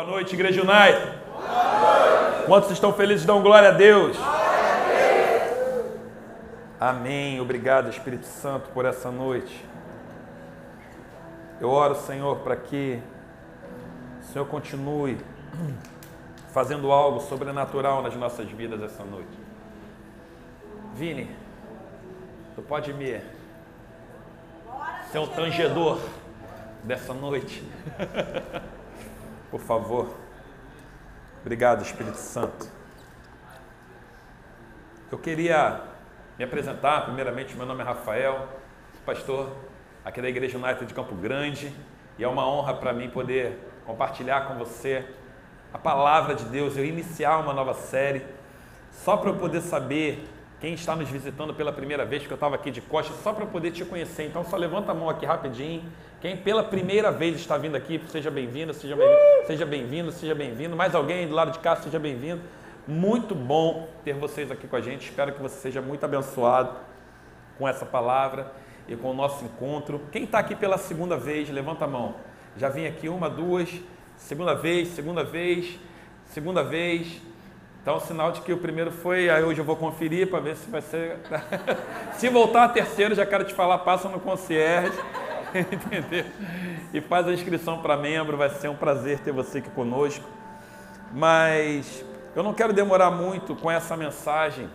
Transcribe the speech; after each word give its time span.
Boa 0.00 0.12
noite, 0.12 0.32
Igreja 0.32 0.62
Unai. 0.62 0.94
Quantos 2.46 2.70
estão 2.70 2.90
felizes, 2.90 3.26
dão 3.26 3.42
glória 3.42 3.68
a 3.68 3.72
Deus. 3.72 4.16
Amém. 6.80 7.38
Obrigado, 7.38 7.90
Espírito 7.90 8.24
Santo, 8.24 8.70
por 8.70 8.86
essa 8.86 9.10
noite. 9.10 9.62
Eu 11.60 11.68
oro, 11.68 11.94
Senhor, 11.96 12.38
para 12.38 12.56
que 12.56 12.98
o 14.22 14.24
Senhor 14.32 14.46
continue 14.46 15.18
fazendo 16.50 16.90
algo 16.90 17.20
sobrenatural 17.20 18.02
nas 18.02 18.16
nossas 18.16 18.48
vidas 18.48 18.82
essa 18.82 19.04
noite. 19.04 19.38
Vini, 20.94 21.30
tu 22.56 22.62
pode 22.62 22.90
me 22.94 23.20
ser 25.12 25.18
um 25.18 25.26
tangedor 25.26 25.98
dessa 26.84 27.12
noite? 27.12 27.62
Por 29.50 29.60
favor. 29.60 30.08
Obrigado, 31.40 31.82
Espírito 31.82 32.16
Santo. 32.16 32.68
Eu 35.10 35.18
queria 35.18 35.80
me 36.38 36.44
apresentar, 36.44 37.04
primeiramente, 37.04 37.56
meu 37.56 37.66
nome 37.66 37.82
é 37.82 37.84
Rafael, 37.84 38.48
pastor 39.04 39.50
aqui 40.04 40.22
da 40.22 40.28
Igreja 40.28 40.56
United 40.56 40.86
de 40.86 40.94
Campo 40.94 41.14
Grande, 41.14 41.74
e 42.16 42.22
é 42.22 42.28
uma 42.28 42.46
honra 42.48 42.74
para 42.74 42.92
mim 42.92 43.10
poder 43.10 43.58
compartilhar 43.84 44.46
com 44.46 44.54
você 44.54 45.04
a 45.72 45.78
palavra 45.78 46.34
de 46.34 46.44
Deus, 46.44 46.76
eu 46.76 46.84
iniciar 46.84 47.38
uma 47.38 47.52
nova 47.52 47.74
série, 47.74 48.24
só 48.92 49.16
para 49.16 49.30
eu 49.30 49.36
poder 49.36 49.60
saber 49.60 50.28
quem 50.60 50.74
está 50.74 50.94
nos 50.94 51.08
visitando 51.08 51.54
pela 51.54 51.72
primeira 51.72 52.04
vez, 52.04 52.22
porque 52.22 52.34
eu 52.34 52.36
estava 52.36 52.54
aqui 52.54 52.70
de 52.70 52.80
costas, 52.80 53.16
só 53.22 53.32
para 53.32 53.46
poder 53.46 53.70
te 53.70 53.84
conhecer. 53.84 54.26
Então, 54.26 54.44
só 54.44 54.56
levanta 54.56 54.92
a 54.92 54.94
mão 54.94 55.08
aqui 55.08 55.24
rapidinho. 55.24 55.90
Quem 56.20 56.36
pela 56.36 56.62
primeira 56.62 57.10
vez 57.10 57.36
está 57.36 57.56
vindo 57.56 57.76
aqui, 57.76 57.98
seja 58.08 58.30
bem-vindo, 58.30 58.74
seja 58.74 58.94
bem-vindo, 58.94 59.46
seja 59.46 59.64
bem-vindo, 59.64 60.12
seja 60.12 60.34
bem-vindo. 60.34 60.76
Mais 60.76 60.94
alguém 60.94 61.26
do 61.26 61.34
lado 61.34 61.50
de 61.50 61.58
cá, 61.60 61.74
seja 61.76 61.98
bem-vindo. 61.98 62.42
Muito 62.86 63.34
bom 63.34 63.88
ter 64.04 64.12
vocês 64.12 64.50
aqui 64.50 64.68
com 64.68 64.76
a 64.76 64.82
gente. 64.82 65.08
Espero 65.08 65.32
que 65.32 65.40
você 65.40 65.56
seja 65.56 65.80
muito 65.80 66.04
abençoado 66.04 66.76
com 67.56 67.66
essa 67.66 67.86
palavra 67.86 68.52
e 68.86 68.94
com 68.94 69.12
o 69.12 69.14
nosso 69.14 69.42
encontro. 69.46 70.02
Quem 70.12 70.24
está 70.24 70.38
aqui 70.40 70.54
pela 70.54 70.76
segunda 70.76 71.16
vez, 71.16 71.48
levanta 71.48 71.86
a 71.86 71.88
mão. 71.88 72.14
Já 72.54 72.68
vim 72.68 72.84
aqui 72.84 73.08
uma, 73.08 73.30
duas, 73.30 73.70
segunda 74.18 74.54
vez, 74.54 74.88
segunda 74.88 75.24
vez, 75.24 75.78
segunda 76.26 76.62
vez. 76.62 77.18
Então, 77.80 77.98
sinal 77.98 78.30
de 78.30 78.42
que 78.42 78.52
o 78.52 78.58
primeiro 78.58 78.90
foi, 78.90 79.30
aí 79.30 79.42
hoje 79.42 79.58
eu 79.58 79.64
vou 79.64 79.74
conferir 79.74 80.28
para 80.28 80.40
ver 80.40 80.54
se 80.56 80.68
vai 80.68 80.82
ser. 80.82 81.16
se 82.12 82.28
voltar 82.28 82.64
a 82.64 82.68
terceiro, 82.68 83.14
já 83.14 83.24
quero 83.24 83.44
te 83.44 83.54
falar, 83.54 83.78
passa 83.78 84.06
no 84.06 84.20
concierge, 84.20 84.92
entendeu? 85.72 86.24
E 86.92 87.00
faz 87.00 87.26
a 87.26 87.32
inscrição 87.32 87.80
para 87.80 87.96
membro, 87.96 88.36
vai 88.36 88.50
ser 88.50 88.68
um 88.68 88.76
prazer 88.76 89.20
ter 89.20 89.32
você 89.32 89.58
aqui 89.58 89.70
conosco. 89.70 90.24
Mas 91.12 92.04
eu 92.34 92.42
não 92.42 92.54
quero 92.54 92.72
demorar 92.72 93.10
muito 93.10 93.56
com 93.56 93.70
essa 93.70 93.96
mensagem, 93.96 94.68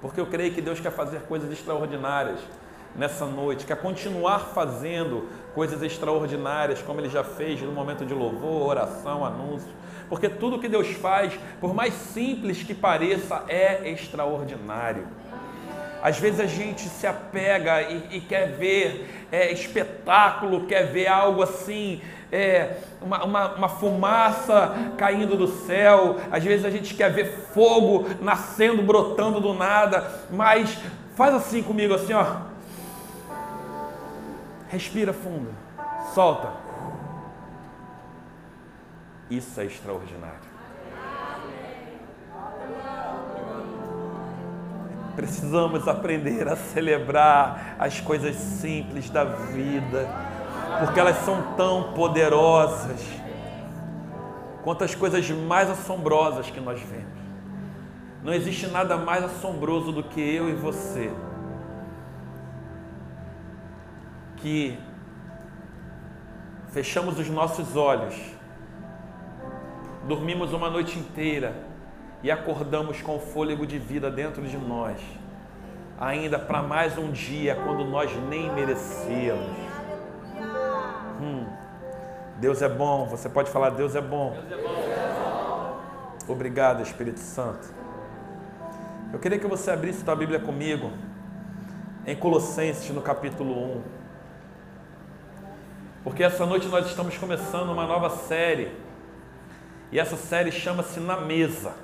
porque 0.00 0.20
eu 0.20 0.26
creio 0.26 0.52
que 0.52 0.60
Deus 0.62 0.80
quer 0.80 0.92
fazer 0.92 1.20
coisas 1.22 1.50
extraordinárias 1.52 2.40
nessa 2.96 3.26
noite, 3.26 3.66
quer 3.66 3.76
continuar 3.76 4.40
fazendo 4.40 5.28
coisas 5.54 5.82
extraordinárias, 5.82 6.82
como 6.82 7.00
Ele 7.00 7.08
já 7.08 7.22
fez 7.22 7.60
no 7.60 7.72
momento 7.72 8.04
de 8.04 8.14
louvor, 8.14 8.70
oração, 8.70 9.24
anúncio. 9.24 9.68
Porque 10.08 10.28
tudo 10.28 10.58
que 10.58 10.68
Deus 10.68 10.88
faz, 10.88 11.38
por 11.60 11.72
mais 11.72 11.94
simples 11.94 12.62
que 12.62 12.74
pareça, 12.74 13.44
é 13.48 13.90
extraordinário. 13.90 15.06
Às 16.02 16.18
vezes 16.18 16.40
a 16.40 16.46
gente 16.46 16.88
se 16.88 17.06
apega 17.06 17.82
e, 17.82 18.16
e 18.16 18.20
quer 18.20 18.52
ver 18.56 19.26
é, 19.30 19.52
espetáculo, 19.52 20.66
quer 20.66 20.84
ver 20.84 21.06
algo 21.06 21.42
assim, 21.42 22.00
é, 22.32 22.76
uma, 23.02 23.24
uma, 23.24 23.54
uma, 23.54 23.68
fumaça 23.68 24.92
caindo 24.96 25.36
do 25.36 25.46
céu, 25.46 26.16
às 26.30 26.42
vezes 26.42 26.64
a 26.64 26.70
gente 26.70 26.94
quer 26.94 27.12
ver 27.12 27.26
fogo 27.52 28.06
nascendo, 28.20 28.82
brotando 28.82 29.40
do 29.40 29.52
nada, 29.52 30.26
mas 30.30 30.78
faz 31.16 31.34
assim 31.34 31.62
comigo, 31.62 31.94
assim, 31.94 32.12
ó. 32.12 32.48
Respira 34.68 35.12
fundo, 35.12 35.52
solta. 36.14 36.48
Isso 39.28 39.60
é 39.60 39.66
extraordinário. 39.66 40.49
Precisamos 45.20 45.86
aprender 45.86 46.48
a 46.48 46.56
celebrar 46.56 47.76
as 47.78 48.00
coisas 48.00 48.34
simples 48.36 49.10
da 49.10 49.22
vida, 49.22 50.08
porque 50.78 50.98
elas 50.98 51.18
são 51.26 51.54
tão 51.58 51.92
poderosas 51.92 53.04
quanto 54.64 54.82
as 54.82 54.94
coisas 54.94 55.28
mais 55.28 55.68
assombrosas 55.68 56.48
que 56.48 56.58
nós 56.58 56.80
vemos. 56.80 57.20
Não 58.24 58.32
existe 58.32 58.66
nada 58.68 58.96
mais 58.96 59.22
assombroso 59.22 59.92
do 59.92 60.02
que 60.02 60.22
eu 60.22 60.48
e 60.48 60.54
você 60.54 61.12
que 64.38 64.78
fechamos 66.70 67.18
os 67.18 67.28
nossos 67.28 67.76
olhos, 67.76 68.14
dormimos 70.08 70.54
uma 70.54 70.70
noite 70.70 70.98
inteira 70.98 71.68
e 72.22 72.30
acordamos 72.30 73.00
com 73.00 73.16
o 73.16 73.20
fôlego 73.20 73.66
de 73.66 73.78
vida 73.78 74.10
dentro 74.10 74.42
de 74.42 74.56
nós, 74.56 75.00
ainda 75.98 76.38
para 76.38 76.62
mais 76.62 76.98
um 76.98 77.10
dia 77.10 77.54
quando 77.54 77.84
nós 77.84 78.10
nem 78.28 78.52
merecíamos. 78.52 79.56
Hum. 81.20 81.46
Deus 82.38 82.62
é 82.62 82.68
bom, 82.68 83.06
você 83.06 83.28
pode 83.28 83.50
falar: 83.50 83.70
Deus 83.70 83.94
é 83.94 84.00
bom. 84.00 84.36
Deus 84.48 84.52
é 84.52 84.62
bom. 84.62 85.80
Obrigado, 86.28 86.82
Espírito 86.82 87.20
Santo. 87.20 87.68
Eu 89.12 89.18
queria 89.18 89.38
que 89.38 89.46
você 89.46 89.70
abrisse 89.70 90.04
sua 90.04 90.14
Bíblia 90.14 90.38
comigo 90.38 90.90
em 92.06 92.16
Colossenses, 92.16 92.88
no 92.90 93.02
capítulo 93.02 93.76
1. 93.78 93.82
Porque 96.04 96.22
essa 96.22 96.46
noite 96.46 96.66
nós 96.68 96.86
estamos 96.86 97.18
começando 97.18 97.70
uma 97.70 97.86
nova 97.86 98.08
série. 98.10 98.72
E 99.92 99.98
essa 99.98 100.16
série 100.16 100.52
chama-se 100.52 101.00
Na 101.00 101.16
Mesa. 101.16 101.74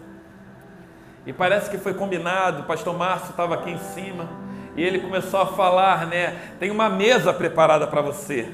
E 1.26 1.32
parece 1.32 1.68
que 1.68 1.76
foi 1.76 1.92
combinado, 1.92 2.62
o 2.62 2.64
pastor 2.64 2.96
Márcio 2.96 3.30
estava 3.30 3.54
aqui 3.54 3.70
em 3.70 3.78
cima, 3.78 4.28
e 4.76 4.82
ele 4.82 5.00
começou 5.00 5.40
a 5.40 5.46
falar, 5.46 6.06
né? 6.06 6.36
Tem 6.60 6.70
uma 6.70 6.88
mesa 6.88 7.32
preparada 7.32 7.86
para 7.86 8.00
você. 8.00 8.48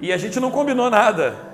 E 0.00 0.12
a 0.12 0.16
gente 0.16 0.38
não 0.38 0.50
combinou 0.50 0.90
nada. 0.90 1.49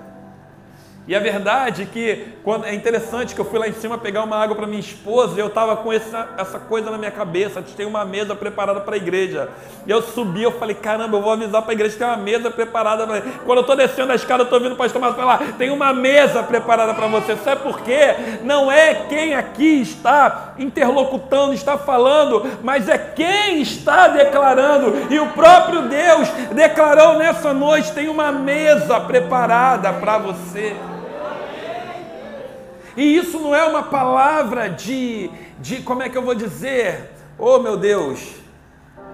E 1.09 1.15
a 1.15 1.21
verdade 1.21 1.83
é 1.83 1.87
que 1.87 2.34
quando, 2.43 2.65
é 2.65 2.75
interessante 2.75 3.33
que 3.33 3.41
eu 3.41 3.44
fui 3.44 3.61
lá 3.61 3.69
em 3.69 3.72
cima 3.72 3.97
pegar 3.97 4.25
uma 4.25 4.37
água 4.37 4.56
para 4.56 4.67
minha 4.67 4.81
esposa 4.81 5.37
e 5.37 5.39
eu 5.39 5.47
estava 5.47 5.77
com 5.77 5.93
essa, 5.93 6.31
essa 6.37 6.59
coisa 6.59 6.91
na 6.91 6.99
minha 6.99 7.12
cabeça, 7.12 7.62
tem 7.77 7.87
uma 7.87 8.05
mesa 8.05 8.34
preparada 8.34 8.81
para 8.81 8.94
a 8.94 8.97
igreja. 8.97 9.49
E 9.87 9.91
eu 9.91 10.03
subi, 10.03 10.43
eu 10.43 10.50
falei, 10.50 10.75
caramba, 10.75 11.17
eu 11.17 11.22
vou 11.22 11.33
avisar 11.33 11.62
para 11.62 11.71
a 11.71 11.75
igreja 11.75 11.93
que 11.93 11.99
tem 11.99 12.09
uma 12.09 12.17
mesa 12.17 12.50
preparada 12.50 13.06
para 13.06 13.21
Quando 13.21 13.59
eu 13.59 13.61
estou 13.61 13.77
descendo 13.77 14.11
a 14.11 14.17
escada, 14.17 14.43
eu 14.43 14.44
estou 14.44 14.59
ouvindo 14.59 14.72
o 14.72 14.77
pastor 14.77 15.00
Márcio 15.00 15.21
falar, 15.21 15.53
tem 15.56 15.71
uma 15.71 15.93
mesa 15.93 16.43
preparada 16.43 16.93
para 16.93 17.06
você. 17.06 17.37
Sabe 17.37 17.62
por 17.62 17.81
quê? 17.83 18.17
Não 18.43 18.71
é 18.73 19.06
quem 19.09 19.37
aqui 19.37 19.83
está 19.83 20.55
interlocutando, 20.59 21.55
está 21.55 21.78
falando, 21.78 22.44
mas 22.65 22.88
é 22.88 22.99
quem 22.99 23.62
está 23.62 24.09
declarando. 24.09 25.06
E 25.09 25.21
o 25.21 25.28
próprio 25.28 25.83
Deus 25.83 26.28
declarou 26.53 27.17
nessa 27.17 27.55
noite, 27.55 27.93
tem 27.93 28.09
uma 28.09 28.33
mesa 28.33 28.99
preparada 28.99 29.93
para 29.93 30.19
você. 30.19 30.75
E 32.97 33.17
isso 33.17 33.39
não 33.39 33.55
é 33.55 33.65
uma 33.65 33.83
palavra 33.83 34.71
de, 34.71 35.31
de 35.61 35.83
como 35.83 36.03
é 36.03 36.09
que 36.09 36.17
eu 36.17 36.23
vou 36.23 36.34
dizer? 36.34 37.12
Oh 37.39 37.59
meu 37.59 37.77
Deus, 37.77 38.37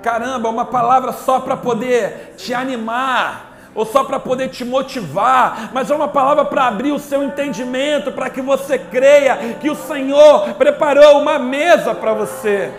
caramba, 0.02 0.48
uma 0.48 0.64
palavra 0.64 1.12
só 1.12 1.40
para 1.40 1.56
poder 1.56 2.34
te 2.36 2.54
animar, 2.54 3.52
ou 3.74 3.84
só 3.84 4.04
para 4.04 4.20
poder 4.20 4.48
te 4.48 4.64
motivar, 4.64 5.70
mas 5.72 5.90
é 5.90 5.94
uma 5.94 6.08
palavra 6.08 6.44
para 6.44 6.66
abrir 6.66 6.92
o 6.92 6.98
seu 6.98 7.22
entendimento, 7.22 8.12
para 8.12 8.30
que 8.30 8.40
você 8.40 8.78
creia 8.78 9.56
que 9.60 9.70
o 9.70 9.74
Senhor 9.74 10.54
preparou 10.54 11.20
uma 11.20 11.38
mesa 11.38 11.94
para 11.94 12.12
você. 12.12 12.70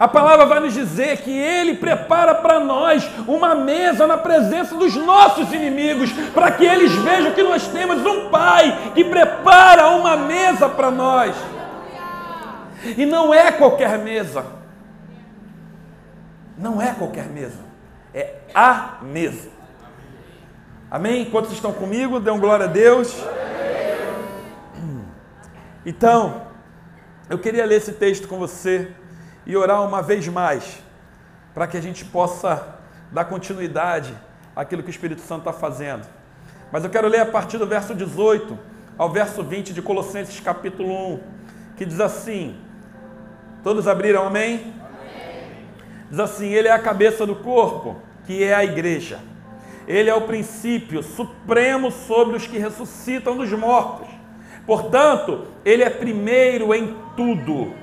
A 0.00 0.08
palavra 0.08 0.46
vai 0.46 0.60
nos 0.60 0.72
dizer 0.72 1.18
que 1.18 1.30
Ele 1.30 1.74
prepara 1.74 2.34
para 2.34 2.58
nós 2.58 3.06
uma 3.28 3.54
mesa 3.54 4.06
na 4.06 4.16
presença 4.16 4.74
dos 4.74 4.96
nossos 4.96 5.52
inimigos, 5.52 6.10
para 6.32 6.50
que 6.52 6.64
eles 6.64 6.90
vejam 6.90 7.32
que 7.32 7.42
nós 7.42 7.68
temos 7.68 8.00
um 8.06 8.30
Pai 8.30 8.92
que 8.94 9.04
prepara 9.04 9.90
uma 9.90 10.16
mesa 10.16 10.70
para 10.70 10.90
nós. 10.90 11.36
E 12.96 13.04
não 13.04 13.34
é 13.34 13.52
qualquer 13.52 13.98
mesa. 13.98 14.46
Não 16.56 16.80
é 16.80 16.94
qualquer 16.94 17.26
mesa. 17.26 17.58
É 18.14 18.36
a 18.54 19.00
mesa. 19.02 19.50
Amém? 20.90 21.26
Quantos 21.26 21.52
estão 21.52 21.74
comigo? 21.74 22.18
Dêem 22.18 22.40
glória 22.40 22.64
a 22.64 22.68
Deus. 22.68 23.14
Então, 25.84 26.46
eu 27.28 27.38
queria 27.38 27.66
ler 27.66 27.76
esse 27.76 27.92
texto 27.92 28.26
com 28.26 28.38
você 28.38 28.94
e 29.50 29.56
orar 29.56 29.82
uma 29.82 30.00
vez 30.00 30.28
mais, 30.28 30.80
para 31.52 31.66
que 31.66 31.76
a 31.76 31.80
gente 31.80 32.04
possa 32.04 32.78
dar 33.10 33.24
continuidade 33.24 34.14
àquilo 34.54 34.80
que 34.80 34.88
o 34.88 34.92
Espírito 34.92 35.22
Santo 35.22 35.40
está 35.40 35.52
fazendo. 35.52 36.06
Mas 36.70 36.84
eu 36.84 36.90
quero 36.90 37.08
ler 37.08 37.18
a 37.18 37.26
partir 37.26 37.58
do 37.58 37.66
verso 37.66 37.92
18 37.92 38.56
ao 38.96 39.10
verso 39.10 39.42
20 39.42 39.72
de 39.72 39.82
Colossenses 39.82 40.38
capítulo 40.38 41.14
1, 41.14 41.20
que 41.76 41.84
diz 41.84 41.98
assim: 41.98 42.60
Todos 43.64 43.88
abriram, 43.88 44.24
amém? 44.24 44.72
amém? 44.88 45.66
Diz 46.08 46.20
assim: 46.20 46.50
Ele 46.50 46.68
é 46.68 46.72
a 46.72 46.78
cabeça 46.78 47.26
do 47.26 47.34
corpo, 47.34 47.96
que 48.26 48.44
é 48.44 48.54
a 48.54 48.62
igreja. 48.62 49.18
Ele 49.84 50.08
é 50.08 50.14
o 50.14 50.28
princípio 50.28 51.02
supremo 51.02 51.90
sobre 51.90 52.36
os 52.36 52.46
que 52.46 52.56
ressuscitam 52.56 53.36
dos 53.36 53.50
mortos. 53.50 54.06
Portanto, 54.64 55.48
ele 55.64 55.82
é 55.82 55.90
primeiro 55.90 56.72
em 56.72 56.96
tudo, 57.16 57.79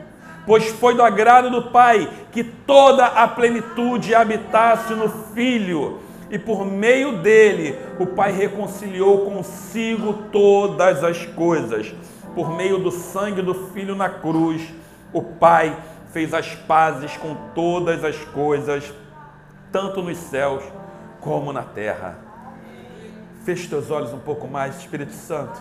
pois 0.48 0.70
foi 0.70 0.96
do 0.96 1.04
agrado 1.04 1.52
do 1.52 1.64
Pai 1.64 2.10
que 2.32 2.42
toda 2.42 3.06
a 3.06 3.28
plenitude 3.28 4.16
habitasse 4.16 4.94
no 4.94 5.10
Filho 5.10 6.00
e 6.32 6.40
por 6.40 6.66
meio 6.66 7.18
dele 7.18 7.78
o 8.00 8.08
Pai 8.08 8.32
reconciliou 8.32 9.26
consigo 9.26 10.14
todas 10.32 11.04
as 11.04 11.26
coisas. 11.26 11.94
Por 12.34 12.56
meio 12.56 12.78
do 12.80 12.92
sangue 12.92 13.42
do 13.42 13.54
Filho 13.72 13.96
na 13.96 14.10
cruz, 14.10 14.74
o 15.12 15.22
Pai 15.22 15.76
fez 16.14 16.34
as 16.34 16.56
pazes 16.56 17.16
com 17.18 17.36
todas 17.54 18.04
as 18.04 18.16
coisas, 18.18 18.94
tanto 19.72 20.02
nos 20.02 20.18
céus 20.18 20.64
como 21.20 21.52
na 21.52 21.64
terra. 21.64 22.18
Feche 23.44 23.68
teus 23.68 23.92
olhos 23.92 24.14
um 24.14 24.20
pouco 24.20 24.48
mais, 24.48 24.78
Espírito 24.78 25.14
Santo. 25.14 25.60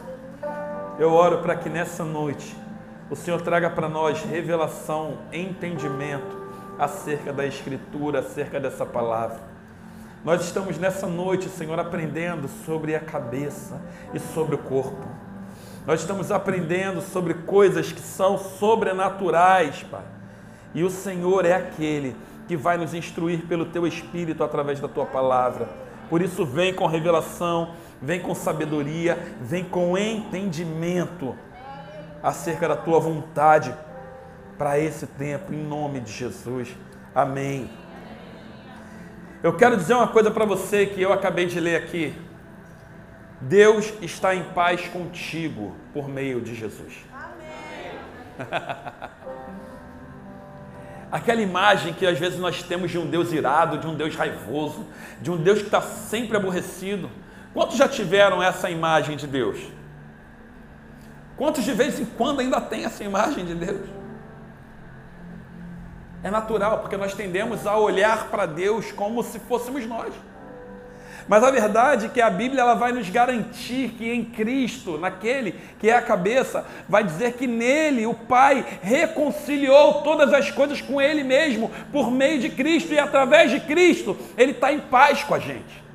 Eu 0.98 1.12
oro 1.12 1.38
para 1.38 1.56
que 1.56 1.68
nessa 1.68 2.04
noite 2.04 2.56
o 3.10 3.16
Senhor 3.16 3.40
traga 3.42 3.70
para 3.70 3.88
nós 3.88 4.22
revelação, 4.22 5.18
entendimento 5.32 6.46
acerca 6.78 7.32
da 7.32 7.46
Escritura, 7.46 8.20
acerca 8.20 8.60
dessa 8.60 8.84
palavra 8.84 9.56
nós 10.26 10.44
estamos 10.44 10.76
nessa 10.76 11.06
noite, 11.06 11.48
Senhor, 11.48 11.78
aprendendo 11.78 12.48
sobre 12.66 12.96
a 12.96 12.98
cabeça 12.98 13.80
e 14.12 14.18
sobre 14.18 14.56
o 14.56 14.58
corpo. 14.58 15.06
Nós 15.86 16.00
estamos 16.00 16.32
aprendendo 16.32 17.00
sobre 17.00 17.32
coisas 17.32 17.92
que 17.92 18.00
são 18.00 18.36
sobrenaturais, 18.36 19.84
Pai. 19.84 20.02
E 20.74 20.82
o 20.82 20.90
Senhor 20.90 21.44
é 21.44 21.52
aquele 21.52 22.16
que 22.48 22.56
vai 22.56 22.76
nos 22.76 22.92
instruir 22.92 23.46
pelo 23.46 23.66
teu 23.66 23.86
espírito 23.86 24.42
através 24.42 24.80
da 24.80 24.88
tua 24.88 25.06
palavra. 25.06 25.68
Por 26.10 26.20
isso, 26.20 26.44
vem 26.44 26.74
com 26.74 26.88
revelação, 26.88 27.70
vem 28.02 28.18
com 28.18 28.34
sabedoria, 28.34 29.16
vem 29.40 29.62
com 29.62 29.96
entendimento 29.96 31.36
acerca 32.26 32.66
da 32.66 32.74
tua 32.74 32.98
vontade 32.98 33.72
para 34.58 34.76
esse 34.80 35.06
tempo, 35.06 35.54
em 35.54 35.62
nome 35.62 36.00
de 36.00 36.10
Jesus. 36.10 36.76
Amém. 37.14 37.70
Eu 39.44 39.56
quero 39.56 39.76
dizer 39.76 39.94
uma 39.94 40.08
coisa 40.08 40.28
para 40.28 40.44
você 40.44 40.86
que 40.86 41.00
eu 41.00 41.12
acabei 41.12 41.46
de 41.46 41.60
ler 41.60 41.76
aqui. 41.76 42.12
Deus 43.40 43.92
está 44.02 44.34
em 44.34 44.42
paz 44.42 44.88
contigo 44.88 45.76
por 45.94 46.08
meio 46.08 46.40
de 46.40 46.56
Jesus. 46.56 47.04
Aquela 51.12 51.40
imagem 51.40 51.94
que 51.94 52.04
às 52.04 52.18
vezes 52.18 52.40
nós 52.40 52.60
temos 52.60 52.90
de 52.90 52.98
um 52.98 53.06
Deus 53.08 53.30
irado, 53.30 53.78
de 53.78 53.86
um 53.86 53.94
Deus 53.94 54.16
raivoso, 54.16 54.84
de 55.22 55.30
um 55.30 55.36
Deus 55.36 55.60
que 55.60 55.66
está 55.66 55.80
sempre 55.80 56.36
aborrecido. 56.36 57.08
Quantos 57.54 57.76
já 57.76 57.88
tiveram 57.88 58.42
essa 58.42 58.68
imagem 58.68 59.16
de 59.16 59.28
Deus? 59.28 59.75
Quantos 61.36 61.64
de 61.64 61.72
vez 61.72 62.00
em 62.00 62.04
quando 62.04 62.40
ainda 62.40 62.60
tem 62.60 62.84
essa 62.84 63.04
imagem 63.04 63.44
de 63.44 63.54
Deus? 63.54 63.88
É 66.22 66.30
natural, 66.30 66.78
porque 66.78 66.96
nós 66.96 67.14
tendemos 67.14 67.66
a 67.66 67.76
olhar 67.76 68.28
para 68.30 68.46
Deus 68.46 68.90
como 68.90 69.22
se 69.22 69.38
fôssemos 69.38 69.86
nós. 69.86 70.12
Mas 71.28 71.42
a 71.42 71.50
verdade 71.50 72.06
é 72.06 72.08
que 72.08 72.20
a 72.20 72.30
Bíblia 72.30 72.62
ela 72.62 72.74
vai 72.74 72.92
nos 72.92 73.10
garantir 73.10 73.90
que 73.90 74.10
em 74.10 74.24
Cristo, 74.24 74.96
naquele 74.96 75.52
que 75.78 75.90
é 75.90 75.96
a 75.96 76.02
cabeça, 76.02 76.64
vai 76.88 77.02
dizer 77.02 77.32
que 77.32 77.46
nele 77.46 78.06
o 78.06 78.14
Pai 78.14 78.64
reconciliou 78.80 80.02
todas 80.02 80.32
as 80.32 80.50
coisas 80.50 80.80
com 80.80 81.00
Ele 81.00 81.24
mesmo, 81.24 81.70
por 81.90 82.10
meio 82.10 82.40
de 82.40 82.48
Cristo, 82.48 82.94
e 82.94 82.98
através 82.98 83.50
de 83.50 83.60
Cristo 83.60 84.16
Ele 84.38 84.52
está 84.52 84.72
em 84.72 84.78
paz 84.78 85.24
com 85.24 85.34
a 85.34 85.38
gente. 85.38 85.85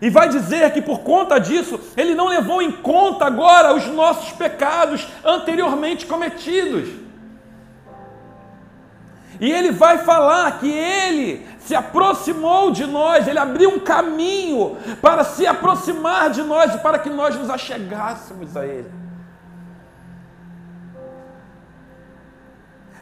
E 0.00 0.08
vai 0.08 0.28
dizer 0.28 0.72
que 0.72 0.80
por 0.80 1.00
conta 1.00 1.38
disso, 1.38 1.78
Ele 1.96 2.14
não 2.14 2.28
levou 2.28 2.62
em 2.62 2.72
conta 2.72 3.26
agora 3.26 3.74
os 3.74 3.86
nossos 3.86 4.32
pecados 4.32 5.06
anteriormente 5.24 6.06
cometidos. 6.06 6.88
E 9.40 9.50
ele 9.50 9.72
vai 9.72 9.98
falar 9.98 10.58
que 10.60 10.70
ele 10.70 11.46
se 11.60 11.74
aproximou 11.74 12.70
de 12.70 12.86
nós, 12.86 13.26
ele 13.26 13.38
abriu 13.38 13.70
um 13.70 13.80
caminho 13.80 14.76
para 15.00 15.24
se 15.24 15.46
aproximar 15.46 16.28
de 16.28 16.42
nós 16.42 16.74
e 16.74 16.78
para 16.78 16.98
que 16.98 17.08
nós 17.08 17.34
nos 17.36 17.48
achegássemos 17.48 18.54
a 18.54 18.66
ele. 18.66 18.99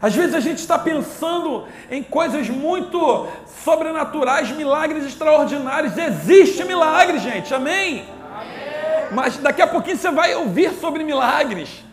Às 0.01 0.15
vezes 0.15 0.35
a 0.35 0.41
gente 0.41 0.59
está 0.59 0.79
pensando 0.79 1.67
em 1.91 2.03
coisas 2.03 2.49
muito 2.49 3.27
sobrenaturais, 3.65 4.51
milagres 4.51 5.05
extraordinários. 5.05 5.99
Existe 5.99 6.65
milagre, 6.65 7.19
gente, 7.19 7.53
amém? 7.53 8.05
amém? 8.33 9.09
Mas 9.11 9.37
daqui 9.39 9.61
a 9.61 9.67
pouquinho 9.67 9.97
você 9.97 10.11
vai 10.11 10.35
ouvir 10.37 10.73
sobre 10.75 11.03
milagres. 11.03 11.85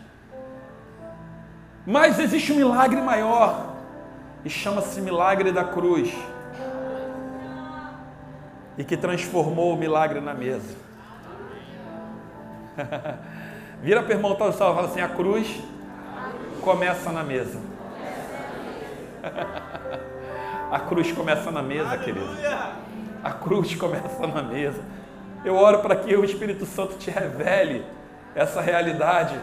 Mas 1.84 2.18
existe 2.18 2.52
um 2.52 2.56
milagre 2.56 3.00
maior 3.00 3.74
e 4.44 4.50
chama-se 4.50 5.00
Milagre 5.00 5.50
da 5.50 5.64
Cruz. 5.64 6.12
E 8.78 8.84
que 8.84 8.96
transformou 8.96 9.72
o 9.72 9.76
milagre 9.76 10.20
na 10.20 10.34
mesa. 10.34 10.76
Vira 13.82 14.02
para 14.02 14.10
o 14.10 14.16
irmão 14.16 14.34
e 14.34 14.52
fala 14.52 14.84
assim: 14.84 15.00
a 15.00 15.08
cruz 15.08 15.48
começa 16.60 17.10
na 17.10 17.24
mesa. 17.24 17.58
a 20.70 20.80
cruz 20.80 21.12
começa 21.12 21.50
na 21.50 21.62
mesa, 21.62 21.96
querido. 21.98 22.28
A 23.22 23.30
cruz 23.30 23.74
começa 23.74 24.26
na 24.26 24.42
mesa. 24.42 24.80
Eu 25.44 25.56
oro 25.56 25.78
para 25.78 25.96
que 25.96 26.14
o 26.16 26.24
Espírito 26.24 26.66
Santo 26.66 26.96
te 26.96 27.10
revele 27.10 27.84
essa 28.34 28.60
realidade, 28.60 29.38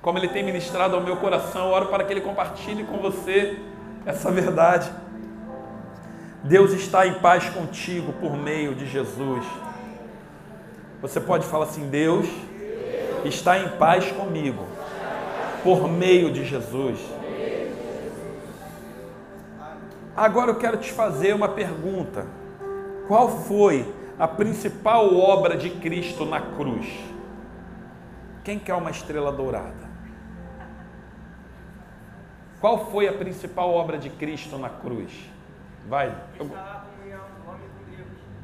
como 0.00 0.18
ele 0.18 0.28
tem 0.28 0.42
ministrado 0.42 0.94
ao 0.94 1.02
meu 1.02 1.16
coração. 1.16 1.68
Eu 1.68 1.72
oro 1.72 1.86
para 1.86 2.04
que 2.04 2.12
ele 2.12 2.20
compartilhe 2.20 2.84
com 2.84 2.98
você 2.98 3.58
essa 4.06 4.30
verdade. 4.30 4.90
Deus 6.42 6.72
está 6.72 7.06
em 7.06 7.14
paz 7.14 7.50
contigo 7.50 8.12
por 8.14 8.36
meio 8.36 8.74
de 8.74 8.86
Jesus. 8.86 9.44
Você 11.02 11.20
pode 11.20 11.46
falar 11.46 11.64
assim: 11.64 11.88
Deus 11.88 12.26
está 13.24 13.58
em 13.58 13.68
paz 13.70 14.10
comigo 14.12 14.66
por 15.62 15.88
meio 15.88 16.32
de 16.32 16.44
Jesus. 16.44 16.98
Agora 20.16 20.50
eu 20.50 20.56
quero 20.56 20.76
te 20.76 20.92
fazer 20.92 21.34
uma 21.34 21.48
pergunta: 21.48 22.26
qual 23.06 23.28
foi 23.28 23.92
a 24.18 24.28
principal 24.28 25.14
obra 25.16 25.56
de 25.56 25.70
Cristo 25.70 26.24
na 26.24 26.40
cruz? 26.40 26.86
Quem 28.44 28.58
quer 28.58 28.74
uma 28.74 28.90
estrela 28.90 29.32
dourada? 29.32 29.90
Qual 32.60 32.90
foi 32.90 33.08
a 33.08 33.12
principal 33.12 33.70
obra 33.70 33.96
de 33.96 34.10
Cristo 34.10 34.58
na 34.58 34.68
cruz? 34.68 35.10
Vai. 35.88 36.14
Eu... 36.38 36.50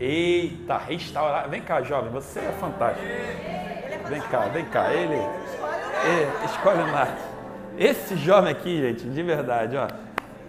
Eita, 0.00 0.78
restaurar. 0.78 1.48
Vem 1.48 1.62
cá, 1.62 1.82
jovem, 1.82 2.10
você 2.10 2.38
é 2.40 2.52
fantástico. 2.52 3.06
Vem 4.08 4.20
cá, 4.22 4.40
vem 4.48 4.64
cá. 4.66 4.92
Ele. 4.92 5.16
É, 5.16 6.44
escolhe 6.44 6.90
mais. 6.90 7.18
Esse 7.78 8.16
jovem 8.16 8.52
aqui, 8.52 8.80
gente, 8.80 9.08
de 9.08 9.22
verdade, 9.22 9.76
ó. 9.76 9.88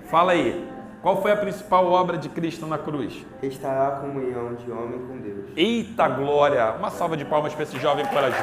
Fala 0.10 0.32
aí. 0.34 0.77
Qual 1.02 1.22
foi 1.22 1.32
a 1.32 1.38
principal 1.38 1.86
obra 1.86 2.18
de 2.18 2.28
Cristo 2.28 2.66
na 2.66 2.78
cruz? 2.78 3.26
Restaurar 3.42 3.94
a 3.94 4.00
comunhão 4.00 4.56
de 4.56 4.72
homem 4.72 5.00
com 5.08 5.18
Deus. 5.20 5.52
Eita 5.56 6.08
glória! 6.08 6.72
Uma 6.74 6.90
salva 6.90 7.16
de 7.16 7.24
palmas 7.24 7.54
para 7.54 7.64
esse 7.64 7.80
jovem 7.80 8.06
corajoso. 8.08 8.42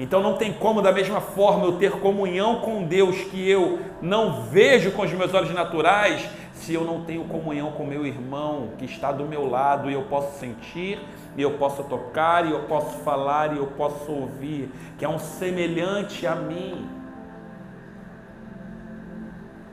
Então 0.00 0.22
não 0.22 0.32
tem 0.32 0.50
como, 0.50 0.80
da 0.80 0.90
mesma 0.90 1.20
forma, 1.20 1.66
eu 1.66 1.72
ter 1.72 1.92
comunhão 1.92 2.60
com 2.60 2.84
Deus 2.84 3.20
que 3.24 3.50
eu 3.50 3.80
não 4.00 4.44
vejo 4.44 4.92
com 4.92 5.02
os 5.02 5.12
meus 5.12 5.34
olhos 5.34 5.52
naturais, 5.52 6.26
se 6.54 6.72
eu 6.72 6.84
não 6.84 7.02
tenho 7.04 7.24
comunhão 7.24 7.72
com 7.72 7.84
meu 7.84 8.06
irmão 8.06 8.70
que 8.78 8.86
está 8.86 9.12
do 9.12 9.26
meu 9.26 9.46
lado 9.46 9.90
e 9.90 9.92
eu 9.92 10.04
posso 10.04 10.38
sentir, 10.38 10.98
e 11.36 11.42
eu 11.42 11.50
posso 11.58 11.84
tocar, 11.84 12.46
e 12.46 12.50
eu 12.50 12.60
posso 12.60 12.96
falar, 13.00 13.52
e 13.52 13.58
eu 13.58 13.66
posso 13.66 14.10
ouvir, 14.10 14.70
que 14.98 15.04
é 15.04 15.08
um 15.08 15.18
semelhante 15.18 16.26
a 16.26 16.34
mim. 16.34 16.88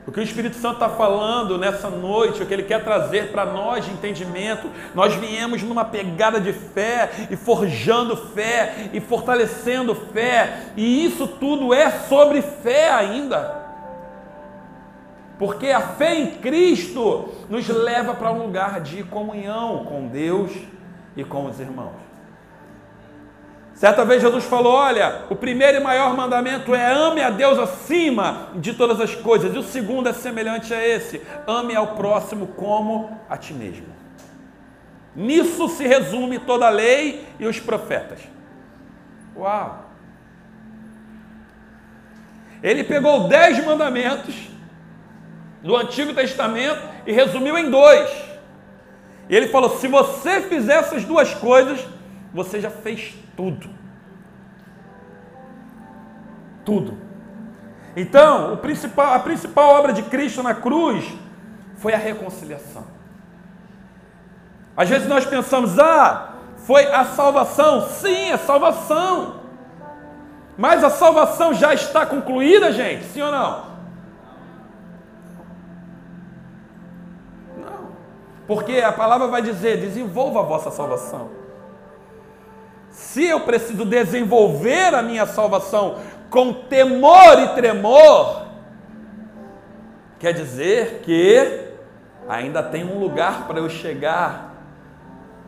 O 0.08 0.10
que 0.10 0.20
o 0.20 0.22
Espírito 0.22 0.56
Santo 0.56 0.76
está 0.76 0.88
falando 0.88 1.58
nessa 1.58 1.90
noite, 1.90 2.42
o 2.42 2.46
que 2.46 2.54
ele 2.54 2.62
quer 2.62 2.82
trazer 2.82 3.30
para 3.30 3.44
nós 3.44 3.84
de 3.84 3.90
entendimento, 3.90 4.70
nós 4.94 5.14
viemos 5.14 5.62
numa 5.62 5.84
pegada 5.84 6.40
de 6.40 6.50
fé 6.50 7.10
e 7.30 7.36
forjando 7.36 8.16
fé 8.16 8.88
e 8.94 9.00
fortalecendo 9.00 9.94
fé, 9.94 10.70
e 10.78 11.04
isso 11.04 11.28
tudo 11.28 11.74
é 11.74 11.90
sobre 11.90 12.40
fé 12.40 12.90
ainda. 12.90 13.54
Porque 15.38 15.66
a 15.66 15.82
fé 15.82 16.14
em 16.18 16.30
Cristo 16.36 17.28
nos 17.50 17.68
leva 17.68 18.14
para 18.14 18.32
um 18.32 18.44
lugar 18.44 18.80
de 18.80 19.02
comunhão 19.02 19.84
com 19.84 20.08
Deus 20.08 20.50
e 21.14 21.22
com 21.22 21.44
os 21.44 21.60
irmãos. 21.60 22.07
Certa 23.78 24.04
vez 24.04 24.20
Jesus 24.20 24.42
falou: 24.42 24.72
Olha, 24.72 25.22
o 25.30 25.36
primeiro 25.36 25.78
e 25.78 25.80
maior 25.80 26.12
mandamento 26.16 26.74
é 26.74 26.92
ame 26.92 27.22
a 27.22 27.30
Deus 27.30 27.56
acima 27.60 28.48
de 28.56 28.74
todas 28.74 29.00
as 29.00 29.14
coisas, 29.14 29.54
e 29.54 29.58
o 29.58 29.62
segundo 29.62 30.08
é 30.08 30.12
semelhante 30.12 30.74
a 30.74 30.84
esse: 30.84 31.22
ame 31.46 31.76
ao 31.76 31.94
próximo 31.94 32.48
como 32.48 33.16
a 33.30 33.36
ti 33.36 33.54
mesmo. 33.54 33.86
Nisso 35.14 35.68
se 35.68 35.86
resume 35.86 36.40
toda 36.40 36.66
a 36.66 36.70
lei 36.70 37.24
e 37.38 37.46
os 37.46 37.60
profetas. 37.60 38.18
Uau! 39.36 39.84
Ele 42.60 42.82
pegou 42.82 43.28
dez 43.28 43.64
mandamentos 43.64 44.34
do 45.62 45.76
Antigo 45.76 46.12
Testamento 46.12 46.82
e 47.06 47.12
resumiu 47.12 47.56
em 47.56 47.70
dois. 47.70 48.10
Ele 49.30 49.46
falou: 49.46 49.78
se 49.78 49.86
você 49.86 50.40
fizer 50.40 50.78
essas 50.78 51.04
duas 51.04 51.32
coisas, 51.32 51.78
você 52.34 52.60
já 52.60 52.70
fez 52.70 53.14
tudo. 53.38 53.70
Tudo. 56.64 56.98
Então, 57.94 58.56
principal, 58.56 59.14
a 59.14 59.20
principal 59.20 59.68
obra 59.76 59.92
de 59.92 60.02
Cristo 60.02 60.42
na 60.42 60.56
cruz 60.56 61.04
foi 61.76 61.94
a 61.94 61.96
reconciliação. 61.96 62.84
Às 64.76 64.88
vezes 64.88 65.06
nós 65.06 65.24
pensamos, 65.24 65.78
ah, 65.78 66.34
foi 66.56 66.86
a 66.86 67.04
salvação. 67.04 67.88
Sim, 67.88 68.32
é 68.32 68.36
salvação. 68.36 69.36
Mas 70.56 70.82
a 70.82 70.90
salvação 70.90 71.54
já 71.54 71.72
está 71.72 72.04
concluída, 72.04 72.72
gente? 72.72 73.04
Sim 73.04 73.22
ou 73.22 73.30
não? 73.30 73.66
Não. 77.56 77.92
Porque 78.48 78.80
a 78.80 78.90
palavra 78.90 79.28
vai 79.28 79.42
dizer: 79.42 79.80
desenvolva 79.80 80.40
a 80.40 80.42
vossa 80.42 80.72
salvação. 80.72 81.37
Se 83.08 83.24
eu 83.24 83.40
preciso 83.40 83.86
desenvolver 83.86 84.94
a 84.94 85.00
minha 85.00 85.24
salvação 85.24 85.96
com 86.28 86.52
temor 86.52 87.38
e 87.38 87.48
tremor, 87.54 88.48
quer 90.18 90.34
dizer 90.34 91.00
que 91.02 91.70
ainda 92.28 92.62
tem 92.62 92.84
um 92.84 92.98
lugar 92.98 93.46
para 93.46 93.60
eu 93.60 93.70
chegar. 93.70 94.54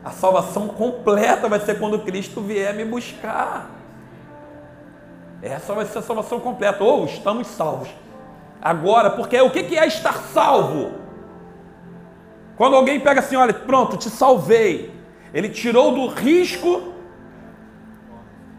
A 0.03 0.11
salvação 0.11 0.69
completa 0.69 1.51
vai 1.51 1.61
ser 1.61 1.79
quando 1.79 1.99
Cristo 1.99 2.41
vier 2.41 2.73
me 2.73 2.87
buscar. 2.87 3.69
Essa 5.43 5.75
vai 5.75 5.85
ser 5.85 5.99
a 5.99 6.03
salvação 6.03 6.41
completa. 6.41 6.83
Ou 6.83 7.05
estamos 7.05 7.47
salvos. 7.47 7.91
Agora, 8.63 9.11
porque 9.11 9.39
o 9.39 9.51
que 9.51 9.77
é 9.77 9.87
estar 9.87 10.15
salvo? 10.33 10.93
Quando 12.57 12.75
alguém 12.75 12.99
pega 12.99 13.21
assim, 13.21 13.37
olha, 13.37 13.53
pronto, 13.53 13.99
te 13.99 14.09
salvei. 14.09 14.95
Ele 15.35 15.51
tirou 15.51 15.93
do 15.93 16.07
risco 16.07 17.00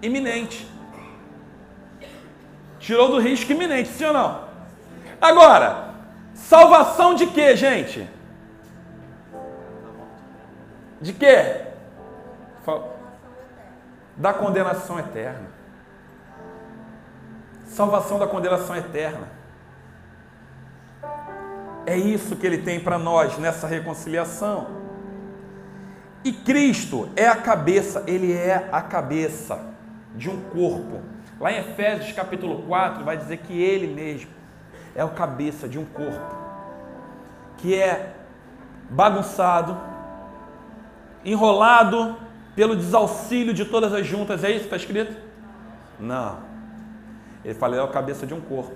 iminente. 0.02 0.68
Tirou 2.80 3.10
do 3.10 3.20
risco 3.20 3.52
iminente, 3.52 3.90
sim 3.90 4.06
ou 4.06 4.14
não? 4.14 4.50
Agora, 5.22 5.94
salvação 6.34 7.14
de 7.14 7.28
quê, 7.28 7.56
gente? 7.56 8.10
De 11.00 11.14
quê? 11.14 11.68
Da 14.18 14.34
condenação 14.34 15.00
eterna. 15.00 15.50
Salvação 17.66 18.18
da 18.18 18.28
condenação 18.28 18.76
eterna. 18.76 19.30
É 21.86 21.96
isso 21.96 22.36
que 22.36 22.46
ele 22.46 22.60
tem 22.60 22.80
para 22.80 22.98
nós 22.98 23.38
nessa 23.38 23.68
reconciliação. 23.68 24.68
E 26.24 26.32
Cristo 26.32 27.10
é 27.16 27.28
a 27.28 27.36
cabeça, 27.36 28.04
ele 28.06 28.34
é 28.34 28.70
a 28.72 28.82
cabeça 28.82 29.71
de 30.16 30.30
um 30.30 30.42
corpo. 30.50 31.02
Lá 31.40 31.52
em 31.52 31.58
Efésios 31.58 32.12
capítulo 32.12 32.64
4 32.64 33.04
vai 33.04 33.18
dizer 33.18 33.38
que 33.38 33.60
ele 33.60 33.88
mesmo 33.88 34.30
é 34.96 35.04
o 35.04 35.10
cabeça 35.10 35.68
de 35.68 35.80
um 35.80 35.86
corpo 35.86 36.42
que 37.58 37.76
é 37.76 38.14
bagunçado, 38.90 39.78
enrolado 41.24 42.18
pelo 42.56 42.76
desauxílio 42.76 43.54
de 43.54 43.66
todas 43.66 43.94
as 43.94 44.06
juntas. 44.06 44.44
É 44.44 44.50
isso 44.50 44.62
que 44.62 44.66
está 44.66 44.78
escrito? 44.78 45.16
Não. 46.00 46.40
Ele 47.46 47.54
fala, 47.54 47.76
é 47.76 47.82
o 47.82 47.88
cabeça 47.88 48.26
de 48.26 48.34
um 48.34 48.42
corpo, 48.42 48.76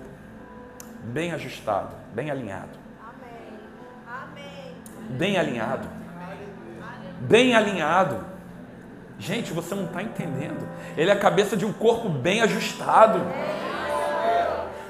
bem 1.02 1.32
ajustado, 1.32 1.94
bem 2.14 2.30
alinhado. 2.30 2.78
Bem 5.10 5.38
alinhado. 5.38 5.88
Bem 7.20 7.54
alinhado. 7.54 8.35
Gente, 9.18 9.52
você 9.52 9.74
não 9.74 9.84
está 9.84 10.02
entendendo. 10.02 10.68
Ele 10.96 11.10
é 11.10 11.12
a 11.12 11.18
cabeça 11.18 11.56
de 11.56 11.64
um 11.64 11.72
corpo 11.72 12.08
bem 12.08 12.42
ajustado, 12.42 13.20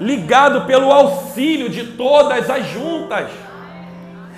ligado 0.00 0.66
pelo 0.66 0.90
auxílio 0.90 1.68
de 1.68 1.92
todas 1.92 2.50
as 2.50 2.66
juntas, 2.66 3.30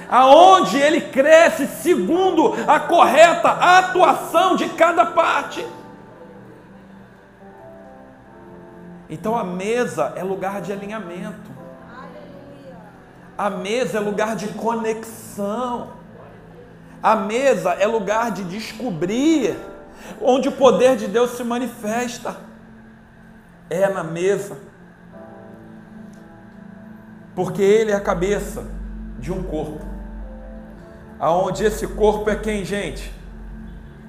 aonde 0.09 0.79
ele 0.79 1.01
cresce 1.01 1.67
segundo 1.67 2.55
a 2.67 2.79
correta 2.79 3.49
atuação 3.51 4.57
de 4.57 4.69
cada 4.71 5.07
parte. 5.07 5.65
Então 9.11 9.35
a 9.35 9.43
mesa 9.43 10.13
é 10.17 10.23
lugar 10.23 10.61
de 10.61 10.71
alinhamento. 10.71 11.51
A 13.39 13.49
mesa 13.49 13.99
é 13.99 14.01
lugar 14.01 14.37
de 14.37 14.49
conexão. 14.49 15.93
A 17.03 17.17
mesa 17.17 17.71
é 17.73 17.87
lugar 17.87 18.31
de 18.33 18.45
descobrir 18.45 19.57
onde 20.21 20.49
o 20.49 20.53
poder 20.53 20.97
de 20.97 21.07
Deus 21.07 21.31
se 21.31 21.45
manifesta. 21.45 22.37
É 23.71 23.89
na 23.89 24.03
mesa. 24.03 24.57
Porque 27.35 27.63
ele 27.63 27.91
é 27.91 27.95
a 27.95 28.01
cabeça 28.01 28.67
de 29.19 29.33
um 29.33 29.43
corpo. 29.43 29.85
Aonde 31.19 31.65
esse 31.65 31.87
corpo 31.87 32.31
é 32.31 32.37
quem, 32.37 32.65
gente? 32.65 33.13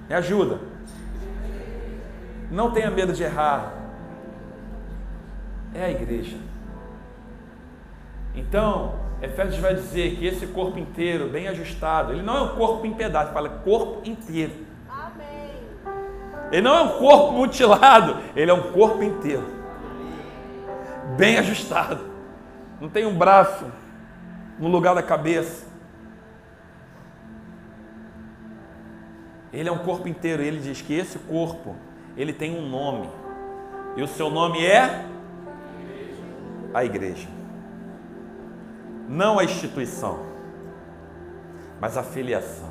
Me 0.07 0.15
ajuda. 0.15 0.59
Não 2.51 2.71
tenha 2.71 2.89
medo 2.89 3.13
de 3.13 3.23
errar. 3.23 3.73
É 5.73 5.85
a 5.85 5.91
igreja. 5.91 6.37
Então, 8.33 8.95
Efésios 9.21 9.57
vai 9.57 9.75
dizer 9.75 10.15
que 10.15 10.25
esse 10.25 10.47
corpo 10.47 10.79
inteiro, 10.79 11.29
bem 11.29 11.47
ajustado, 11.47 12.13
ele 12.13 12.21
não 12.21 12.37
é 12.37 12.41
um 12.41 12.55
corpo 12.55 12.85
em 12.85 12.93
pedaços, 12.93 13.33
fala 13.33 13.49
corpo 13.49 14.01
inteiro. 14.07 14.68
Ele 16.51 16.61
não 16.61 16.75
é 16.75 16.81
um 16.81 16.97
corpo 16.97 17.33
mutilado, 17.33 18.17
ele 18.35 18.49
é 18.49 18.53
um 18.53 18.71
corpo 18.71 19.03
inteiro. 19.03 19.45
Bem 21.15 21.37
ajustado. 21.37 22.09
Não 22.79 22.89
tem 22.89 23.05
um 23.05 23.17
braço 23.17 23.65
no 24.57 24.67
lugar 24.67 24.95
da 24.95 25.03
cabeça. 25.03 25.67
Ele 29.51 29.67
é 29.67 29.71
um 29.71 29.79
corpo 29.79 30.07
inteiro. 30.07 30.41
Ele 30.41 30.59
diz 30.59 30.81
que 30.81 30.93
esse 30.93 31.19
corpo, 31.19 31.75
ele 32.15 32.33
tem 32.33 32.57
um 32.57 32.67
nome. 32.67 33.09
E 33.95 34.01
o 34.01 34.07
seu 34.07 34.29
nome 34.29 34.65
é 34.65 35.05
a 36.73 36.85
igreja. 36.85 37.27
Não 39.07 39.39
a 39.39 39.43
instituição, 39.43 40.19
mas 41.81 41.97
a 41.97 42.03
filiação. 42.03 42.68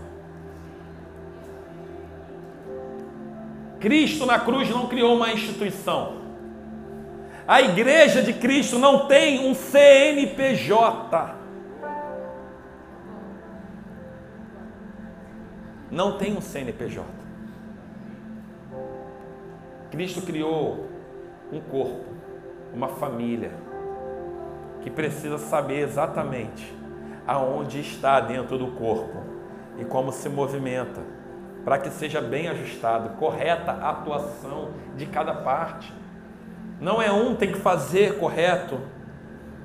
Cristo 3.80 4.26
na 4.26 4.38
cruz 4.38 4.68
não 4.70 4.86
criou 4.86 5.14
uma 5.14 5.32
instituição. 5.32 6.18
A 7.46 7.62
igreja 7.62 8.22
de 8.22 8.32
Cristo 8.32 8.78
não 8.78 9.06
tem 9.06 9.48
um 9.48 9.54
CNPJ. 9.54 11.36
Não 15.90 16.18
tem 16.18 16.36
um 16.36 16.40
CNPJ. 16.40 17.06
Cristo 19.90 20.20
criou 20.22 20.86
um 21.50 21.60
corpo, 21.60 22.04
uma 22.74 22.88
família, 22.88 23.52
que 24.82 24.90
precisa 24.90 25.38
saber 25.38 25.80
exatamente 25.80 26.74
aonde 27.26 27.80
está 27.80 28.20
dentro 28.20 28.58
do 28.58 28.68
corpo 28.72 29.22
e 29.78 29.84
como 29.84 30.12
se 30.12 30.28
movimenta, 30.28 31.00
para 31.68 31.76
que 31.76 31.90
seja 31.90 32.18
bem 32.22 32.48
ajustado, 32.48 33.10
correta 33.18 33.72
a 33.72 33.90
atuação 33.90 34.70
de 34.96 35.04
cada 35.04 35.34
parte. 35.34 35.92
Não 36.80 37.02
é 37.02 37.12
um 37.12 37.34
tem 37.34 37.52
que 37.52 37.58
fazer 37.58 38.18
correto 38.18 38.80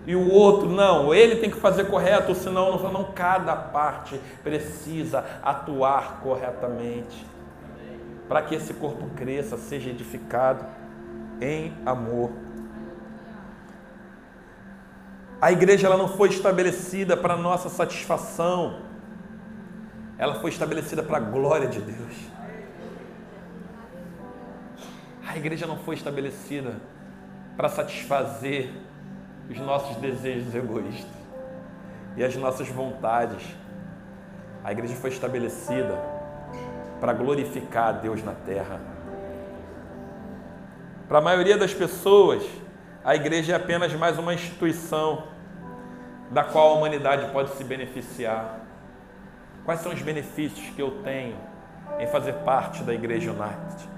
e 0.05 0.13
o 0.13 0.29
outro 0.29 0.67
não, 0.67 1.15
ele 1.15 1.38
tem 1.38 1.50
que 1.50 1.55
fazer 1.55 1.86
correto, 1.86 2.36
senão 2.36 2.77
não 2.91 3.05
cada 3.13 3.55
parte 3.55 4.19
precisa 4.43 5.24
atuar 5.41 6.19
corretamente 6.22 7.25
para 8.27 8.41
que 8.41 8.55
esse 8.55 8.74
corpo 8.74 9.07
cresça, 9.15 9.55
seja 9.55 9.89
edificado 9.89 10.65
em 11.39 11.74
amor. 11.86 12.31
A 15.39 15.53
igreja 15.53 15.88
ela 15.88 15.95
não 15.95 16.10
foi 16.10 16.27
estabelecida 16.27 17.15
para 17.15 17.38
nossa 17.38 17.69
satisfação, 17.69 18.91
ela 20.24 20.36
foi 20.36 20.51
estabelecida 20.51 21.03
para 21.03 21.18
a 21.18 21.20
glória 21.20 21.68
de 21.68 21.82
Deus. 21.82 22.13
A 25.27 25.36
igreja 25.36 25.68
não 25.68 25.77
foi 25.77 25.96
estabelecida 25.96 26.77
para 27.58 27.68
satisfazer 27.68 28.72
os 29.50 29.58
nossos 29.60 29.98
desejos 29.98 30.56
egoístas 30.56 31.12
e 32.15 32.24
as 32.24 32.34
nossas 32.38 32.70
vontades. 32.70 33.44
A 34.63 34.72
igreja 34.72 34.96
foi 34.96 35.10
estabelecida 35.10 36.00
para 37.01 37.12
glorificar 37.12 37.89
a 37.89 37.92
Deus 37.92 38.24
na 38.24 38.32
terra. 38.32 38.80
Para 41.06 41.18
a 41.18 41.22
maioria 41.22 41.58
das 41.58 41.74
pessoas, 41.74 42.46
a 43.03 43.13
igreja 43.13 43.51
é 43.51 43.56
apenas 43.58 43.92
mais 43.94 44.18
uma 44.18 44.34
instituição 44.34 45.27
da 46.32 46.46
qual 46.46 46.70
a 46.70 46.74
humanidade 46.77 47.30
pode 47.34 47.50
se 47.56 47.63
beneficiar. 47.65 48.62
Quais 49.65 49.79
são 49.79 49.93
os 49.93 50.01
benefícios 50.01 50.70
que 50.75 50.82
eu 50.82 50.91
tenho 51.03 51.36
em 52.00 52.08
fazer 52.08 52.34
parte 52.46 52.84
da 52.84 52.93
Igreja 52.93 53.32
United? 53.32 53.89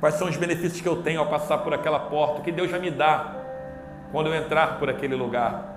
Quais 0.00 0.16
são 0.16 0.28
os 0.28 0.36
benefícios 0.36 0.80
que 0.80 0.88
eu 0.88 1.02
tenho 1.02 1.20
ao 1.20 1.26
passar 1.26 1.58
por 1.58 1.72
aquela 1.72 1.98
porta? 1.98 2.40
O 2.40 2.42
que 2.42 2.52
Deus 2.52 2.70
já 2.70 2.78
me 2.78 2.90
dá 2.90 3.36
quando 4.12 4.26
eu 4.26 4.34
entrar 4.34 4.78
por 4.78 4.90
aquele 4.90 5.14
lugar? 5.14 5.74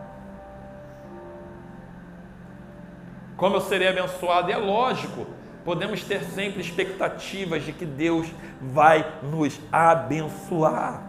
Como 3.37 3.55
eu 3.55 3.61
serei 3.61 3.87
abençoado? 3.87 4.49
E 4.49 4.53
é 4.53 4.57
lógico, 4.57 5.25
podemos 5.63 6.03
ter 6.03 6.21
sempre 6.25 6.59
expectativas 6.59 7.63
de 7.63 7.71
que 7.71 7.85
Deus 7.85 8.27
vai 8.61 9.09
nos 9.23 9.57
abençoar. 9.71 11.03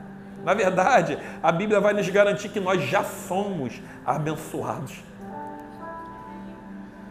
Na 0.44 0.54
verdade, 0.54 1.18
a 1.42 1.50
Bíblia 1.50 1.80
vai 1.80 1.92
nos 1.92 2.08
garantir 2.08 2.50
que 2.50 2.60
nós 2.60 2.80
já 2.82 3.02
somos 3.02 3.82
abençoados. 4.06 5.09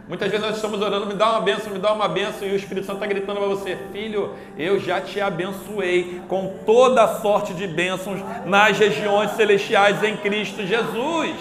Muitas 0.10 0.32
vezes 0.32 0.44
nós 0.44 0.56
estamos 0.56 0.82
orando, 0.82 1.06
me 1.06 1.14
dá 1.14 1.30
uma 1.30 1.42
benção, 1.42 1.72
me 1.72 1.78
dá 1.78 1.94
uma 1.94 2.08
benção, 2.08 2.48
e 2.48 2.52
o 2.52 2.56
Espírito 2.56 2.88
Santo 2.88 2.96
está 2.96 3.06
gritando 3.06 3.38
para 3.38 3.48
você, 3.48 3.78
filho, 3.92 4.34
eu 4.58 4.80
já 4.80 5.00
te 5.00 5.22
abençoei 5.22 6.20
com 6.28 6.58
toda 6.66 7.04
a 7.04 7.20
sorte 7.20 7.54
de 7.54 7.68
bênçãos 7.68 8.20
nas 8.44 8.76
regiões 8.76 9.30
celestiais 9.34 10.04
em 10.04 10.18
Cristo 10.18 10.66
Jesus. 10.66 11.36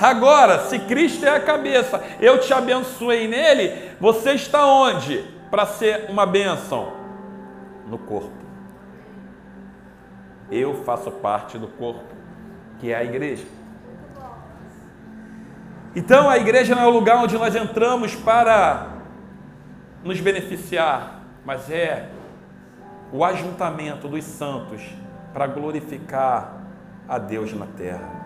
Agora, 0.00 0.60
se 0.60 0.78
Cristo 0.78 1.26
é 1.26 1.30
a 1.30 1.40
cabeça, 1.40 2.00
eu 2.20 2.38
te 2.38 2.54
abençoei 2.54 3.26
nele, 3.26 3.90
você 4.00 4.34
está 4.34 4.64
onde 4.64 5.24
para 5.50 5.66
ser 5.66 6.06
uma 6.08 6.24
bênção? 6.24 6.92
No 7.88 7.98
corpo. 7.98 8.30
Eu 10.52 10.84
faço 10.84 11.10
parte 11.10 11.58
do 11.58 11.66
corpo, 11.66 12.14
que 12.78 12.92
é 12.92 12.94
a 12.94 13.02
igreja. 13.02 13.44
Então 15.96 16.28
a 16.28 16.36
igreja 16.36 16.74
não 16.74 16.82
é 16.82 16.86
o 16.86 16.90
lugar 16.90 17.22
onde 17.22 17.38
nós 17.38 17.54
entramos 17.54 18.14
para 18.14 18.88
nos 20.02 20.20
beneficiar, 20.20 21.20
mas 21.44 21.70
é 21.70 22.10
o 23.12 23.24
ajuntamento 23.24 24.08
dos 24.08 24.24
santos 24.24 24.82
para 25.32 25.46
glorificar 25.46 26.62
a 27.08 27.16
Deus 27.16 27.52
na 27.52 27.66
terra. 27.66 28.24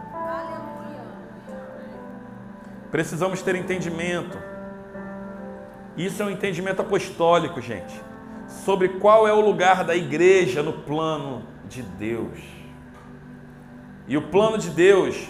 Precisamos 2.90 3.42
ter 3.42 3.54
entendimento. 3.54 4.38
Isso 5.94 6.22
é 6.22 6.26
um 6.26 6.30
entendimento 6.30 6.80
apostólico, 6.80 7.60
gente, 7.60 8.00
sobre 8.46 8.88
qual 8.88 9.28
é 9.28 9.32
o 9.32 9.40
lugar 9.40 9.84
da 9.84 9.94
igreja 9.94 10.62
no 10.62 10.72
plano 10.72 11.42
de 11.68 11.82
Deus. 11.82 12.38
E 14.06 14.16
o 14.16 14.22
plano 14.22 14.56
de 14.56 14.70
Deus 14.70 15.28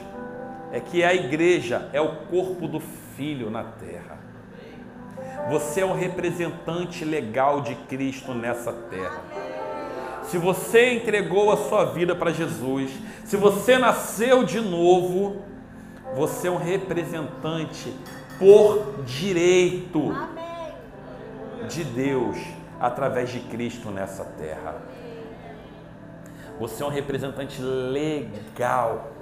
é 0.72 0.80
que 0.80 1.02
a 1.02 1.14
igreja 1.14 1.88
é 1.92 2.00
o 2.00 2.16
corpo 2.26 2.66
do 2.68 2.80
Filho 2.80 3.50
na 3.50 3.64
terra. 3.64 4.18
Você 5.50 5.80
é 5.80 5.84
o 5.84 5.94
representante 5.94 7.04
legal 7.04 7.60
de 7.62 7.74
Cristo 7.74 8.34
nessa 8.34 8.72
terra. 8.72 9.22
Se 10.24 10.36
você 10.36 10.92
entregou 10.92 11.50
a 11.50 11.56
sua 11.56 11.86
vida 11.86 12.14
para 12.14 12.32
Jesus, 12.32 12.90
se 13.24 13.36
você 13.36 13.78
nasceu 13.78 14.44
de 14.44 14.60
novo, 14.60 15.42
você 16.14 16.48
é 16.48 16.50
um 16.50 16.58
representante 16.58 17.94
por 18.38 19.02
direito 19.04 20.14
de 21.68 21.82
Deus 21.82 22.36
através 22.78 23.30
de 23.30 23.40
Cristo 23.40 23.90
nessa 23.90 24.24
terra. 24.24 24.76
Você 26.60 26.82
é 26.82 26.86
um 26.86 26.90
representante 26.90 27.60
legal 27.62 29.17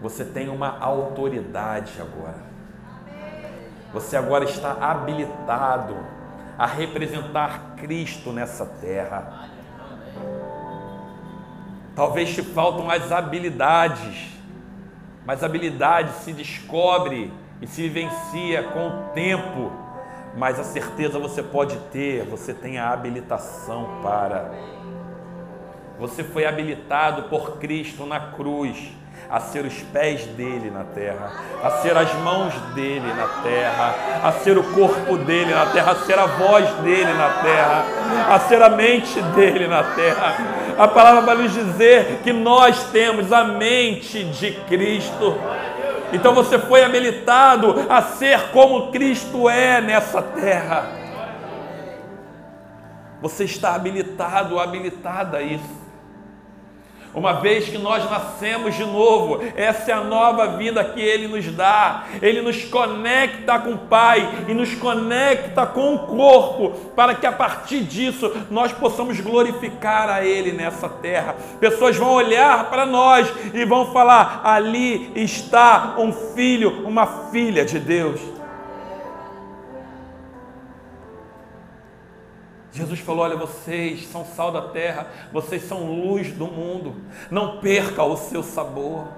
Você 0.00 0.24
tem 0.24 0.48
uma 0.48 0.78
autoridade 0.78 1.92
agora. 2.00 2.48
Você 3.92 4.16
agora 4.16 4.44
está 4.44 4.72
habilitado 4.80 5.96
a 6.56 6.66
representar 6.66 7.74
Cristo 7.76 8.32
nessa 8.32 8.64
terra. 8.64 9.48
Talvez 11.96 12.32
te 12.32 12.42
faltam 12.42 12.88
as 12.88 13.10
habilidades, 13.10 14.28
mas 15.26 15.42
habilidade 15.42 16.12
se 16.22 16.32
descobre 16.32 17.32
e 17.60 17.66
se 17.66 17.82
vivencia 17.82 18.62
com 18.64 18.88
o 18.88 19.02
tempo. 19.14 19.72
Mas 20.36 20.60
a 20.60 20.64
certeza 20.64 21.18
você 21.18 21.42
pode 21.42 21.76
ter, 21.90 22.24
você 22.24 22.54
tem 22.54 22.78
a 22.78 22.90
habilitação 22.90 24.00
para. 24.00 24.52
Você 25.98 26.22
foi 26.22 26.46
habilitado 26.46 27.24
por 27.24 27.58
Cristo 27.58 28.06
na 28.06 28.20
cruz 28.20 28.92
a 29.30 29.40
ser 29.40 29.64
os 29.64 29.74
pés 29.74 30.24
dele 30.26 30.70
na 30.70 30.84
terra, 30.84 31.32
a 31.62 31.70
ser 31.82 31.96
as 31.96 32.12
mãos 32.14 32.54
dele 32.74 33.12
na 33.12 33.26
terra, 33.42 33.94
a 34.24 34.32
ser 34.32 34.56
o 34.56 34.62
corpo 34.72 35.18
dele 35.18 35.52
na 35.54 35.66
terra, 35.66 35.92
a 35.92 35.96
ser 35.96 36.18
a 36.18 36.26
voz 36.26 36.68
dele 36.76 37.12
na 37.12 37.28
terra, 37.42 37.84
a 38.30 38.40
ser 38.40 38.62
a 38.62 38.70
mente 38.70 39.20
dele 39.20 39.66
na 39.68 39.82
terra. 39.82 40.36
A 40.78 40.88
palavra 40.88 41.20
vai 41.20 41.36
nos 41.36 41.52
dizer 41.52 42.20
que 42.24 42.32
nós 42.32 42.84
temos 42.84 43.32
a 43.32 43.44
mente 43.44 44.24
de 44.24 44.52
Cristo. 44.68 45.38
Então 46.12 46.34
você 46.34 46.58
foi 46.58 46.82
habilitado 46.82 47.86
a 47.88 48.00
ser 48.00 48.50
como 48.50 48.90
Cristo 48.90 49.48
é 49.48 49.80
nessa 49.80 50.22
terra. 50.22 50.98
Você 53.20 53.44
está 53.44 53.74
habilitado, 53.74 54.58
habilitada 54.58 55.38
a 55.38 55.42
isso. 55.42 55.77
Uma 57.14 57.34
vez 57.34 57.68
que 57.68 57.78
nós 57.78 58.08
nascemos 58.08 58.74
de 58.74 58.84
novo, 58.84 59.42
essa 59.56 59.90
é 59.90 59.94
a 59.94 60.02
nova 60.02 60.56
vida 60.56 60.84
que 60.84 61.00
Ele 61.00 61.26
nos 61.26 61.46
dá. 61.52 62.04
Ele 62.20 62.40
nos 62.40 62.64
conecta 62.64 63.58
com 63.58 63.72
o 63.72 63.78
Pai 63.78 64.44
e 64.46 64.54
nos 64.54 64.74
conecta 64.74 65.66
com 65.66 65.94
o 65.94 65.98
corpo, 66.00 66.70
para 66.94 67.14
que 67.14 67.26
a 67.26 67.32
partir 67.32 67.80
disso 67.80 68.32
nós 68.50 68.72
possamos 68.72 69.18
glorificar 69.20 70.08
a 70.08 70.24
Ele 70.24 70.52
nessa 70.52 70.88
terra. 70.88 71.34
Pessoas 71.58 71.96
vão 71.96 72.12
olhar 72.12 72.68
para 72.70 72.84
nós 72.84 73.28
e 73.54 73.64
vão 73.64 73.92
falar: 73.92 74.42
ali 74.44 75.10
está 75.14 75.94
um 75.98 76.12
filho, 76.12 76.86
uma 76.86 77.06
filha 77.30 77.64
de 77.64 77.78
Deus. 77.78 78.37
Jesus 82.78 83.00
falou: 83.00 83.24
Olha, 83.24 83.36
vocês 83.36 84.06
são 84.06 84.24
sal 84.24 84.52
da 84.52 84.62
terra, 84.62 85.08
vocês 85.32 85.64
são 85.64 85.92
luz 85.92 86.32
do 86.32 86.46
mundo. 86.46 86.94
Não 87.28 87.58
perca 87.58 88.04
o 88.04 88.16
seu 88.16 88.40
sabor. 88.40 89.08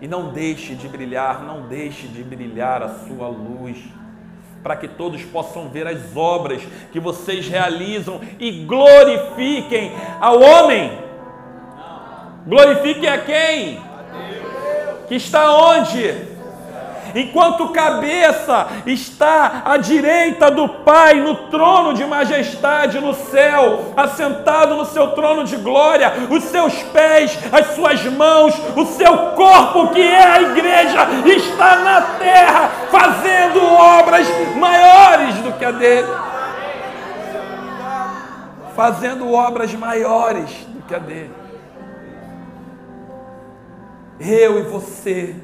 E 0.00 0.06
não 0.06 0.32
deixe 0.32 0.74
de 0.76 0.88
brilhar, 0.88 1.42
não 1.42 1.66
deixe 1.66 2.06
de 2.06 2.22
brilhar 2.22 2.80
a 2.82 2.88
sua 3.00 3.28
luz, 3.28 3.76
para 4.62 4.76
que 4.76 4.88
todos 4.88 5.22
possam 5.24 5.68
ver 5.68 5.86
as 5.86 6.16
obras 6.16 6.62
que 6.90 7.00
vocês 7.00 7.46
realizam 7.48 8.20
e 8.38 8.64
glorifiquem 8.64 9.92
ao 10.20 10.40
homem. 10.40 10.96
Glorifiquem 12.46 13.08
a 13.08 13.18
quem? 13.18 13.80
Que 15.08 15.16
está 15.16 15.54
onde? 15.54 16.29
Enquanto 17.14 17.68
cabeça 17.68 18.68
está 18.86 19.62
à 19.64 19.76
direita 19.76 20.50
do 20.50 20.68
Pai, 20.68 21.14
no 21.14 21.34
trono 21.48 21.94
de 21.94 22.04
majestade 22.04 23.00
no 23.00 23.14
céu, 23.14 23.92
assentado 23.96 24.76
no 24.76 24.84
seu 24.84 25.08
trono 25.08 25.44
de 25.44 25.56
glória, 25.56 26.12
os 26.30 26.44
seus 26.44 26.74
pés, 26.84 27.38
as 27.52 27.74
suas 27.74 28.04
mãos, 28.04 28.54
o 28.76 28.86
seu 28.86 29.16
corpo, 29.34 29.88
que 29.88 30.00
é 30.00 30.22
a 30.22 30.42
igreja, 30.42 31.08
está 31.26 31.76
na 31.76 32.02
terra, 32.18 32.70
fazendo 32.90 33.64
obras 33.64 34.26
maiores 34.56 35.34
do 35.36 35.52
que 35.52 35.64
a 35.64 35.70
dele. 35.70 36.08
Fazendo 38.74 39.32
obras 39.32 39.74
maiores 39.74 40.50
do 40.68 40.82
que 40.82 40.94
a 40.94 40.98
dele. 40.98 41.34
Eu 44.20 44.58
e 44.58 44.62
você 44.62 45.34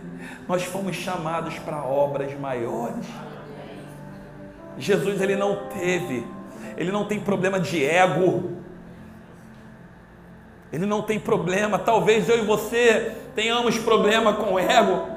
nós 0.48 0.62
fomos 0.64 0.96
chamados 0.96 1.58
para 1.58 1.82
obras 1.82 2.38
maiores. 2.38 3.06
Jesus 4.78 5.20
ele 5.20 5.36
não 5.36 5.68
teve, 5.68 6.26
ele 6.76 6.92
não 6.92 7.06
tem 7.06 7.18
problema 7.18 7.58
de 7.58 7.84
ego. 7.84 8.56
Ele 10.72 10.84
não 10.84 11.00
tem 11.00 11.18
problema, 11.18 11.78
talvez 11.78 12.28
eu 12.28 12.38
e 12.38 12.44
você 12.44 13.14
tenhamos 13.34 13.78
problema 13.78 14.34
com 14.34 14.58
ego 14.58 15.15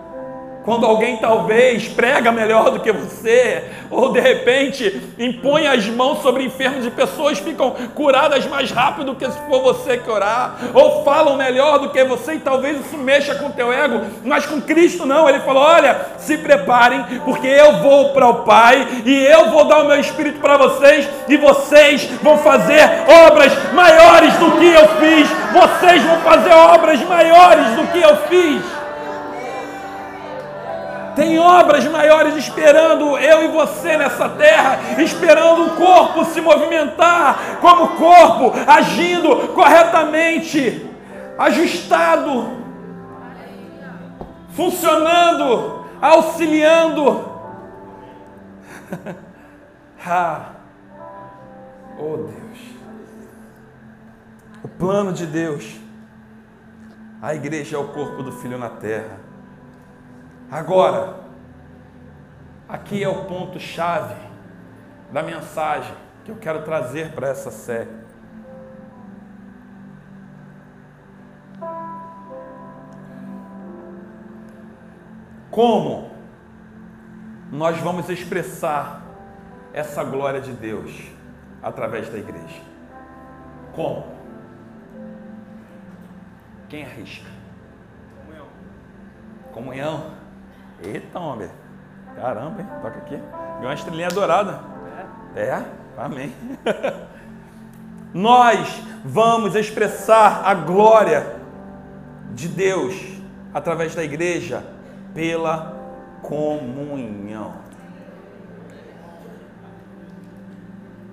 quando 0.64 0.86
alguém 0.86 1.18
talvez 1.18 1.88
prega 1.88 2.32
melhor 2.32 2.72
do 2.72 2.80
que 2.80 2.92
você, 2.92 3.64
ou 3.90 4.12
de 4.12 4.20
repente 4.20 5.02
impõe 5.18 5.68
as 5.68 5.88
mãos 5.88 6.22
sobre 6.22 6.44
enfermos 6.44 6.86
e 6.86 6.92
pessoas 6.92 7.40
ficam 7.40 7.72
curadas 7.96 8.46
mais 8.46 8.72
rápido 8.72 9.08
do 9.08 9.16
que 9.16 9.30
se 9.30 9.40
for 9.48 9.62
você 9.62 9.98
que 9.98 10.10
orar, 10.10 10.58
ou 10.74 11.04
falam 11.04 11.38
melhor 11.38 11.80
do 11.80 11.90
que 11.90 12.04
você 12.04 12.34
e 12.34 12.40
talvez 12.40 12.86
isso 12.86 12.98
mexa 12.98 13.36
com 13.36 13.52
teu 13.52 13.72
ego, 13.72 14.02
mas 14.24 14.46
com 14.46 14.62
Cristo 14.62 15.06
não, 15.06 15.28
ele 15.28 15.40
falou: 15.40 15.64
olha, 15.64 16.08
se 16.18 16.38
preparem, 16.38 17.04
porque 17.26 17.48
eu 17.48 17.78
vou 17.78 18.10
para 18.10 18.28
o 18.28 18.44
Pai 18.44 18.88
e 19.06 19.26
eu 19.26 19.50
vou 19.50 19.66
dar 19.66 19.80
o 19.80 19.88
meu 19.88 20.00
Espírito 20.00 20.40
para 20.40 20.58
vocês 20.58 21.08
e 21.28 21.38
vocês 21.38 22.06
vão 22.22 22.38
fazer 22.38 22.82
obras 23.26 23.52
maiores 23.74 24.34
do 24.36 24.52
que 24.52 24.68
eu 24.68 24.88
fiz, 25.00 25.30
vocês 25.52 26.04
vão 26.04 26.18
fazer 26.18 26.52
obras 26.52 27.02
maiores 27.04 27.68
do 27.76 27.88
que 27.88 28.02
eu 28.02 28.16
fiz. 28.28 28.79
Tem 31.20 31.38
obras 31.38 31.84
maiores 31.84 32.34
esperando 32.38 33.18
eu 33.18 33.44
e 33.44 33.48
você 33.50 33.98
nessa 33.98 34.30
terra, 34.30 35.02
esperando 35.02 35.66
o 35.66 35.76
corpo 35.76 36.24
se 36.24 36.40
movimentar 36.40 37.60
como 37.60 37.98
corpo, 37.98 38.54
agindo 38.66 39.50
corretamente, 39.50 40.90
ajustado, 41.38 42.64
funcionando, 44.52 45.84
auxiliando. 46.02 47.30
ah, 50.08 50.52
oh 51.98 52.16
Deus, 52.16 52.60
o 54.64 54.70
plano 54.70 55.12
de 55.12 55.26
Deus, 55.26 55.70
a 57.22 57.36
igreja 57.36 57.76
é 57.76 57.80
o 57.80 57.90
corpo 57.90 58.24
do 58.24 58.32
Filho 58.32 58.58
na 58.58 58.70
terra. 58.70 59.29
Agora, 60.52 61.20
aqui 62.68 63.04
é 63.04 63.08
o 63.08 63.26
ponto-chave 63.26 64.16
da 65.12 65.22
mensagem 65.22 65.96
que 66.26 66.32
eu 66.32 66.38
quero 66.38 66.64
trazer 66.64 67.12
para 67.12 67.28
essa 67.28 67.52
série. 67.52 68.00
Como 75.52 76.10
nós 77.52 77.78
vamos 77.80 78.10
expressar 78.10 79.04
essa 79.72 80.04
glória 80.04 80.42
de 80.42 80.54
Deus 80.54 81.12
através 81.62 82.10
da 82.10 82.18
igreja? 82.18 82.62
Como? 83.76 84.04
Quem 86.70 86.86
arrisca? 86.86 87.30
Comunhão. 88.26 88.48
Comunhão. 89.52 90.19
Eita, 90.84 91.20
homem. 91.20 91.50
Caramba, 92.16 92.62
hein? 92.62 92.68
Toca 92.82 92.98
aqui. 92.98 93.16
Ganhou 93.16 93.66
uma 93.66 93.74
estrelinha 93.74 94.10
dourada. 94.10 94.60
É? 95.36 95.42
É? 95.42 95.66
Amém. 95.98 96.34
Nós 98.14 98.82
vamos 99.04 99.56
expressar 99.56 100.44
a 100.46 100.54
glória 100.54 101.40
de 102.34 102.48
Deus 102.48 102.96
através 103.54 103.94
da 103.94 104.04
igreja 104.04 104.64
pela 105.14 105.78
comunhão. 106.22 107.54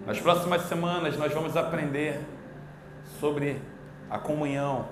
Nas 0.07 0.21
próximas 0.21 0.63
semanas 0.63 1.17
nós 1.19 1.33
vamos 1.33 1.57
aprender 1.57 2.21
sobre 3.19 3.61
a 4.09 4.19
comunhão 4.19 4.87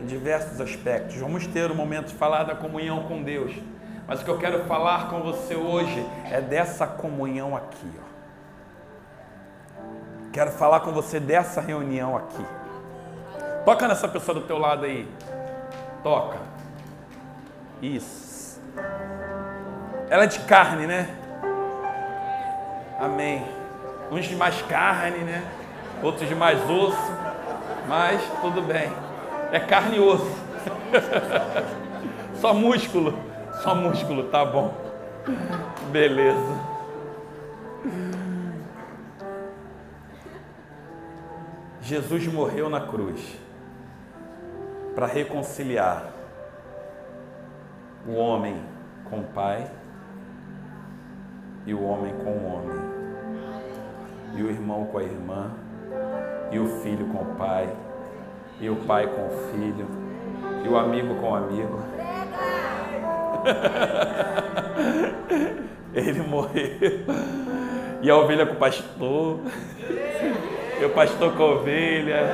em 0.00 0.06
diversos 0.06 0.60
aspectos. 0.60 1.16
Vamos 1.16 1.46
ter 1.46 1.70
o 1.70 1.74
um 1.74 1.76
momento 1.76 2.08
de 2.08 2.14
falar 2.14 2.42
da 2.42 2.56
comunhão 2.56 3.04
com 3.04 3.22
Deus. 3.22 3.52
Mas 4.08 4.22
o 4.22 4.24
que 4.24 4.30
eu 4.30 4.38
quero 4.38 4.64
falar 4.64 5.10
com 5.10 5.20
você 5.20 5.54
hoje 5.54 6.02
é 6.30 6.40
dessa 6.40 6.86
comunhão 6.86 7.54
aqui. 7.54 7.92
Ó. 8.00 8.08
Quero 10.32 10.50
falar 10.50 10.80
com 10.80 10.92
você 10.92 11.20
dessa 11.20 11.60
reunião 11.60 12.16
aqui. 12.16 12.42
Toca 13.66 13.86
nessa 13.86 14.08
pessoa 14.08 14.40
do 14.40 14.46
teu 14.46 14.56
lado 14.56 14.86
aí. 14.86 15.06
Toca. 16.02 16.38
Isso. 17.82 18.58
Ela 20.08 20.24
é 20.24 20.26
de 20.26 20.38
carne, 20.40 20.86
né? 20.86 21.14
Amém. 22.98 23.46
Uns 24.10 24.24
de 24.24 24.34
mais 24.34 24.62
carne, 24.62 25.18
né? 25.18 25.44
Outros 26.02 26.26
de 26.26 26.34
mais 26.34 26.58
osso. 26.70 27.12
Mas 27.86 28.22
tudo 28.40 28.62
bem. 28.62 28.90
É 29.52 29.60
carne 29.60 29.98
e 29.98 30.00
osso. 30.00 30.32
Só 32.40 32.54
músculo. 32.54 33.28
Só 33.62 33.74
músculo, 33.74 34.24
tá 34.24 34.44
bom. 34.44 34.72
Beleza. 35.90 36.68
Jesus 41.80 42.26
morreu 42.26 42.68
na 42.68 42.80
cruz 42.80 43.38
para 44.94 45.06
reconciliar 45.06 46.12
o 48.06 48.14
homem 48.14 48.62
com 49.08 49.20
o 49.20 49.24
Pai 49.24 49.70
e 51.68 51.74
o 51.74 51.84
homem 51.84 52.14
com 52.24 52.30
o 52.30 52.46
homem, 52.46 52.78
e 54.34 54.42
o 54.42 54.48
irmão 54.48 54.86
com 54.86 54.96
a 54.96 55.02
irmã, 55.02 55.50
e 56.50 56.58
o 56.58 56.66
filho 56.80 57.06
com 57.08 57.18
o 57.18 57.34
pai, 57.34 57.68
e 58.58 58.70
o 58.70 58.76
pai 58.86 59.06
com 59.06 59.26
o 59.26 59.30
filho, 59.52 59.86
e 60.64 60.68
o 60.68 60.78
amigo 60.78 61.14
com 61.16 61.30
o 61.30 61.34
amigo. 61.34 61.78
Ele 65.94 66.22
morreu. 66.22 67.04
E 68.00 68.10
a 68.10 68.16
ovelha 68.16 68.46
com 68.46 68.54
o 68.54 68.56
pastor. 68.56 69.40
E 70.80 70.84
o 70.84 70.90
pastor 70.90 71.36
com 71.36 71.42
a 71.42 71.46
ovelha. 71.46 72.28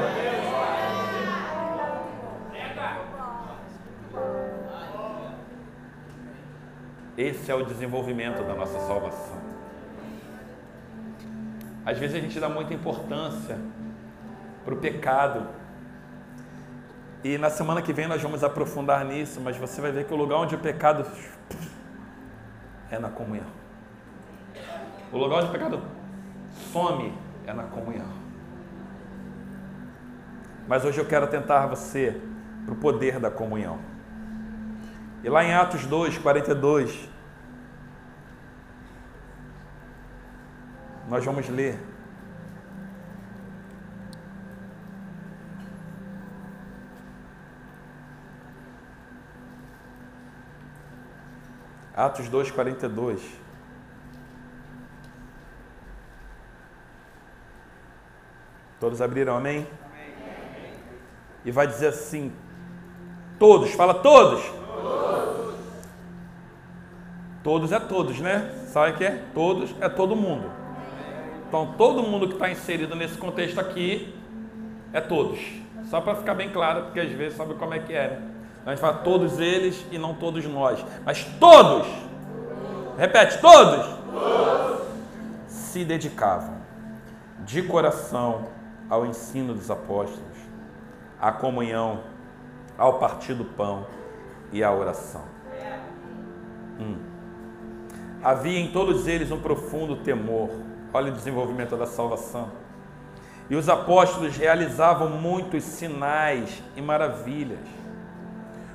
Esse 7.16 7.50
é 7.50 7.54
o 7.54 7.64
desenvolvimento 7.64 8.42
da 8.42 8.54
nossa 8.54 8.78
salvação. 8.80 9.38
Às 11.86 11.98
vezes 11.98 12.16
a 12.16 12.20
gente 12.20 12.40
dá 12.40 12.48
muita 12.48 12.74
importância 12.74 13.56
para 14.64 14.74
o 14.74 14.78
pecado 14.78 15.46
e 17.24 17.38
na 17.38 17.48
semana 17.48 17.80
que 17.80 17.90
vem 17.90 18.06
nós 18.06 18.20
vamos 18.20 18.44
aprofundar 18.44 19.02
nisso, 19.02 19.40
mas 19.40 19.56
você 19.56 19.80
vai 19.80 19.90
ver 19.90 20.04
que 20.04 20.12
o 20.12 20.16
lugar 20.16 20.36
onde 20.36 20.54
o 20.54 20.58
pecado 20.58 21.06
é 22.90 22.98
na 22.98 23.08
comunhão. 23.08 23.46
O 25.10 25.16
lugar 25.16 25.38
onde 25.38 25.48
o 25.48 25.52
pecado 25.52 25.82
some 26.70 27.14
é 27.46 27.54
na 27.54 27.62
comunhão. 27.62 28.06
Mas 30.68 30.84
hoje 30.84 30.98
eu 30.98 31.06
quero 31.06 31.26
tentar 31.26 31.66
você 31.66 32.20
para 32.66 32.74
o 32.74 32.76
poder 32.76 33.18
da 33.18 33.30
comunhão. 33.30 33.78
E 35.22 35.28
lá 35.30 35.42
em 35.42 35.54
Atos 35.54 35.86
2, 35.86 36.18
42, 36.18 37.08
nós 41.08 41.24
vamos 41.24 41.48
ler 41.48 41.78
Atos 51.96 52.28
2, 52.28 52.50
42. 52.50 53.20
Todos 58.80 59.00
abriram, 59.00 59.36
amém? 59.36 59.66
amém? 59.84 60.14
E 61.44 61.50
vai 61.52 61.66
dizer 61.66 61.88
assim: 61.88 62.32
todos, 63.38 63.72
fala 63.72 63.94
todos. 63.94 64.42
Todos, 64.44 65.54
todos 67.42 67.72
é 67.72 67.80
todos, 67.80 68.20
né? 68.20 68.50
Sabe 68.66 68.90
o 68.90 68.96
que 68.96 69.04
é? 69.04 69.24
Todos 69.32 69.74
é 69.80 69.88
todo 69.88 70.16
mundo. 70.16 70.50
Então, 71.46 71.74
todo 71.78 72.02
mundo 72.02 72.26
que 72.26 72.34
está 72.34 72.50
inserido 72.50 72.96
nesse 72.96 73.16
contexto 73.16 73.60
aqui 73.60 74.12
é 74.92 75.00
todos. 75.00 75.38
Só 75.84 76.00
para 76.00 76.16
ficar 76.16 76.34
bem 76.34 76.50
claro, 76.50 76.86
porque 76.86 76.98
às 76.98 77.12
vezes 77.12 77.36
sabe 77.36 77.54
como 77.54 77.72
é 77.72 77.78
que 77.78 77.92
é, 77.92 78.08
né? 78.08 78.33
A 78.64 78.70
gente 78.70 78.80
fala 78.80 78.98
todos 78.98 79.38
eles 79.38 79.84
e 79.90 79.98
não 79.98 80.14
todos 80.14 80.44
nós. 80.46 80.84
Mas 81.04 81.24
todos, 81.38 81.86
repete, 82.96 83.38
todos, 83.40 83.86
todos. 84.10 84.86
se 85.46 85.84
dedicavam 85.84 86.54
de 87.40 87.62
coração 87.62 88.48
ao 88.88 89.04
ensino 89.04 89.54
dos 89.54 89.70
apóstolos, 89.70 90.38
à 91.20 91.30
comunhão, 91.30 92.00
ao 92.78 92.98
partir 92.98 93.34
do 93.34 93.44
pão 93.44 93.86
e 94.52 94.64
à 94.64 94.72
oração. 94.72 95.22
Hum. 96.80 96.96
Havia 98.22 98.58
em 98.58 98.72
todos 98.72 99.06
eles 99.06 99.30
um 99.30 99.40
profundo 99.40 99.96
temor. 99.96 100.50
Olha 100.92 101.12
o 101.12 101.14
desenvolvimento 101.14 101.76
da 101.76 101.86
salvação. 101.86 102.50
E 103.50 103.54
os 103.54 103.68
apóstolos 103.68 104.36
realizavam 104.36 105.10
muitos 105.10 105.62
sinais 105.62 106.62
e 106.74 106.80
maravilhas. 106.80 107.58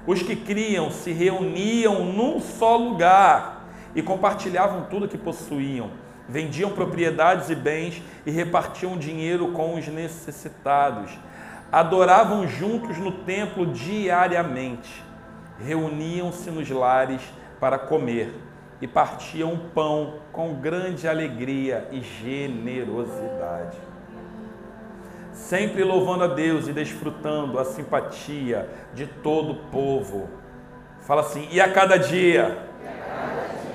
Os 0.10 0.24
que 0.24 0.36
criam 0.36 0.90
se 0.90 1.12
reuniam 1.12 2.04
num 2.04 2.40
só 2.40 2.76
lugar 2.76 3.68
e 3.94 4.02
compartilhavam 4.02 4.86
tudo 4.90 5.08
que 5.08 5.20
possuíam 5.20 5.92
vendiam 6.28 6.72
propriedades 6.72 7.52
e 7.52 7.56
bens 7.56 8.02
e 8.26 8.32
repartiam 8.32 8.98
dinheiro 8.98 9.52
com 9.52 9.76
os 9.76 9.88
necessitados. 9.88 11.12
Adoravam 11.72 12.48
juntos 12.48 12.98
no 12.98 13.12
templo 13.12 13.68
diariamente, 13.68 15.04
reuniam-se 15.60 16.50
nos 16.50 16.68
lares 16.72 17.22
para 17.60 17.78
comer 17.78 18.34
e 18.82 18.88
partiam 18.88 19.70
pão 19.76 20.16
com 20.32 20.56
grande 20.56 21.08
alegria 21.08 21.88
e 21.92 22.02
generosidade. 22.02 23.78
Sempre 25.40 25.84
louvando 25.84 26.26
a 26.26 26.28
Deus 26.28 26.68
e 26.68 26.74
desfrutando 26.74 27.58
a 27.58 27.66
simpatia 27.66 28.70
de 28.94 29.08
todo 29.08 29.54
o 29.54 29.56
povo. 29.72 30.30
Fala 31.02 31.22
assim: 31.22 31.48
e 31.50 31.60
a 31.60 31.72
cada 31.72 31.98
dia, 31.98 32.56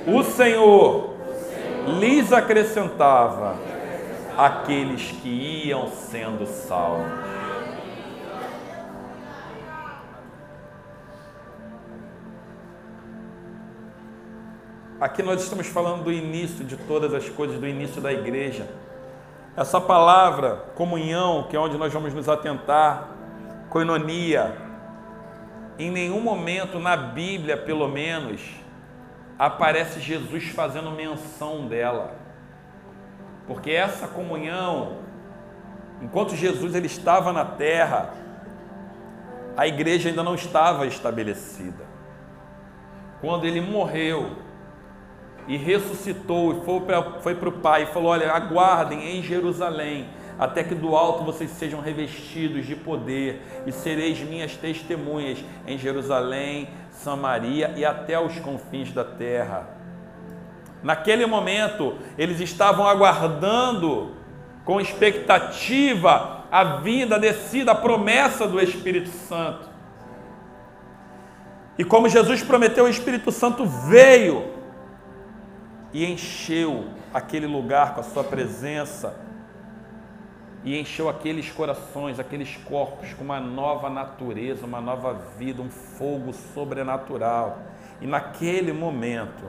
o 0.06 0.22
Senhor 0.22 1.14
lhes 1.98 2.32
acrescentava 2.32 3.56
aqueles 4.36 5.10
que 5.20 5.66
iam 5.66 5.88
sendo 5.88 6.46
salvos. 6.46 7.24
Aqui 15.00 15.22
nós 15.22 15.42
estamos 15.42 15.66
falando 15.66 16.04
do 16.04 16.12
início 16.12 16.64
de 16.64 16.76
todas 16.76 17.12
as 17.12 17.28
coisas, 17.28 17.58
do 17.58 17.66
início 17.66 18.00
da 18.00 18.12
igreja. 18.12 18.68
Essa 19.56 19.80
palavra, 19.80 20.64
comunhão, 20.74 21.46
que 21.48 21.54
é 21.54 21.60
onde 21.60 21.78
nós 21.78 21.92
vamos 21.92 22.12
nos 22.12 22.28
atentar, 22.28 23.08
coinonia, 23.70 24.56
em 25.78 25.92
nenhum 25.92 26.20
momento 26.20 26.80
na 26.80 26.96
Bíblia, 26.96 27.56
pelo 27.56 27.86
menos, 27.86 28.40
aparece 29.38 30.00
Jesus 30.00 30.48
fazendo 30.48 30.90
menção 30.90 31.68
dela. 31.68 32.16
Porque 33.46 33.70
essa 33.70 34.08
comunhão, 34.08 34.98
enquanto 36.02 36.34
Jesus 36.34 36.74
ele 36.74 36.86
estava 36.86 37.32
na 37.32 37.44
terra, 37.44 38.12
a 39.56 39.68
igreja 39.68 40.08
ainda 40.08 40.24
não 40.24 40.34
estava 40.34 40.84
estabelecida. 40.84 41.84
Quando 43.20 43.44
ele 43.44 43.60
morreu 43.60 44.32
e 45.46 45.56
ressuscitou 45.56 46.52
e 46.52 46.64
foi 47.22 47.34
para 47.34 47.48
o 47.48 47.52
Pai 47.52 47.84
e 47.84 47.86
falou: 47.86 48.10
Olha, 48.10 48.32
aguardem 48.32 49.18
em 49.18 49.22
Jerusalém 49.22 50.06
até 50.38 50.64
que 50.64 50.74
do 50.74 50.96
alto 50.96 51.24
vocês 51.24 51.50
sejam 51.50 51.80
revestidos 51.80 52.66
de 52.66 52.74
poder 52.74 53.40
e 53.66 53.72
sereis 53.72 54.18
minhas 54.20 54.56
testemunhas 54.56 55.38
em 55.66 55.78
Jerusalém, 55.78 56.68
Samaria 56.90 57.72
e 57.76 57.84
até 57.84 58.18
os 58.18 58.38
confins 58.40 58.92
da 58.92 59.04
terra. 59.04 59.68
Naquele 60.82 61.24
momento, 61.24 61.96
eles 62.18 62.40
estavam 62.40 62.86
aguardando 62.86 64.12
com 64.64 64.80
expectativa 64.80 66.44
a 66.50 66.64
vinda, 66.64 67.16
a 67.16 67.18
descida, 67.18 67.72
a 67.72 67.74
promessa 67.74 68.46
do 68.46 68.60
Espírito 68.60 69.08
Santo. 69.10 69.68
E 71.78 71.84
como 71.84 72.08
Jesus 72.08 72.42
prometeu, 72.42 72.84
o 72.84 72.88
Espírito 72.88 73.32
Santo 73.32 73.64
veio 73.66 74.53
e 75.94 76.04
encheu 76.04 76.88
aquele 77.14 77.46
lugar 77.46 77.94
com 77.94 78.00
a 78.00 78.02
sua 78.02 78.24
presença 78.24 79.14
e 80.64 80.76
encheu 80.76 81.08
aqueles 81.08 81.52
corações, 81.52 82.18
aqueles 82.18 82.56
corpos 82.56 83.12
com 83.12 83.22
uma 83.22 83.38
nova 83.38 83.88
natureza, 83.88 84.66
uma 84.66 84.80
nova 84.80 85.14
vida, 85.38 85.62
um 85.62 85.70
fogo 85.70 86.32
sobrenatural. 86.32 87.58
E 88.00 88.08
naquele 88.08 88.72
momento 88.72 89.44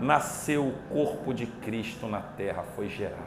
nasceu 0.00 0.66
o 0.66 0.74
corpo 0.92 1.32
de 1.32 1.46
Cristo 1.46 2.08
na 2.08 2.20
terra, 2.20 2.64
foi 2.74 2.88
gerado. 2.88 3.22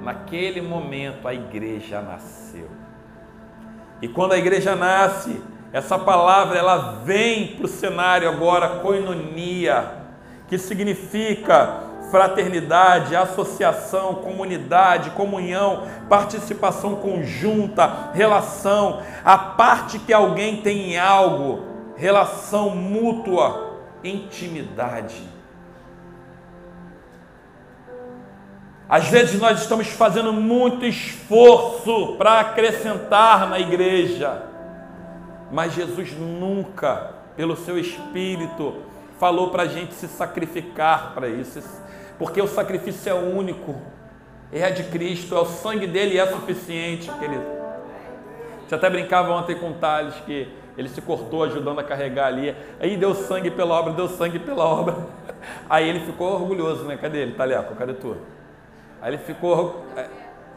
Naquele 0.00 0.62
momento 0.62 1.28
a 1.28 1.34
igreja 1.34 2.00
nasceu. 2.00 2.70
E 4.00 4.08
quando 4.08 4.32
a 4.32 4.38
igreja 4.38 4.74
nasce, 4.74 5.42
essa 5.70 5.98
palavra 5.98 6.56
ela 6.56 7.02
vem 7.04 7.56
para 7.56 7.66
o 7.66 7.68
cenário 7.68 8.28
agora, 8.28 8.80
koinonia, 8.80 10.03
que 10.48 10.58
significa 10.58 11.80
fraternidade, 12.10 13.16
associação, 13.16 14.14
comunidade, 14.14 15.10
comunhão, 15.10 15.82
participação 16.08 16.96
conjunta, 16.96 18.10
relação, 18.12 19.02
a 19.24 19.36
parte 19.36 19.98
que 19.98 20.12
alguém 20.12 20.58
tem 20.62 20.92
em 20.92 20.98
algo, 20.98 21.64
relação 21.96 22.70
mútua, 22.70 23.80
intimidade. 24.04 25.22
Às 28.88 29.08
vezes 29.08 29.40
nós 29.40 29.62
estamos 29.62 29.88
fazendo 29.88 30.32
muito 30.32 30.84
esforço 30.84 32.14
para 32.16 32.40
acrescentar 32.40 33.48
na 33.48 33.58
igreja, 33.58 34.42
mas 35.50 35.72
Jesus 35.72 36.12
nunca, 36.12 37.14
pelo 37.34 37.56
seu 37.56 37.78
Espírito, 37.78 38.82
falou 39.18 39.50
para 39.50 39.64
a 39.64 39.66
gente 39.66 39.94
se 39.94 40.08
sacrificar 40.08 41.12
para 41.14 41.28
isso 41.28 41.62
porque 42.18 42.40
o 42.40 42.46
sacrifício 42.46 43.10
é 43.10 43.14
único, 43.14 43.74
é 44.52 44.70
de 44.70 44.84
Cristo, 44.84 45.34
é 45.34 45.40
o 45.40 45.46
sangue 45.46 45.86
dele 45.86 46.18
é 46.18 46.26
suficiente, 46.26 47.10
querido. 47.12 47.44
Você 48.66 48.74
até 48.74 48.88
brincava 48.88 49.32
ontem 49.32 49.56
com 49.56 49.70
o 49.70 49.74
Thales 49.74 50.14
que 50.24 50.48
ele 50.76 50.88
se 50.88 51.00
cortou 51.00 51.44
ajudando 51.44 51.78
a 51.78 51.84
carregar 51.84 52.26
ali, 52.26 52.54
aí 52.80 52.96
deu 52.96 53.14
sangue 53.14 53.50
pela 53.50 53.74
obra, 53.74 53.92
deu 53.92 54.08
sangue 54.08 54.38
pela 54.38 54.64
obra. 54.64 54.96
Aí 55.68 55.86
ele 55.88 56.00
ficou 56.00 56.32
orgulhoso, 56.32 56.84
né? 56.84 56.96
Cadê 56.96 57.18
ele, 57.18 57.34
Taleco? 57.34 57.74
Cadê 57.76 57.92
tu? 57.92 58.16
Aí 59.00 59.10
ele 59.10 59.18
ficou, 59.18 59.84
é, 59.94 60.06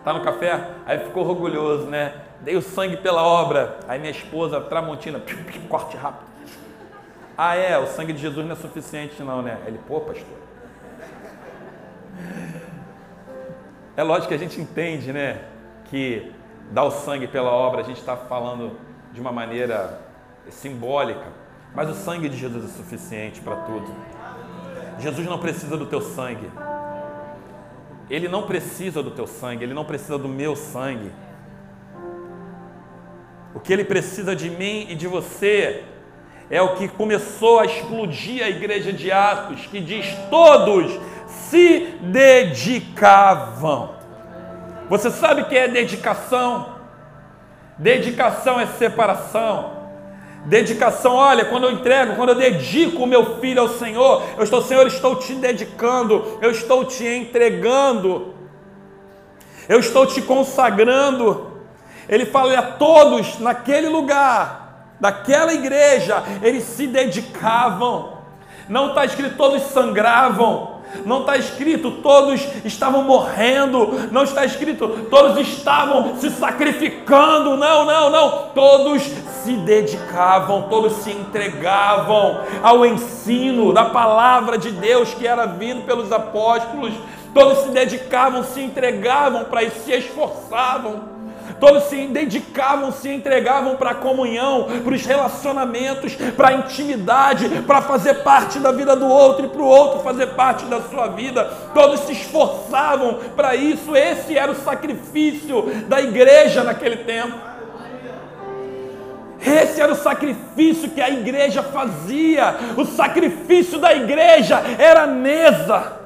tá 0.01 0.13
no 0.13 0.21
café? 0.21 0.65
Aí 0.85 0.97
ficou 0.99 1.27
orgulhoso, 1.27 1.87
né? 1.87 2.13
Dei 2.39 2.55
o 2.55 2.61
sangue 2.61 2.95
pela 2.95 3.21
obra. 3.21 3.77
Aí 3.85 3.99
minha 3.99 4.11
esposa, 4.11 4.61
Tramontina, 4.61 5.21
corte 5.67 5.97
rápido. 5.97 6.26
Ah, 7.37 7.55
é, 7.55 7.77
o 7.77 7.85
sangue 7.85 8.13
de 8.13 8.19
Jesus 8.19 8.45
não 8.45 8.53
é 8.53 8.55
suficiente, 8.55 9.21
não, 9.21 9.41
né? 9.41 9.59
Ele, 9.67 9.79
pô, 9.87 10.01
pastor, 10.01 10.37
É 13.97 14.03
lógico 14.03 14.27
que 14.27 14.35
a 14.35 14.37
gente 14.37 14.61
entende, 14.61 15.11
né, 15.11 15.41
que 15.85 16.31
dar 16.71 16.83
o 16.83 16.91
sangue 16.91 17.27
pela 17.27 17.49
obra, 17.49 17.81
a 17.81 17.83
gente 17.83 17.97
está 17.99 18.15
falando 18.15 18.77
de 19.11 19.19
uma 19.19 19.31
maneira 19.31 19.99
simbólica, 20.51 21.25
mas 21.73 21.89
o 21.89 21.95
sangue 21.95 22.29
de 22.29 22.37
Jesus 22.37 22.63
é 22.63 22.67
suficiente 22.67 23.41
para 23.41 23.55
tudo. 23.55 23.87
Jesus 24.99 25.25
não 25.25 25.39
precisa 25.39 25.75
do 25.75 25.87
teu 25.87 25.99
sangue. 25.99 26.47
Ele 28.07 28.27
não 28.27 28.43
precisa 28.43 29.01
do 29.01 29.09
teu 29.09 29.25
sangue, 29.25 29.63
ele 29.63 29.73
não 29.73 29.83
precisa 29.83 30.19
do 30.19 30.27
meu 30.27 30.55
sangue. 30.55 31.11
O 33.55 33.59
que 33.59 33.73
ele 33.73 33.83
precisa 33.83 34.35
de 34.35 34.47
mim 34.47 34.85
e 34.89 34.95
de 34.95 35.07
você 35.07 35.83
é 36.49 36.61
o 36.61 36.75
que 36.75 36.87
começou 36.87 37.59
a 37.59 37.65
explodir 37.65 38.43
a 38.43 38.49
igreja 38.49 38.93
de 38.93 39.11
Atos, 39.11 39.65
que 39.67 39.79
diz: 39.79 40.05
todos 40.29 40.97
se 41.27 41.97
dedicavam. 42.01 43.95
Você 44.89 45.11
sabe 45.11 45.41
o 45.41 45.45
que 45.45 45.57
é 45.57 45.67
dedicação? 45.67 46.77
Dedicação 47.77 48.59
é 48.59 48.65
separação. 48.65 49.77
Dedicação, 50.45 51.15
olha, 51.15 51.43
quando 51.43 51.65
eu 51.65 51.71
entrego, 51.71 52.15
quando 52.15 52.29
eu 52.29 52.35
dedico 52.35 53.03
o 53.03 53.07
meu 53.07 53.39
filho 53.39 53.61
ao 53.61 53.67
Senhor, 53.67 54.23
eu 54.37 54.43
estou, 54.43 54.61
Senhor, 54.61 54.81
eu 54.81 54.87
estou 54.87 55.17
te 55.17 55.33
dedicando, 55.33 56.39
eu 56.41 56.51
estou 56.51 56.85
te 56.85 57.05
entregando, 57.05 58.33
eu 59.67 59.79
estou 59.79 60.05
te 60.05 60.21
consagrando. 60.21 61.51
Ele 62.07 62.25
fala 62.25 62.57
a 62.57 62.61
todos 62.61 63.39
naquele 63.39 63.89
lugar, 63.89 64.56
daquela 64.99 65.53
igreja, 65.53 66.23
eles 66.41 66.63
se 66.63 66.87
dedicavam. 66.87 68.17
Não 68.67 68.89
está 68.89 69.05
escrito 69.05 69.37
todos 69.37 69.61
sangravam, 69.63 70.77
não 71.05 71.21
está 71.21 71.37
escrito 71.37 71.91
todos 71.91 72.45
estavam 72.65 73.03
morrendo, 73.03 74.09
não 74.11 74.23
está 74.23 74.45
escrito 74.45 74.87
todos 75.09 75.37
estavam 75.39 76.17
se 76.17 76.29
sacrificando, 76.31 77.55
não, 77.55 77.85
não, 77.85 78.09
não. 78.09 78.49
Todos 78.53 79.03
se 79.43 79.53
dedicavam, 79.53 80.63
todos 80.63 80.93
se 80.97 81.11
entregavam 81.11 82.41
ao 82.61 82.85
ensino 82.85 83.71
da 83.71 83.85
palavra 83.85 84.57
de 84.57 84.71
Deus 84.71 85.13
que 85.13 85.25
era 85.25 85.45
vindo 85.45 85.85
pelos 85.85 86.11
apóstolos, 86.11 86.93
todos 87.33 87.59
se 87.59 87.69
dedicavam, 87.69 88.43
se 88.43 88.61
entregavam 88.61 89.45
para 89.45 89.63
isso, 89.63 89.79
se 89.85 89.93
esforçavam 89.93 91.16
todos 91.59 91.83
se 91.83 92.07
dedicavam, 92.07 92.91
se 92.91 93.09
entregavam 93.09 93.75
para 93.75 93.91
a 93.91 93.95
comunhão, 93.95 94.67
para 94.83 94.93
os 94.93 95.05
relacionamentos, 95.05 96.15
para 96.35 96.49
a 96.49 96.53
intimidade, 96.53 97.49
para 97.61 97.81
fazer 97.81 98.15
parte 98.23 98.59
da 98.59 98.71
vida 98.71 98.95
do 98.95 99.07
outro 99.07 99.45
e 99.45 99.49
para 99.49 99.61
o 99.61 99.65
outro 99.65 99.99
fazer 100.01 100.27
parte 100.27 100.65
da 100.65 100.81
sua 100.81 101.07
vida. 101.07 101.45
Todos 101.73 102.01
se 102.01 102.13
esforçavam 102.13 103.19
para 103.35 103.55
isso. 103.55 103.95
Esse 103.95 104.37
era 104.37 104.51
o 104.51 104.55
sacrifício 104.55 105.63
da 105.87 106.01
igreja 106.01 106.63
naquele 106.63 106.97
tempo. 106.97 107.47
Esse 109.39 109.81
era 109.81 109.93
o 109.93 109.95
sacrifício 109.95 110.89
que 110.89 111.01
a 111.01 111.09
igreja 111.09 111.61
fazia. 111.63 112.55
O 112.75 112.85
sacrifício 112.85 113.79
da 113.79 113.93
igreja 113.93 114.61
era 114.77 115.03
a 115.03 115.07
mesa. 115.07 115.96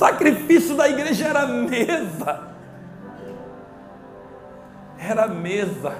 Sacrifício 0.00 0.74
da 0.74 0.88
igreja 0.88 1.28
era 1.28 1.46
mesa. 1.46 2.48
Era 4.98 5.28
mesa. 5.28 5.94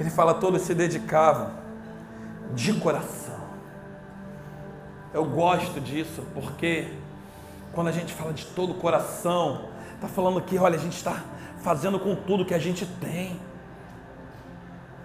Ele 0.00 0.10
fala: 0.10 0.34
todos 0.34 0.62
se 0.62 0.74
dedicavam 0.74 1.52
de 2.54 2.74
coração. 2.74 3.38
Eu 5.14 5.24
gosto 5.24 5.80
disso 5.80 6.24
porque 6.34 6.88
quando 7.72 7.88
a 7.88 7.92
gente 7.92 8.12
fala 8.12 8.32
de 8.32 8.46
todo 8.46 8.72
o 8.72 8.74
coração, 8.74 9.68
está 9.94 10.08
falando 10.08 10.40
que, 10.40 10.58
olha, 10.58 10.76
a 10.76 10.80
gente 10.80 10.96
está 10.96 11.22
fazendo 11.62 12.00
com 12.00 12.16
tudo 12.16 12.44
que 12.44 12.54
a 12.54 12.58
gente 12.58 12.84
tem, 12.84 13.40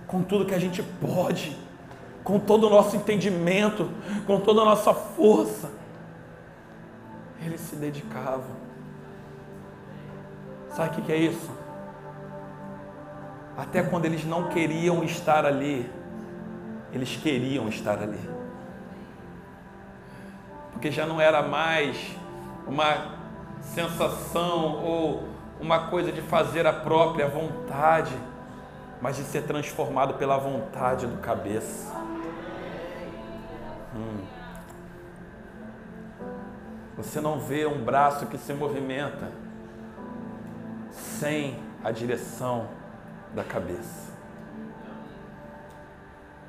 com 0.08 0.24
tudo 0.24 0.46
que 0.46 0.54
a 0.56 0.60
gente 0.60 0.82
pode 0.82 1.63
com 2.24 2.40
todo 2.40 2.68
o 2.68 2.70
nosso 2.70 2.96
entendimento, 2.96 3.90
com 4.26 4.40
toda 4.40 4.62
a 4.62 4.66
nossa 4.66 4.94
força. 4.94 5.70
Eles 7.46 7.60
se 7.62 7.76
dedicavam. 7.76 8.64
Sabe 10.70 11.02
o 11.02 11.04
que 11.04 11.12
é 11.12 11.18
isso? 11.18 11.52
Até 13.58 13.84
quando 13.84 14.06
eles 14.06 14.26
não 14.26 14.50
queriam 14.50 15.04
estar 15.04 15.46
ali, 15.46 15.90
eles 16.92 17.16
queriam 17.16 17.68
estar 17.68 18.02
ali. 18.02 18.20
Porque 20.72 20.90
já 20.92 21.06
não 21.06 21.22
era 21.22 21.42
mais 21.42 22.16
uma 22.66 23.20
sensação 23.62 24.84
ou 24.84 25.24
uma 25.60 25.88
coisa 25.88 26.12
de 26.12 26.22
fazer 26.22 26.66
a 26.66 26.74
própria 26.74 27.28
vontade, 27.28 28.14
mas 29.02 29.18
de 29.18 29.24
ser 29.24 29.44
transformado 29.44 30.16
pela 30.16 30.38
vontade 30.38 31.06
do 31.06 31.18
cabeça. 31.18 32.03
Hum. 33.96 34.22
Você 36.98 37.20
não 37.20 37.40
vê 37.40 37.66
um 37.66 37.84
braço 37.84 38.28
que 38.28 38.38
se 38.38 38.54
movimenta 38.54 39.32
sem 40.92 41.60
a 41.84 41.92
direção 41.92 42.68
da 43.34 43.44
cabeça. 43.44 44.14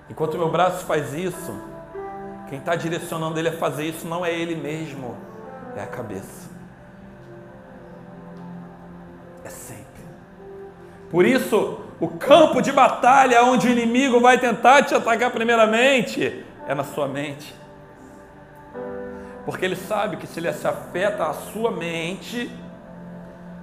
Enquanto 0.09 0.37
meu 0.37 0.51
braço 0.51 0.85
faz 0.85 1.15
isso, 1.15 1.55
quem 2.49 2.59
está 2.59 2.77
direcionando 2.77 3.39
ele 3.39 3.49
a 3.49 3.57
fazer 3.57 3.87
isso 3.87 4.07
não 4.07 4.25
é 4.25 4.33
ele 4.33 4.55
mesmo, 4.55 5.17
é 5.75 5.83
a 5.83 5.87
cabeça. 5.87 6.51
É 9.43 9.49
sempre. 9.49 9.85
Por 11.11 11.25
isso, 11.25 11.81
o 11.99 12.09
campo 12.09 12.61
de 12.61 12.71
batalha 12.71 13.43
onde 13.45 13.67
o 13.67 13.71
inimigo 13.71 14.21
vai 14.21 14.39
tentar 14.39 14.83
te 14.83 14.95
atacar 14.95 15.31
primeiramente 15.31 16.45
é 16.67 16.75
na 16.75 16.85
sua 16.85 17.07
mente. 17.07 17.55
Porque 19.45 19.65
ele 19.65 19.77
sabe 19.77 20.17
que 20.17 20.27
se 20.27 20.41
ele 20.41 20.53
se 20.53 20.67
afeta 20.67 21.27
a 21.27 21.35
sua 21.35 21.71
mente, 21.71 22.51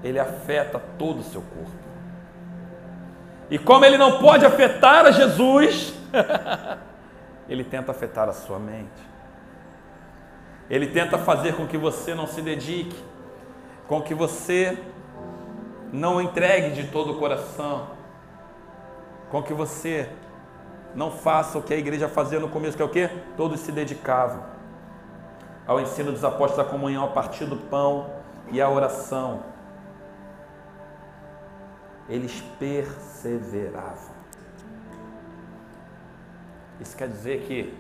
ele 0.03 0.19
afeta 0.19 0.79
todo 0.97 1.19
o 1.19 1.23
seu 1.23 1.41
corpo. 1.41 1.81
E 3.49 3.57
como 3.57 3.83
ele 3.83 3.97
não 3.97 4.19
pode 4.19 4.45
afetar 4.45 5.05
a 5.05 5.11
Jesus, 5.11 5.93
ele 7.49 7.63
tenta 7.63 7.91
afetar 7.91 8.29
a 8.29 8.33
sua 8.33 8.59
mente. 8.59 9.11
Ele 10.69 10.87
tenta 10.87 11.17
fazer 11.17 11.55
com 11.55 11.67
que 11.67 11.77
você 11.77 12.15
não 12.15 12.25
se 12.25 12.41
dedique, 12.41 12.95
com 13.87 14.01
que 14.01 14.13
você 14.13 14.77
não 15.91 16.21
entregue 16.21 16.69
de 16.69 16.87
todo 16.87 17.11
o 17.11 17.19
coração, 17.19 17.87
com 19.29 19.43
que 19.43 19.53
você 19.53 20.09
não 20.95 21.12
faça 21.12 21.58
o 21.58 21.62
que 21.62 21.73
a 21.73 21.77
igreja 21.77 22.08
fazia 22.08 22.39
no 22.39 22.49
começo, 22.49 22.75
que 22.75 22.84
é 22.84 22.86
o 22.86 22.89
quê? 22.89 23.10
Todos 23.38 23.60
se 23.60 23.71
dedicavam 23.71 24.43
ao 25.65 25.80
ensino 25.80 26.12
dos 26.12 26.23
apóstolos 26.23 26.65
da 26.65 26.71
comunhão, 26.71 27.06
a 27.06 27.08
partir 27.08 27.45
do 27.45 27.56
pão 27.56 28.10
e 28.51 28.62
a 28.62 28.69
oração. 28.69 29.43
Eles 32.10 32.43
perseveravam. 32.60 34.12
Isso 36.80 36.97
quer 36.97 37.08
dizer 37.08 37.43
que 37.43 37.73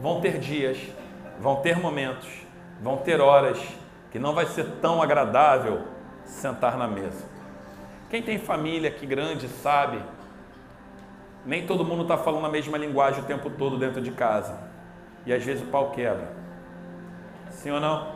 vão 0.00 0.20
ter 0.20 0.38
dias, 0.38 0.78
vão 1.40 1.56
ter 1.56 1.76
momentos, 1.76 2.28
vão 2.80 2.96
ter 2.98 3.20
horas 3.20 3.58
que 4.10 4.18
não 4.18 4.32
vai 4.32 4.46
ser 4.46 4.64
tão 4.80 5.02
agradável 5.02 5.82
sentar 6.24 6.78
na 6.78 6.86
mesa. 6.86 7.26
Quem 8.08 8.22
tem 8.22 8.38
família 8.38 8.88
aqui 8.88 9.04
grande 9.04 9.48
sabe 9.48 10.02
nem 11.48 11.66
todo 11.66 11.82
mundo 11.82 12.02
está 12.02 12.18
falando 12.18 12.44
a 12.44 12.50
mesma 12.50 12.76
linguagem 12.76 13.22
o 13.22 13.24
tempo 13.24 13.48
todo 13.48 13.78
dentro 13.78 14.02
de 14.02 14.10
casa. 14.10 14.54
E 15.24 15.32
às 15.32 15.42
vezes 15.42 15.62
o 15.62 15.66
pau 15.68 15.90
quebra. 15.92 16.28
Sim 17.48 17.70
ou 17.70 17.80
não? 17.80 18.12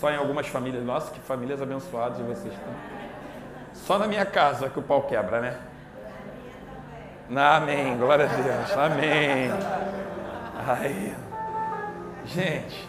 Só 0.00 0.10
em 0.10 0.16
algumas 0.16 0.46
famílias. 0.46 0.82
Nossa, 0.82 1.12
que 1.12 1.20
famílias 1.20 1.60
abençoadas 1.60 2.18
vocês 2.20 2.54
estão. 2.54 2.72
Só 3.74 3.98
na 3.98 4.06
minha 4.06 4.24
casa 4.24 4.70
que 4.70 4.78
o 4.78 4.82
pau 4.82 5.02
quebra, 5.02 5.42
né? 5.42 5.58
Amém. 7.36 7.98
Glória 7.98 8.24
a 8.24 8.28
Deus. 8.28 8.72
Amém. 8.72 9.50
Aí. 10.66 11.14
Gente, 12.24 12.88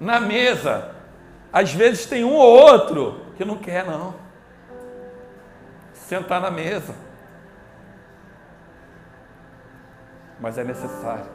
na 0.00 0.18
mesa, 0.18 0.96
às 1.52 1.72
vezes 1.72 2.06
tem 2.06 2.24
um 2.24 2.34
ou 2.34 2.58
outro 2.58 3.20
que 3.36 3.44
não 3.44 3.56
quer, 3.56 3.84
não. 3.84 4.14
Sentar 5.92 6.40
na 6.40 6.50
mesa. 6.50 7.03
Mas 10.40 10.58
é 10.58 10.64
necessário. 10.64 11.26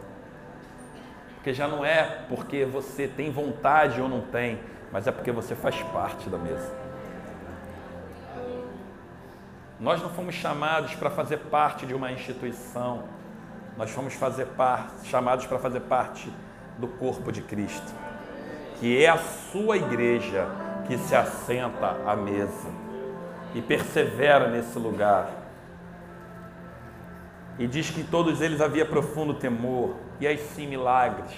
Porque 1.35 1.53
já 1.53 1.67
não 1.67 1.85
é 1.85 2.25
porque 2.27 2.65
você 2.65 3.07
tem 3.07 3.31
vontade 3.31 4.01
ou 4.01 4.09
não 4.09 4.21
tem, 4.21 4.59
mas 4.91 5.07
é 5.07 5.11
porque 5.11 5.31
você 5.31 5.55
faz 5.55 5.81
parte 5.83 6.29
da 6.29 6.37
mesa. 6.37 6.71
Nós 9.79 10.01
não 10.01 10.09
fomos 10.09 10.35
chamados 10.35 10.93
para 10.95 11.09
fazer 11.09 11.37
parte 11.37 11.85
de 11.85 11.93
uma 11.93 12.11
instituição, 12.11 13.03
nós 13.77 13.89
fomos 13.91 14.13
fazer 14.13 14.47
parte, 14.47 15.07
chamados 15.07 15.45
para 15.45 15.57
fazer 15.57 15.79
parte 15.81 16.31
do 16.77 16.87
corpo 16.87 17.31
de 17.31 17.41
Cristo, 17.41 17.93
que 18.79 19.01
é 19.01 19.07
a 19.07 19.17
sua 19.17 19.77
igreja 19.77 20.45
que 20.85 20.97
se 20.97 21.15
assenta 21.15 21.95
à 22.05 22.13
mesa 22.15 22.67
e 23.55 23.61
persevera 23.61 24.49
nesse 24.49 24.77
lugar 24.77 25.38
e 27.59 27.67
diz 27.67 27.89
que 27.89 27.99
em 27.99 28.05
todos 28.05 28.39
eles 28.39 28.61
havia 28.61 28.85
profundo 28.85 29.33
temor, 29.33 29.97
e 30.17 30.25
aí 30.25 30.37
sim 30.37 30.65
milagres, 30.65 31.29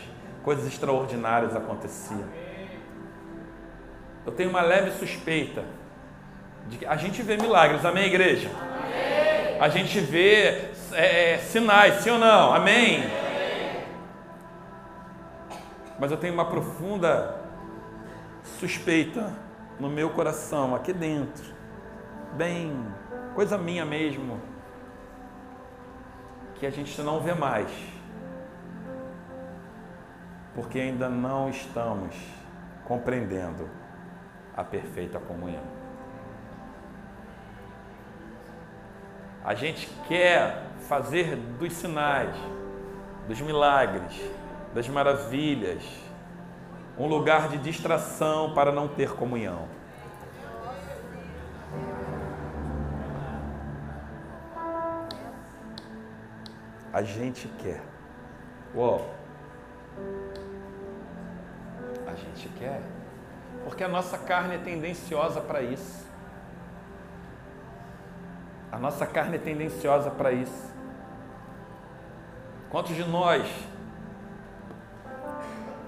coisas 0.44 0.68
extraordinárias 0.68 1.56
aconteciam. 1.56 2.24
Eu 4.24 4.32
tenho 4.32 4.52
uma 4.52 4.62
leve 4.62 4.92
suspeita 4.92 5.64
de 6.68 6.78
que 6.78 6.86
a 6.86 6.96
gente 6.96 7.24
vê 7.24 7.38
milagres, 7.38 7.84
amém, 7.84 8.06
igreja? 8.06 8.50
Amém. 8.50 9.60
A 9.60 9.68
gente 9.68 10.00
vê 10.00 10.70
é, 10.94 11.34
é 11.34 11.38
sinais, 11.40 12.04
sim 12.04 12.12
ou 12.12 12.20
não? 12.20 12.54
Amém? 12.54 12.98
amém? 12.98 13.84
Mas 16.00 16.12
eu 16.12 16.18
tenho 16.18 16.36
uma 16.36 16.46
profunda 16.46 17.36
suspeita 18.60 19.34
no 19.80 19.90
meu 19.90 20.12
coração, 20.12 20.76
aqui 20.76 20.94
dentro, 20.94 21.46
bem, 22.34 22.86
coisa 23.34 23.58
minha 23.58 23.84
mesmo, 23.84 24.40
que 26.62 26.68
a 26.68 26.70
gente 26.70 27.02
não 27.02 27.20
vê 27.20 27.34
mais, 27.34 27.72
porque 30.54 30.80
ainda 30.80 31.10
não 31.10 31.50
estamos 31.50 32.16
compreendendo 32.86 33.68
a 34.56 34.64
perfeita 34.64 35.20
comunhão. 35.20 35.64
A 39.44 39.56
gente 39.56 39.90
quer 40.08 40.68
fazer 40.88 41.36
dos 41.36 41.74
sinais, 41.74 42.36
dos 43.28 43.42
milagres, 43.42 44.22
das 44.72 44.88
maravilhas, 44.88 45.84
um 46.96 47.08
lugar 47.08 47.50
de 47.50 47.58
distração 47.58 48.54
para 48.54 48.72
não 48.72 48.88
ter 48.88 49.16
comunhão. 49.16 49.68
A 56.94 57.02
gente 57.04 57.48
quer. 57.60 57.82
Uou. 58.76 59.14
A 62.06 62.14
gente 62.14 62.50
quer. 62.60 62.82
Porque 63.64 63.84
a 63.84 63.88
nossa 63.88 64.18
carne 64.18 64.56
é 64.56 64.58
tendenciosa 64.58 65.40
para 65.40 65.62
isso. 65.62 66.06
A 68.72 68.78
nossa 68.78 69.06
carne 69.06 69.36
é 69.36 69.40
tendenciosa 69.40 70.10
para 70.10 70.32
isso. 70.32 70.72
Quantos 72.70 72.96
de 72.96 73.04
nós 73.04 73.48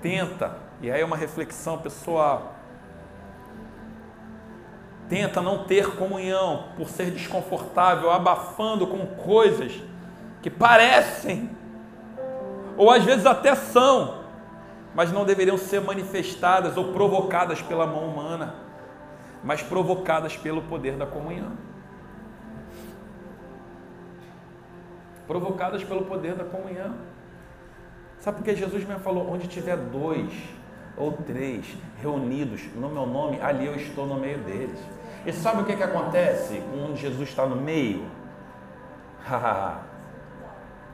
tenta, 0.02 0.58
e 0.82 0.92
aí 0.92 1.02
é 1.02 1.06
uma 1.06 1.16
reflexão 1.16 1.78
pessoal, 1.78 2.56
tenta 5.08 5.42
não 5.42 5.64
ter 5.66 5.96
comunhão 5.96 6.70
por 6.76 6.90
ser 6.90 7.12
desconfortável, 7.12 8.12
abafando 8.12 8.86
com 8.88 9.06
coisas 9.06 9.82
que 10.44 10.50
parecem, 10.50 11.50
ou 12.76 12.92
às 12.92 13.02
vezes 13.06 13.26
até 13.26 13.56
são, 13.56 14.26
mas 14.94 15.10
não 15.10 15.24
deveriam 15.24 15.58
ser 15.58 15.80
manifestadas 15.80 16.76
ou 16.76 16.92
provocadas 16.92 17.62
pela 17.62 17.88
mão 17.88 18.06
humana, 18.06 18.54
mas 19.42 19.64
provocadas 19.64 20.36
pelo 20.36 20.62
poder 20.64 20.98
da 20.98 21.06
comunhão. 21.06 21.54
Provocadas 25.26 25.82
pelo 25.82 26.04
poder 26.04 26.36
da 26.36 26.44
comunhão. 26.44 26.94
Sabe 28.20 28.38
por 28.38 28.44
que 28.44 28.54
Jesus 28.54 28.86
me 28.86 28.96
falou: 29.00 29.32
onde 29.32 29.48
tiver 29.48 29.78
dois 29.78 30.30
ou 30.98 31.14
três 31.14 31.66
reunidos 32.02 32.66
no 32.76 32.90
meu 32.90 33.06
nome, 33.06 33.40
ali 33.42 33.66
eu 33.66 33.76
estou 33.76 34.06
no 34.06 34.16
meio 34.16 34.40
deles. 34.40 34.80
E 35.26 35.32
sabe 35.32 35.62
o 35.62 35.66
que, 35.66 35.78
que 35.78 35.84
acontece 35.84 36.62
quando 36.70 36.98
Jesus 36.98 37.30
está 37.30 37.46
no 37.46 37.56
meio? 37.56 38.06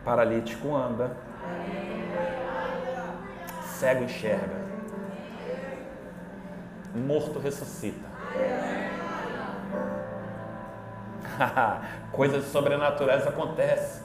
Paralítico 0.09 0.75
anda. 0.75 1.15
Cego 3.61 4.05
enxerga. 4.05 4.55
Morto 6.95 7.37
ressuscita. 7.37 8.09
Coisas 12.11 12.45
sobrenaturais 12.45 13.27
acontecem. 13.27 14.01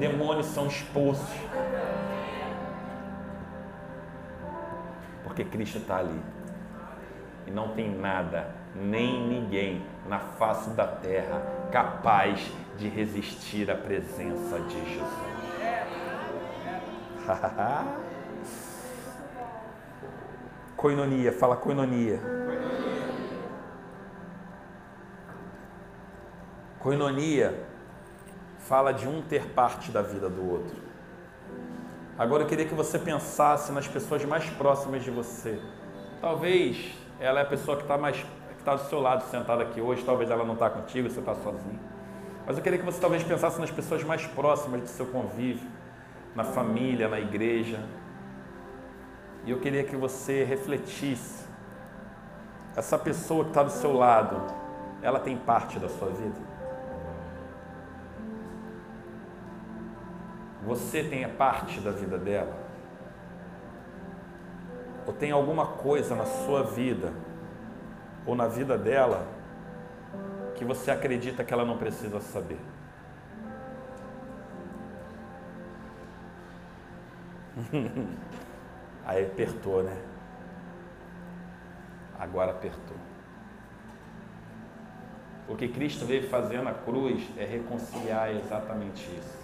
Demônios 0.00 0.46
são 0.46 0.66
expulsos. 0.66 1.30
Porque 5.22 5.44
Cristo 5.44 5.78
está 5.78 5.98
ali. 5.98 6.20
E 7.46 7.52
não 7.52 7.68
tem 7.68 7.88
nada, 7.88 8.48
nem 8.74 9.28
ninguém 9.28 9.86
na 10.08 10.18
face 10.18 10.70
da 10.70 10.88
terra 10.88 11.40
capaz 11.70 12.50
de 12.76 12.88
resistir 12.88 13.70
à 13.70 13.76
presença 13.76 14.58
de 14.60 14.94
Jesus. 14.94 15.32
coinonia, 20.76 21.32
fala 21.32 21.56
coinonia. 21.56 22.20
Coinonia 26.80 27.66
fala 28.58 28.92
de 28.92 29.06
um 29.06 29.22
ter 29.22 29.50
parte 29.50 29.92
da 29.92 30.02
vida 30.02 30.28
do 30.28 30.50
outro. 30.50 30.76
Agora 32.18 32.42
eu 32.42 32.48
queria 32.48 32.66
que 32.66 32.74
você 32.74 32.98
pensasse 32.98 33.70
nas 33.70 33.86
pessoas 33.86 34.24
mais 34.24 34.50
próximas 34.50 35.04
de 35.04 35.10
você. 35.10 35.60
Talvez 36.20 36.92
ela 37.20 37.38
é 37.38 37.42
a 37.42 37.46
pessoa 37.46 37.76
que 37.76 37.84
está 37.84 37.96
mais 37.96 38.16
que 38.16 38.26
está 38.58 38.74
do 38.74 38.82
seu 38.88 39.00
lado 39.00 39.22
sentada 39.30 39.62
aqui 39.62 39.80
hoje, 39.80 40.02
talvez 40.04 40.30
ela 40.30 40.44
não 40.44 40.54
está 40.54 40.68
contigo, 40.68 41.08
você 41.08 41.20
está 41.20 41.34
sozinho. 41.36 41.91
Mas 42.46 42.56
eu 42.56 42.62
queria 42.62 42.78
que 42.78 42.84
você 42.84 43.00
talvez 43.00 43.22
pensasse 43.22 43.60
nas 43.60 43.70
pessoas 43.70 44.02
mais 44.02 44.26
próximas 44.26 44.80
do 44.80 44.88
seu 44.88 45.06
convívio, 45.06 45.68
na 46.34 46.44
família, 46.44 47.08
na 47.08 47.20
igreja. 47.20 47.80
E 49.44 49.50
eu 49.50 49.60
queria 49.60 49.84
que 49.84 49.96
você 49.96 50.44
refletisse. 50.44 51.44
Essa 52.74 52.98
pessoa 52.98 53.44
que 53.44 53.50
está 53.50 53.62
do 53.62 53.70
seu 53.70 53.92
lado, 53.92 54.40
ela 55.02 55.20
tem 55.20 55.36
parte 55.36 55.78
da 55.78 55.88
sua 55.88 56.08
vida? 56.08 56.40
Você 60.66 61.02
tem 61.02 61.28
parte 61.28 61.80
da 61.80 61.90
vida 61.90 62.16
dela? 62.18 62.56
Ou 65.06 65.12
tem 65.12 65.32
alguma 65.32 65.66
coisa 65.66 66.14
na 66.14 66.24
sua 66.24 66.62
vida 66.62 67.12
ou 68.24 68.34
na 68.34 68.46
vida 68.46 68.78
dela 68.78 69.26
que 70.56 70.64
você 70.64 70.90
acredita 70.90 71.44
que 71.44 71.52
ela 71.52 71.64
não 71.64 71.78
precisa 71.78 72.20
saber. 72.20 72.58
Aí 79.04 79.24
apertou, 79.24 79.82
né? 79.82 79.96
Agora 82.18 82.52
apertou. 82.52 82.96
O 85.48 85.56
que 85.56 85.68
Cristo 85.68 86.06
veio 86.06 86.28
fazer 86.28 86.62
na 86.62 86.72
cruz 86.72 87.22
é 87.36 87.44
reconciliar 87.44 88.30
exatamente 88.30 89.02
isso. 89.02 89.42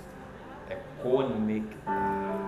É 0.71 0.79
conectar. 1.03 2.39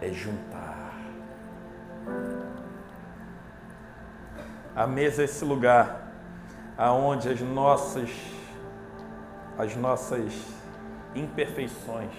É 0.00 0.12
juntar. 0.12 0.45
A 4.76 4.86
mesa 4.86 5.22
é 5.22 5.24
esse 5.24 5.42
lugar 5.42 6.12
aonde 6.76 7.30
as 7.30 7.40
nossas 7.40 8.10
as 9.58 9.74
nossas 9.74 10.34
imperfeições 11.14 12.12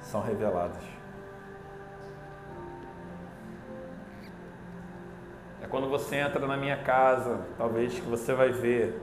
são 0.00 0.20
reveladas. 0.20 0.82
É 5.62 5.68
quando 5.68 5.88
você 5.88 6.16
entra 6.16 6.44
na 6.44 6.56
minha 6.56 6.76
casa, 6.78 7.38
talvez 7.56 7.94
que 7.94 8.08
você 8.08 8.34
vai 8.34 8.50
ver, 8.50 9.00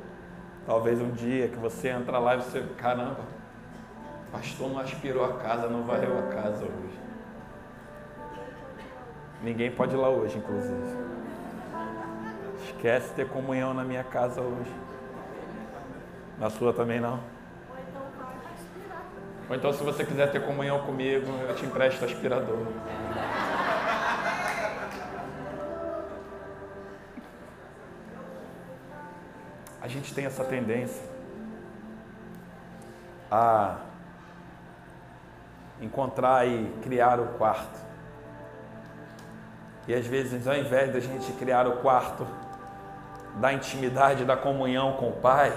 talvez 0.65 0.99
um 0.99 1.11
dia 1.11 1.47
que 1.47 1.57
você 1.57 1.87
entra 1.87 2.19
lá 2.19 2.35
e 2.35 2.41
você, 2.41 2.65
caramba, 2.77 3.21
pastor 4.29 4.69
não 4.69 4.79
aspirou 4.79 5.23
a 5.23 5.37
casa, 5.37 5.69
não 5.69 5.83
varreu 5.83 6.19
a 6.19 6.33
casa 6.33 6.65
hoje. 6.65 6.99
Ninguém 9.41 9.71
pode 9.71 9.95
ir 9.95 9.97
lá 9.97 10.09
hoje, 10.09 10.37
inclusive. 10.37 11.12
Esquece 12.83 13.13
ter 13.13 13.29
comunhão 13.29 13.73
na 13.73 13.85
minha 13.85 14.03
casa 14.03 14.41
hoje. 14.41 14.75
Na 16.37 16.49
sua 16.49 16.73
também 16.73 16.99
não? 16.99 17.17
Ou 19.49 19.55
então, 19.55 19.71
se 19.71 19.81
você 19.81 20.03
quiser 20.03 20.29
ter 20.33 20.45
comunhão 20.45 20.81
comigo, 20.85 21.25
eu 21.47 21.55
te 21.55 21.65
empresto 21.65 22.03
aspirador. 22.03 22.67
A 29.81 29.87
gente 29.87 30.13
tem 30.13 30.25
essa 30.25 30.43
tendência 30.43 31.05
a 33.31 33.77
encontrar 35.79 36.45
e 36.45 36.67
criar 36.81 37.21
o 37.21 37.27
quarto. 37.37 37.79
E 39.87 39.93
às 39.93 40.05
vezes, 40.05 40.45
ao 40.45 40.57
invés 40.57 40.91
da 40.91 40.99
gente 40.99 41.31
criar 41.31 41.65
o 41.65 41.77
quarto, 41.77 42.27
da 43.39 43.53
intimidade, 43.53 44.25
da 44.25 44.37
comunhão 44.37 44.93
com 44.93 45.09
o 45.09 45.13
Pai. 45.13 45.51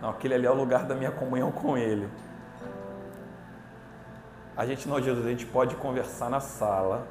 Não, 0.00 0.10
aquele 0.10 0.34
ali 0.34 0.46
é 0.46 0.50
o 0.50 0.54
lugar 0.54 0.84
da 0.84 0.94
minha 0.94 1.10
comunhão 1.10 1.52
com 1.52 1.76
Ele. 1.76 2.08
A 4.56 4.66
gente 4.66 4.88
não, 4.88 5.00
Jesus, 5.00 5.24
a 5.24 5.30
gente 5.30 5.46
pode 5.46 5.76
conversar 5.76 6.28
na 6.28 6.40
sala, 6.40 7.06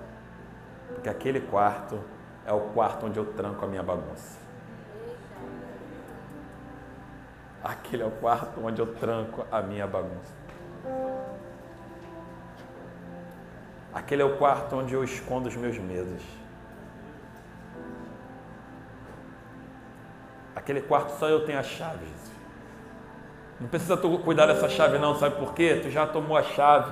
porque 0.93 1.09
aquele 1.09 1.41
quarto 1.41 1.99
é 2.45 2.53
o 2.53 2.61
quarto 2.69 3.05
onde 3.07 3.17
eu 3.17 3.25
tranco 3.33 3.65
a 3.65 3.67
minha 3.67 3.81
bagunça. 3.81 4.39
Aquele 7.63 8.03
é 8.03 8.05
o 8.05 8.11
quarto 8.11 8.63
onde 8.63 8.81
eu 8.81 8.95
tranco 8.95 9.45
a 9.51 9.61
minha 9.61 9.87
bagunça. 9.87 10.33
Aquele 13.93 14.21
é 14.21 14.25
o 14.25 14.37
quarto 14.37 14.75
onde 14.75 14.93
eu 14.93 15.03
escondo 15.03 15.47
os 15.47 15.55
meus 15.55 15.77
medos. 15.77 16.40
Aquele 20.61 20.81
quarto 20.81 21.17
só 21.17 21.27
eu 21.27 21.43
tenho 21.43 21.57
a 21.57 21.63
chave. 21.63 22.05
Não 23.59 23.67
precisa 23.67 23.97
tu 23.97 24.17
cuidar 24.19 24.45
dessa 24.45 24.69
chave 24.69 24.97
não, 24.99 25.15
sabe 25.15 25.35
por 25.35 25.53
quê? 25.53 25.79
Tu 25.81 25.89
já 25.89 26.05
tomou 26.05 26.37
a 26.37 26.43
chave 26.43 26.91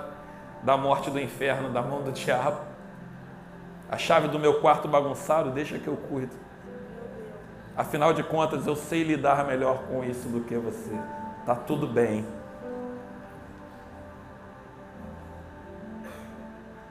da 0.64 0.76
morte 0.76 1.10
do 1.10 1.20
inferno, 1.20 1.70
da 1.70 1.82
mão 1.82 2.02
do 2.02 2.12
diabo. 2.12 2.62
A 3.90 3.98
chave 3.98 4.28
do 4.28 4.40
meu 4.40 4.60
quarto 4.60 4.88
bagunçado, 4.88 5.52
deixa 5.52 5.78
que 5.80 5.88
eu 5.88 5.96
cuido. 5.96 6.36
Afinal 7.78 8.12
de 8.12 8.24
contas, 8.24 8.66
eu 8.68 8.76
sei 8.76 9.04
lidar 9.04 9.46
melhor 9.46 9.84
com 9.84 10.04
isso 10.04 10.28
do 10.28 10.42
que 10.42 10.56
você. 10.58 10.92
Tá 11.46 11.56
tudo 11.56 11.88
bem. 11.88 12.26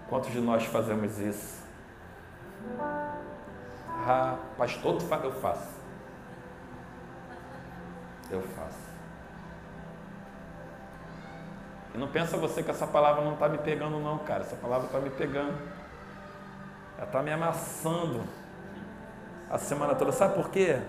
Quantos 0.08 0.30
de 0.30 0.40
nós 0.40 0.64
fazemos 0.64 1.18
isso? 1.18 1.62
Ah, 4.06 4.36
pastor, 4.56 4.96
tu 4.96 5.04
eu 5.24 5.32
faço. 5.32 5.77
Eu 8.30 8.42
faço. 8.42 8.88
E 11.94 11.98
não 11.98 12.08
pensa 12.08 12.36
você 12.36 12.62
que 12.62 12.70
essa 12.70 12.86
palavra 12.86 13.24
não 13.24 13.34
está 13.34 13.48
me 13.48 13.58
pegando, 13.58 13.98
não, 13.98 14.18
cara. 14.18 14.42
Essa 14.42 14.56
palavra 14.56 14.86
está 14.86 14.98
me 14.98 15.10
pegando. 15.10 15.56
Ela 16.96 17.06
está 17.06 17.22
me 17.22 17.32
amassando 17.32 18.24
a 19.50 19.58
semana 19.58 19.94
toda. 19.94 20.12
Sabe 20.12 20.34
por 20.34 20.50
quê? 20.50 20.80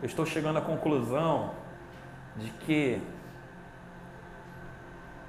Eu 0.00 0.06
estou 0.06 0.24
chegando 0.24 0.58
à 0.58 0.62
conclusão 0.62 1.50
de 2.36 2.50
que 2.50 3.02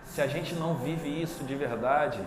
se 0.06 0.22
a 0.22 0.28
gente 0.28 0.56
não 0.56 0.76
vive 0.76 1.22
isso 1.22 1.44
de 1.44 1.56
verdade, 1.56 2.24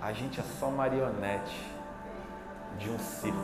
a 0.00 0.12
gente 0.12 0.40
é 0.40 0.42
só 0.58 0.70
marionete 0.70 1.70
de 2.78 2.90
um 2.90 2.98
circo 2.98 3.38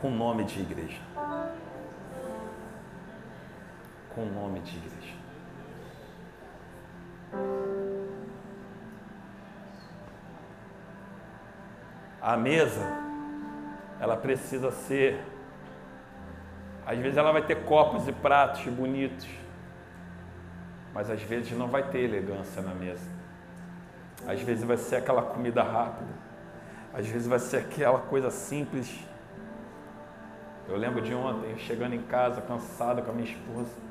com 0.00 0.10
nome 0.10 0.44
de 0.44 0.60
igreja. 0.60 1.00
Com 4.16 4.24
nome 4.24 4.60
de 4.60 4.78
igreja. 4.78 5.14
A 12.22 12.34
mesa, 12.34 12.80
ela 14.00 14.16
precisa 14.16 14.70
ser. 14.70 15.22
Às 16.86 16.98
vezes 16.98 17.18
ela 17.18 17.30
vai 17.30 17.42
ter 17.42 17.66
copos 17.66 18.08
e 18.08 18.12
pratos 18.12 18.64
bonitos, 18.68 19.28
mas 20.94 21.10
às 21.10 21.20
vezes 21.20 21.52
não 21.52 21.68
vai 21.68 21.82
ter 21.82 21.98
elegância 21.98 22.62
na 22.62 22.74
mesa. 22.74 23.10
Às 24.26 24.40
vezes 24.40 24.64
vai 24.64 24.78
ser 24.78 24.96
aquela 24.96 25.20
comida 25.20 25.62
rápida. 25.62 26.14
Às 26.94 27.06
vezes 27.06 27.28
vai 27.28 27.38
ser 27.38 27.58
aquela 27.58 27.98
coisa 27.98 28.30
simples. 28.30 28.98
Eu 30.66 30.78
lembro 30.78 31.02
de 31.02 31.14
ontem, 31.14 31.58
chegando 31.58 31.94
em 31.94 32.02
casa, 32.02 32.40
cansado 32.40 33.02
com 33.02 33.10
a 33.10 33.14
minha 33.14 33.30
esposa. 33.30 33.85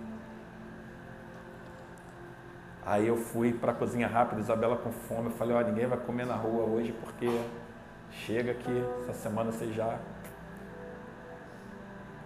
Aí 2.85 3.07
eu 3.07 3.17
fui 3.17 3.51
para 3.51 3.71
a 3.71 3.75
cozinha 3.75 4.07
rápida, 4.07 4.39
Isabela 4.39 4.77
com 4.77 4.91
fome. 4.91 5.25
Eu 5.25 5.31
falei: 5.31 5.55
Ó, 5.55 5.61
ninguém 5.61 5.87
vai 5.87 5.97
comer 5.97 6.25
na 6.25 6.35
rua 6.35 6.65
hoje 6.65 6.93
porque 6.93 7.27
chega 8.11 8.53
que 8.53 8.85
essa 9.09 9.13
semana 9.13 9.51
vocês 9.51 9.73
já 9.73 9.97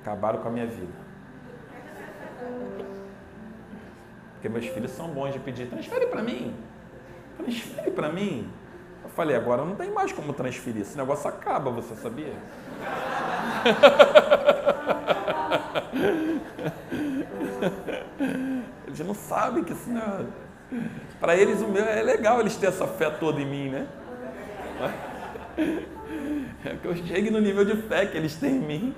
acabaram 0.02 0.42
com 0.42 0.50
a 0.50 0.52
minha 0.52 0.68
vida. 0.68 0.92
Porque 4.34 4.50
meus 4.50 4.66
filhos 4.66 4.92
são 4.92 5.08
bons 5.08 5.32
de 5.32 5.40
pedir: 5.40 5.70
transfere 5.70 6.08
para 6.08 6.22
mim. 6.22 6.54
Transfere 7.38 7.92
para 7.92 8.10
mim. 8.10 8.52
Eu 9.02 9.10
falei, 9.10 9.38
agora 9.38 9.64
não 9.64 9.76
tem 9.76 9.90
mais 9.92 10.12
como 10.12 10.34
transferir. 10.34 10.82
Esse 10.82 10.98
negócio 10.98 11.30
acaba, 11.30 11.72
você 11.72 11.96
sabia? 11.96 12.34
Eles 18.86 19.00
não 19.00 19.14
sabem 19.14 19.64
que 19.64 19.72
isso 19.72 19.90
não 19.90 20.02
é... 20.02 20.49
Para 21.20 21.36
eles 21.36 21.62
o 21.62 21.68
meu 21.68 21.84
é 21.84 22.02
legal 22.02 22.40
eles 22.40 22.56
terem 22.56 22.74
essa 22.74 22.88
fé 22.88 23.10
toda 23.10 23.42
em 23.42 23.46
mim, 23.46 23.70
né? 23.70 23.88
É 26.66 26.76
que 26.76 26.86
eu 26.86 26.96
chegue 26.96 27.30
no 27.32 27.40
nível 27.40 27.66
de 27.66 27.76
fé 27.84 28.06
que 28.06 28.18
eles 28.18 28.36
têm 28.36 28.56
em 28.56 28.60
mim. 28.60 28.96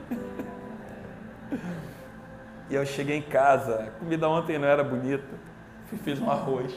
E 2.70 2.76
eu 2.76 2.86
cheguei 2.86 3.18
em 3.18 3.22
casa, 3.22 3.84
a 3.84 3.92
comida 4.00 4.30
ontem 4.30 4.58
não 4.58 4.68
era 4.68 4.84
bonita. 4.84 5.28
Fiz 6.04 6.22
um 6.22 6.30
arroz. 6.30 6.74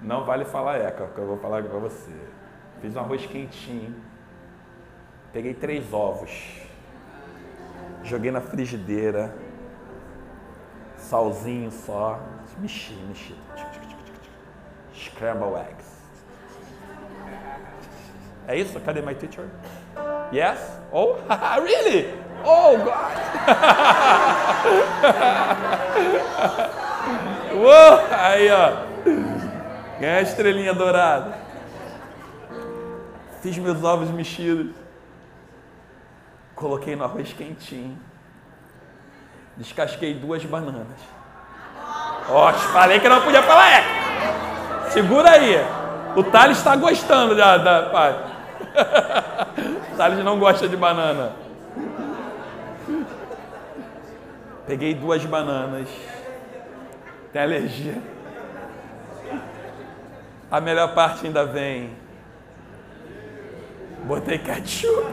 Não 0.00 0.24
vale 0.24 0.44
falar 0.44 0.78
eca, 0.78 1.06
que 1.06 1.18
eu 1.18 1.26
vou 1.26 1.38
falar 1.38 1.62
para 1.62 1.78
você. 1.78 2.12
Fiz 2.80 2.94
um 2.94 3.00
arroz 3.00 3.26
quentinho. 3.26 3.94
Peguei 5.32 5.54
três 5.54 5.92
ovos. 5.92 6.62
Joguei 8.04 8.30
na 8.30 8.40
frigideira. 8.40 9.34
Salzinho 10.96 11.70
só. 11.72 12.20
Mexi, 12.58 12.94
mexi. 13.08 13.34
Scramble 14.94 15.56
eggs. 15.56 15.94
É 18.46 18.56
isso? 18.56 18.78
Cadê 18.80 19.00
my 19.02 19.14
teacher? 19.14 19.48
Yes? 20.32 20.80
Oh, 20.92 21.16
really? 21.62 22.14
Oh, 22.44 22.76
God! 22.76 22.94
Uou! 27.54 28.00
Aí, 28.10 28.50
ó. 28.50 28.84
Ganhei 29.98 30.18
a 30.18 30.22
estrelinha 30.22 30.74
dourada. 30.74 31.38
Fiz 33.40 33.56
meus 33.58 33.82
ovos 33.82 34.10
mexidos. 34.10 34.74
Coloquei 36.54 36.94
no 36.96 37.04
arroz 37.04 37.32
quentinho. 37.32 37.98
Descasquei 39.56 40.14
duas 40.14 40.44
bananas. 40.44 41.00
Ó, 42.28 42.52
falei 42.52 43.00
que 43.00 43.08
não 43.08 43.20
podia 43.20 43.42
falar 43.42 43.70
é. 43.70 43.84
Segura 44.90 45.30
aí. 45.30 45.56
O 46.16 46.22
Thales 46.22 46.58
está 46.58 46.76
gostando 46.76 47.34
da, 47.34 47.56
da 47.56 47.82
parte. 47.90 48.32
o 49.92 49.96
Thales 49.96 50.24
não 50.24 50.38
gosta 50.38 50.68
de 50.68 50.76
banana. 50.76 51.32
Peguei 54.66 54.94
duas 54.94 55.24
bananas. 55.24 55.88
Tem 57.32 57.42
alergia. 57.42 58.00
A 60.50 60.60
melhor 60.60 60.94
parte 60.94 61.26
ainda 61.26 61.44
vem. 61.44 61.90
Botei 64.04 64.38
ketchup. 64.38 65.04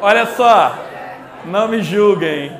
Olha 0.00 0.26
só, 0.26 0.78
não 1.44 1.66
me 1.66 1.82
julguem. 1.82 2.56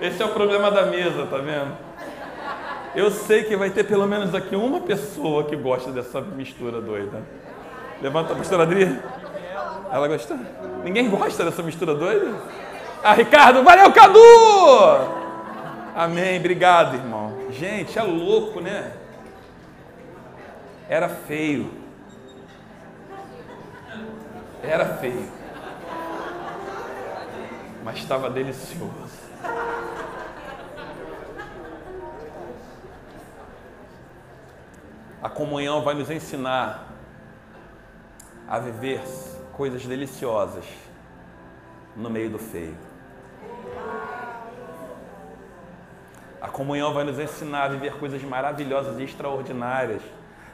Esse 0.00 0.22
é 0.22 0.26
o 0.26 0.30
problema 0.30 0.70
da 0.70 0.86
mesa, 0.86 1.26
tá 1.26 1.38
vendo? 1.38 1.76
Eu 2.94 3.10
sei 3.10 3.44
que 3.44 3.56
vai 3.56 3.70
ter 3.70 3.84
pelo 3.84 4.06
menos 4.06 4.34
aqui 4.34 4.56
uma 4.56 4.80
pessoa 4.80 5.44
que 5.44 5.56
gosta 5.56 5.90
dessa 5.90 6.20
mistura 6.20 6.80
doida. 6.80 7.22
Levanta 8.02 8.32
a 8.32 8.36
pastora 8.36 8.64
Adri. 8.64 8.98
Ela 9.90 10.08
gosta? 10.08 10.38
Ninguém 10.82 11.08
gosta 11.08 11.44
dessa 11.44 11.62
mistura 11.62 11.94
doida? 11.94 12.34
Ah, 13.02 13.14
Ricardo, 13.14 13.62
valeu, 13.62 13.92
Cadu! 13.92 14.18
Amém, 15.94 16.38
obrigado, 16.38 16.94
irmão. 16.94 17.32
Gente, 17.50 17.96
é 17.98 18.02
louco, 18.02 18.60
né? 18.60 18.92
Era 20.88 21.08
feio. 21.08 21.70
Era 24.62 24.86
feio. 24.96 25.43
Mas 27.84 27.98
estava 27.98 28.30
delicioso. 28.30 28.90
A 35.22 35.28
comunhão 35.28 35.82
vai 35.82 35.94
nos 35.94 36.10
ensinar 36.10 36.88
a 38.48 38.58
viver 38.58 39.02
coisas 39.52 39.84
deliciosas 39.84 40.64
no 41.94 42.08
meio 42.08 42.30
do 42.30 42.38
feio. 42.38 42.76
A 46.40 46.48
comunhão 46.48 46.94
vai 46.94 47.04
nos 47.04 47.18
ensinar 47.18 47.64
a 47.64 47.68
viver 47.68 47.98
coisas 47.98 48.22
maravilhosas 48.22 48.98
e 48.98 49.02
extraordinárias 49.04 50.02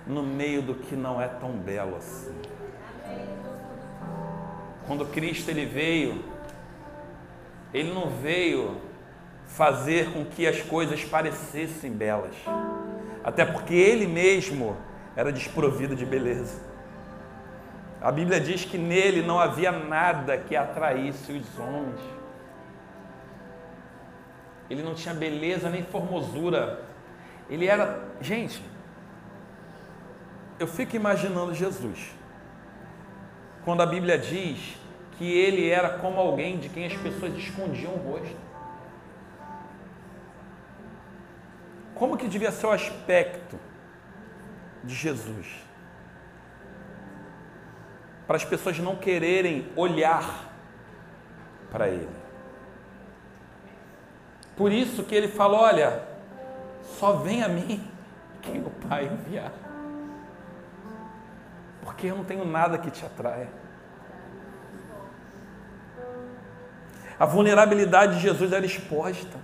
no 0.04 0.22
meio 0.22 0.62
do 0.62 0.74
que 0.74 0.96
não 0.96 1.20
é 1.22 1.28
tão 1.28 1.52
belo 1.52 1.96
assim. 1.96 2.34
Quando 4.86 5.04
Cristo 5.06 5.48
ele 5.50 5.66
veio, 5.66 6.24
ele 7.72 7.92
não 7.92 8.10
veio 8.10 8.80
fazer 9.46 10.12
com 10.12 10.24
que 10.24 10.46
as 10.46 10.60
coisas 10.62 11.04
parecessem 11.04 11.92
belas 11.92 12.34
Até 13.24 13.44
porque 13.44 13.74
ele 13.74 14.06
mesmo 14.06 14.76
era 15.16 15.32
desprovido 15.32 15.94
de 15.94 16.06
beleza. 16.06 16.60
A 18.00 18.10
Bíblia 18.10 18.40
diz 18.40 18.64
que 18.64 18.78
nele 18.78 19.20
não 19.20 19.38
havia 19.38 19.70
nada 19.70 20.38
que 20.38 20.56
atraísse 20.56 21.32
os 21.32 21.58
homens. 21.58 22.00
Ele 24.70 24.82
não 24.82 24.94
tinha 24.94 25.12
beleza 25.12 25.68
nem 25.68 25.82
formosura. 25.82 26.82
Ele 27.50 27.66
era. 27.66 28.02
Gente, 28.20 28.62
eu 30.58 30.66
fico 30.66 30.96
imaginando 30.96 31.52
Jesus. 31.52 32.14
Quando 33.64 33.82
a 33.82 33.86
Bíblia 33.86 34.16
diz 34.16 34.79
que 35.20 35.30
ele 35.30 35.68
era 35.68 35.98
como 35.98 36.18
alguém 36.18 36.56
de 36.56 36.70
quem 36.70 36.86
as 36.86 36.96
pessoas 36.96 37.36
escondiam 37.36 37.92
o 37.92 37.98
rosto. 37.98 38.36
Como 41.94 42.16
que 42.16 42.26
devia 42.26 42.50
ser 42.50 42.64
o 42.64 42.70
aspecto 42.70 43.60
de 44.82 44.94
Jesus? 44.94 45.62
Para 48.26 48.36
as 48.36 48.46
pessoas 48.46 48.78
não 48.78 48.96
quererem 48.96 49.70
olhar 49.76 50.50
para 51.70 51.88
ele. 51.88 52.16
Por 54.56 54.72
isso 54.72 55.04
que 55.04 55.14
ele 55.14 55.28
fala: 55.28 55.58
olha, 55.58 56.02
só 56.98 57.12
vem 57.12 57.42
a 57.42 57.48
mim 57.48 57.86
quem 58.40 58.62
o 58.62 58.70
Pai 58.88 59.04
enviar. 59.04 59.52
Porque 61.82 62.06
eu 62.06 62.16
não 62.16 62.24
tenho 62.24 62.46
nada 62.46 62.78
que 62.78 62.90
te 62.90 63.04
atraia. 63.04 63.59
A 67.20 67.26
vulnerabilidade 67.26 68.14
de 68.14 68.22
Jesus 68.22 68.50
era 68.50 68.64
exposta. 68.64 69.36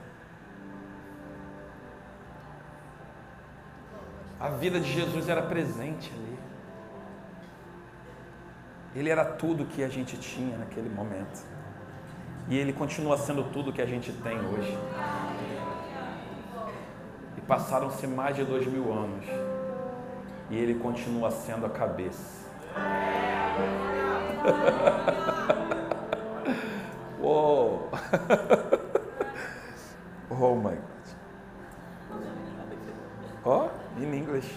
A 4.40 4.48
vida 4.48 4.80
de 4.80 4.90
Jesus 4.90 5.28
era 5.28 5.42
presente 5.42 6.10
ali. 6.14 6.38
Ele 8.94 9.10
era 9.10 9.26
tudo 9.26 9.66
que 9.66 9.84
a 9.84 9.88
gente 9.88 10.16
tinha 10.16 10.56
naquele 10.56 10.88
momento. 10.88 11.44
E 12.48 12.56
ele 12.56 12.72
continua 12.72 13.18
sendo 13.18 13.44
tudo 13.52 13.70
que 13.70 13.82
a 13.82 13.86
gente 13.86 14.10
tem 14.10 14.38
hoje. 14.38 14.78
E 17.36 17.42
passaram-se 17.42 18.06
mais 18.06 18.36
de 18.36 18.44
dois 18.44 18.66
mil 18.66 18.90
anos. 18.90 19.26
E 20.48 20.56
ele 20.56 20.76
continua 20.76 21.30
sendo 21.30 21.66
a 21.66 21.70
cabeça. 21.70 22.46
Whoa. 27.26 27.90
oh 30.30 30.54
my 30.54 30.76
God. 30.76 31.06
Oh, 33.44 33.68
in 34.00 34.14
English. 34.14 34.48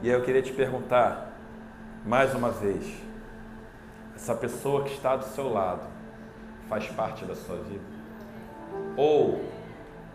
E 0.00 0.08
aí 0.08 0.10
eu 0.10 0.24
queria 0.24 0.40
te 0.40 0.54
perguntar, 0.54 1.32
mais 2.06 2.34
uma 2.34 2.50
vez, 2.50 2.90
essa 4.16 4.34
pessoa 4.34 4.84
que 4.84 4.94
está 4.94 5.16
do 5.16 5.26
seu 5.26 5.52
lado 5.52 5.86
faz 6.66 6.88
parte 6.88 7.26
da 7.26 7.34
sua 7.34 7.58
vida? 7.58 7.84
Ou, 8.96 9.44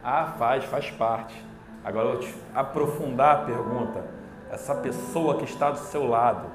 ah, 0.03 0.33
faz, 0.39 0.63
faz 0.63 0.89
parte. 0.89 1.39
Agora 1.85 2.07
eu 2.07 2.13
vou 2.13 2.21
te 2.21 2.33
aprofundar 2.55 3.35
a 3.35 3.45
pergunta 3.45 4.16
essa 4.51 4.75
pessoa 4.75 5.37
que 5.37 5.45
está 5.45 5.71
do 5.71 5.79
seu 5.79 6.07
lado 6.07 6.47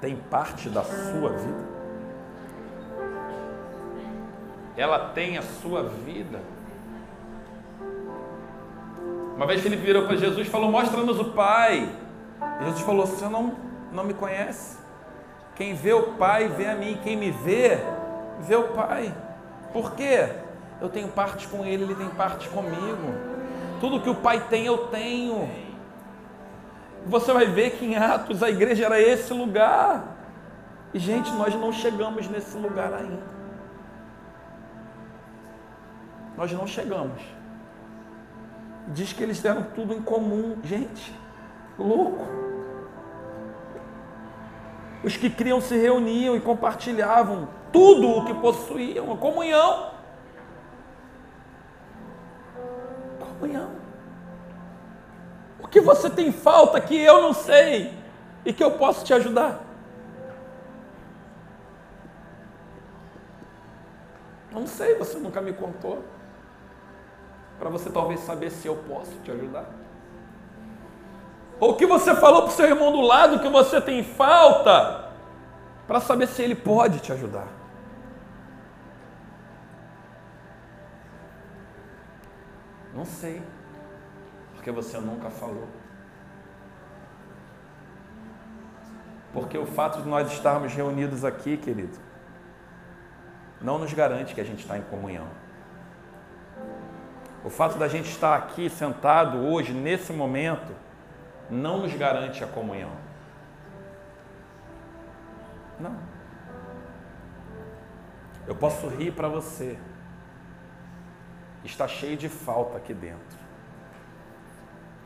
tem 0.00 0.16
parte 0.16 0.68
da 0.68 0.82
sua 0.82 1.30
vida? 1.30 1.68
Ela 4.76 5.10
tem 5.10 5.36
a 5.36 5.42
sua 5.42 5.82
vida? 5.82 6.40
Uma 9.34 9.46
vez 9.46 9.60
Felipe 9.60 9.82
virou 9.82 10.06
para 10.06 10.16
Jesus 10.16 10.46
e 10.46 10.50
falou: 10.50 10.70
Mostra-nos 10.70 11.18
o 11.18 11.26
Pai. 11.26 11.88
E 12.60 12.64
Jesus 12.64 12.82
falou: 12.82 13.06
Você 13.06 13.28
não, 13.28 13.54
não 13.92 14.04
me 14.04 14.14
conhece? 14.14 14.78
Quem 15.56 15.74
vê 15.74 15.92
o 15.92 16.12
Pai 16.12 16.48
vê 16.48 16.66
a 16.66 16.74
mim. 16.74 16.98
Quem 17.02 17.16
me 17.16 17.30
vê, 17.30 17.78
vê 18.40 18.54
o 18.54 18.68
Pai. 18.68 19.12
Por 19.72 19.92
quê? 19.92 20.28
Eu 20.80 20.88
tenho 20.88 21.08
parte 21.08 21.48
com 21.48 21.64
Ele, 21.64 21.82
Ele 21.82 21.94
tem 21.94 22.08
parte 22.10 22.48
comigo. 22.48 23.14
Tudo 23.80 24.00
que 24.00 24.08
o 24.08 24.14
Pai 24.14 24.44
tem, 24.48 24.66
eu 24.66 24.86
tenho. 24.86 25.67
Você 27.06 27.32
vai 27.32 27.46
ver 27.46 27.70
que 27.72 27.84
em 27.84 27.96
Atos 27.96 28.42
a 28.42 28.50
igreja 28.50 28.86
era 28.86 29.00
esse 29.00 29.32
lugar. 29.32 30.16
E, 30.92 30.98
gente, 30.98 31.30
nós 31.32 31.54
não 31.54 31.72
chegamos 31.72 32.28
nesse 32.28 32.56
lugar 32.56 32.92
ainda. 32.92 33.22
Nós 36.36 36.52
não 36.52 36.66
chegamos. 36.66 37.20
Diz 38.88 39.12
que 39.12 39.22
eles 39.22 39.40
deram 39.40 39.64
tudo 39.74 39.92
em 39.92 40.00
comum. 40.00 40.56
Gente, 40.62 41.14
louco. 41.78 42.24
Os 45.02 45.16
que 45.16 45.30
criam 45.30 45.60
se 45.60 45.76
reuniam 45.76 46.36
e 46.36 46.40
compartilhavam 46.40 47.48
tudo 47.72 48.08
o 48.08 48.24
que 48.24 48.34
possuíam, 48.34 49.12
a 49.12 49.16
comunhão. 49.16 49.90
Comunhão. 53.20 53.77
O 55.68 55.70
que 55.70 55.82
você 55.82 56.08
tem 56.08 56.32
falta 56.32 56.80
que 56.80 56.98
eu 56.98 57.20
não 57.20 57.34
sei 57.34 57.92
e 58.42 58.54
que 58.54 58.64
eu 58.64 58.70
posso 58.70 59.04
te 59.04 59.12
ajudar? 59.12 59.60
Não 64.50 64.66
sei, 64.66 64.94
você 64.94 65.18
nunca 65.18 65.42
me 65.42 65.52
contou. 65.52 66.02
Para 67.58 67.68
você 67.68 67.90
talvez 67.90 68.20
saber 68.20 68.48
se 68.48 68.66
eu 68.66 68.76
posso 68.76 69.12
te 69.22 69.30
ajudar. 69.30 69.66
Ou 71.60 71.72
o 71.72 71.76
que 71.76 71.84
você 71.84 72.14
falou 72.14 72.44
para 72.44 72.50
o 72.50 72.54
seu 72.54 72.64
irmão 72.64 72.90
do 72.90 73.02
lado 73.02 73.40
que 73.40 73.48
você 73.50 73.78
tem 73.78 74.02
falta, 74.02 75.10
para 75.86 76.00
saber 76.00 76.28
se 76.28 76.40
ele 76.40 76.54
pode 76.54 77.00
te 77.00 77.12
ajudar. 77.12 77.48
Não 82.94 83.04
sei 83.04 83.42
porque 84.58 84.72
você 84.72 84.98
nunca 84.98 85.30
falou. 85.30 85.68
Porque 89.32 89.56
o 89.56 89.64
fato 89.64 90.02
de 90.02 90.08
nós 90.08 90.32
estarmos 90.32 90.74
reunidos 90.74 91.24
aqui, 91.24 91.56
querido, 91.56 91.96
não 93.60 93.78
nos 93.78 93.92
garante 93.92 94.34
que 94.34 94.40
a 94.40 94.44
gente 94.44 94.60
está 94.60 94.76
em 94.76 94.82
comunhão. 94.82 95.28
O 97.44 97.48
fato 97.48 97.78
da 97.78 97.86
gente 97.86 98.10
estar 98.10 98.36
aqui 98.36 98.68
sentado 98.68 99.38
hoje, 99.38 99.72
nesse 99.72 100.12
momento, 100.12 100.74
não 101.48 101.78
nos 101.78 101.94
garante 101.94 102.42
a 102.42 102.46
comunhão. 102.48 102.90
Não. 105.78 105.96
Eu 108.44 108.56
posso 108.56 108.88
rir 108.88 109.12
para 109.12 109.28
você. 109.28 109.78
Está 111.62 111.86
cheio 111.86 112.16
de 112.16 112.28
falta 112.28 112.76
aqui 112.76 112.92
dentro 112.92 113.47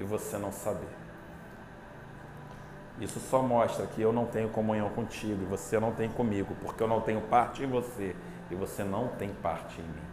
e 0.03 0.05
você 0.05 0.36
não 0.36 0.53
saber. 0.53 0.88
Isso 3.00 3.20
só 3.20 3.40
mostra 3.40 3.86
que 3.86 4.03
eu 4.03 4.12
não 4.12 4.26
tenho 4.26 4.48
comunhão 4.50 4.90
contigo 4.90 5.42
e 5.42 5.46
você 5.46 5.80
não 5.80 5.92
tem 5.92 6.11
comigo, 6.11 6.55
porque 6.61 6.82
eu 6.82 6.88
não 6.88 7.00
tenho 7.00 7.20
parte 7.22 7.62
em 7.62 7.66
você 7.66 8.14
e 8.50 8.55
você 8.55 8.84
não 8.84 9.09
tem 9.09 9.30
parte 9.30 9.80
em 9.80 9.84
mim. 9.84 10.12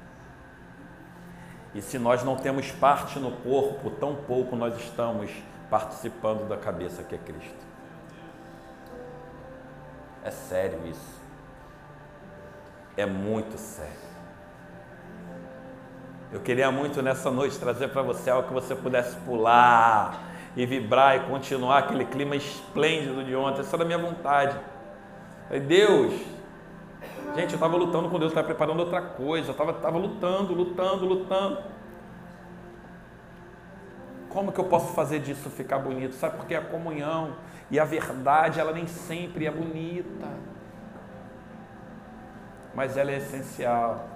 E 1.76 1.82
se 1.82 2.00
nós 2.00 2.24
não 2.24 2.36
temos 2.36 2.72
parte 2.72 3.20
no 3.20 3.32
corpo, 3.32 3.92
tão 3.92 4.16
pouco 4.16 4.56
nós 4.56 4.76
estamos 4.78 5.32
participando 5.70 6.48
da 6.48 6.58
cabeça 6.58 7.04
que 7.04 7.16
é 7.16 7.18
Cristo. 7.18 7.68
É 10.24 10.32
sério 10.32 10.86
isso. 10.88 11.20
É 12.98 13.06
muito 13.06 13.58
sério. 13.58 14.09
Eu 16.32 16.40
queria 16.40 16.72
muito 16.72 17.02
nessa 17.02 17.32
noite 17.32 17.58
trazer 17.58 17.88
para 17.88 18.04
você 18.04 18.30
algo 18.30 18.48
que 18.48 18.54
você 18.54 18.76
pudesse 18.76 19.16
pular 19.22 20.30
e 20.56 20.64
vibrar 20.64 21.18
e 21.18 21.22
continuar 21.22 21.80
aquele 21.80 22.06
clima 22.06 22.36
esplêndido 22.36 23.24
de 23.24 23.36
ontem. 23.36 23.62
Essa 23.62 23.76
era 23.76 23.84
a 23.84 23.88
minha 23.88 23.98
vontade. 23.98 24.56
Deus, 25.68 26.14
gente, 27.36 27.50
eu 27.50 27.56
estava 27.56 27.76
lutando 27.76 28.10
com 28.10 28.20
Deus, 28.20 28.30
estava 28.30 28.46
preparando 28.46 28.80
outra 28.80 29.02
coisa, 29.02 29.50
estava, 29.50 29.72
estava 29.72 29.98
lutando, 29.98 30.54
lutando, 30.54 31.06
lutando. 31.06 31.64
Como 34.30 34.52
que 34.52 34.60
eu 34.60 34.66
posso 34.66 34.94
fazer 34.94 35.22
disso 35.22 35.50
ficar 35.50 35.80
bonito? 35.80 36.14
Sabe 36.14 36.38
porque 36.38 36.54
a 36.54 36.62
comunhão 36.62 37.38
e 37.72 37.80
a 37.80 37.86
verdade, 37.86 38.60
ela 38.60 38.72
nem 38.72 38.86
sempre 38.86 39.48
é 39.48 39.52
bonita, 39.52 40.28
mas 42.76 42.98
ela 42.98 43.10
é 43.10 43.18
essencial 43.18 44.09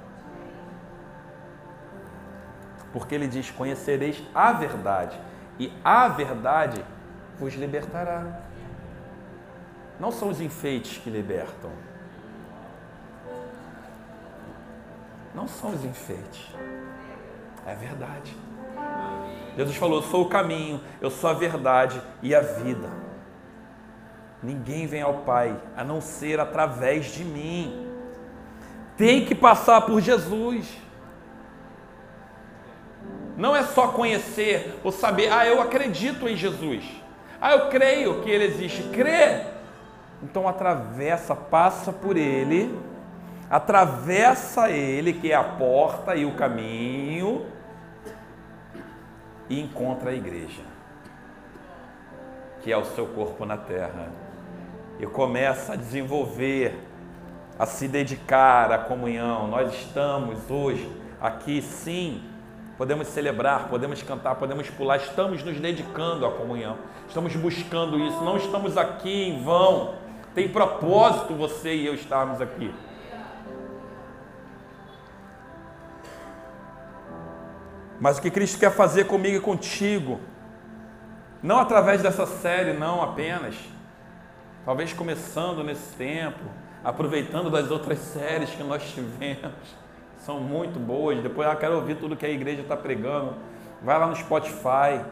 porque 2.93 3.13
ele 3.13 3.27
diz: 3.27 3.51
Conhecereis 3.51 4.23
a 4.33 4.53
verdade, 4.53 5.19
e 5.59 5.73
a 5.83 6.07
verdade 6.07 6.81
vos 7.37 7.53
libertará. 7.55 8.41
Não 9.99 10.11
são 10.11 10.29
os 10.29 10.39
enfeites 10.39 10.97
que 10.97 11.09
libertam. 11.09 11.71
não 15.33 15.47
são 15.47 15.71
os 15.71 15.83
enfeites. 15.83 16.47
É 17.65 17.73
verdade. 17.75 18.35
Jesus 19.57 19.75
falou: 19.75 19.97
Eu 19.97 20.03
sou 20.03 20.23
o 20.23 20.29
caminho, 20.29 20.79
eu 21.01 21.09
sou 21.09 21.29
a 21.29 21.33
verdade 21.33 22.01
e 22.21 22.33
a 22.35 22.41
vida. 22.41 22.89
Ninguém 24.41 24.85
vem 24.85 25.01
ao 25.01 25.19
Pai 25.19 25.55
a 25.75 25.83
não 25.83 26.01
ser 26.01 26.39
através 26.39 27.05
de 27.07 27.23
mim. 27.23 27.87
Tem 28.97 29.25
que 29.25 29.33
passar 29.33 29.81
por 29.81 30.01
Jesus. 30.01 30.67
Não 33.36 33.55
é 33.55 33.63
só 33.63 33.88
conhecer 33.88 34.79
ou 34.84 34.91
saber, 34.91 35.31
ah, 35.31 35.45
eu 35.45 35.61
acredito 35.61 36.27
em 36.27 36.36
Jesus. 36.36 36.84
Ah, 37.41 37.53
eu 37.53 37.69
creio 37.69 38.21
que 38.21 38.29
Ele 38.29 38.45
existe. 38.45 38.84
Crê. 38.89 39.41
Então 40.21 40.47
atravessa, 40.47 41.36
passa 41.36 41.91
por 41.91 42.15
Ele, 42.15 42.73
atravessa 43.49 44.69
Ele, 44.69 45.13
que 45.13 45.31
é 45.31 45.36
a 45.36 45.43
porta 45.43 46.15
e 46.15 46.25
o 46.25 46.36
caminho, 46.36 47.45
e 49.49 49.59
encontra 49.59 50.11
a 50.11 50.13
igreja, 50.13 50.61
que 52.61 52.71
é 52.71 52.77
o 52.77 52.86
seu 52.86 53.05
corpo 53.07 53.45
na 53.45 53.57
terra, 53.57 54.07
e 54.97 55.05
começa 55.05 55.73
a 55.73 55.75
desenvolver, 55.75 56.79
a 57.59 57.65
se 57.65 57.89
dedicar 57.89 58.71
à 58.71 58.77
comunhão. 58.77 59.47
Nós 59.49 59.73
estamos 59.73 60.49
hoje 60.49 60.89
aqui, 61.19 61.61
sim, 61.61 62.23
podemos 62.78 63.07
celebrar, 63.07 63.69
podemos 63.69 64.01
cantar, 64.01 64.36
podemos 64.36 64.69
pular, 64.69 64.97
estamos 64.97 65.43
nos 65.43 65.59
dedicando 65.59 66.26
à 66.26 66.32
comunhão, 66.32 66.78
estamos 67.07 67.36
buscando 67.36 67.99
isso, 67.99 68.24
não 68.24 68.38
estamos 68.38 68.78
aqui 68.78 69.30
em 69.30 69.43
vão, 69.43 69.95
tem 70.34 70.49
propósito 70.49 71.36
você 71.36 71.76
e 71.76 71.86
eu 71.86 71.93
estarmos 71.93 72.41
aqui. 72.41 72.74
Mas 77.99 78.17
o 78.17 78.21
que 78.21 78.32
Cristo 78.32 78.59
quer 78.59 78.71
fazer 78.71 79.05
comigo 79.05 79.38
e 79.38 79.39
contigo, 79.39 80.19
não 81.41 81.59
através 81.59 82.01
dessa 82.01 82.26
série, 82.26 82.74
não 82.74 83.01
apenas, 83.01 83.55
talvez 84.65 84.91
começando 84.91 85.63
nesse 85.63 85.95
tempo, 85.95 86.43
aproveitando 86.84 87.49
das 87.49 87.71
outras 87.71 87.99
séries 88.11 88.49
que 88.49 88.63
nós 88.63 88.84
tivemos, 88.84 89.53
são 90.26 90.39
muito 90.39 90.80
boas. 90.80 91.21
Depois 91.21 91.47
eu 91.47 91.55
quero 91.55 91.76
ouvir 91.76 91.95
tudo 91.95 92.15
que 92.15 92.26
a 92.26 92.30
igreja 92.30 92.61
está 92.61 92.76
pregando. 92.76 93.36
Vai 93.82 93.97
lá 93.99 94.07
no 94.07 94.15
Spotify 94.15 95.03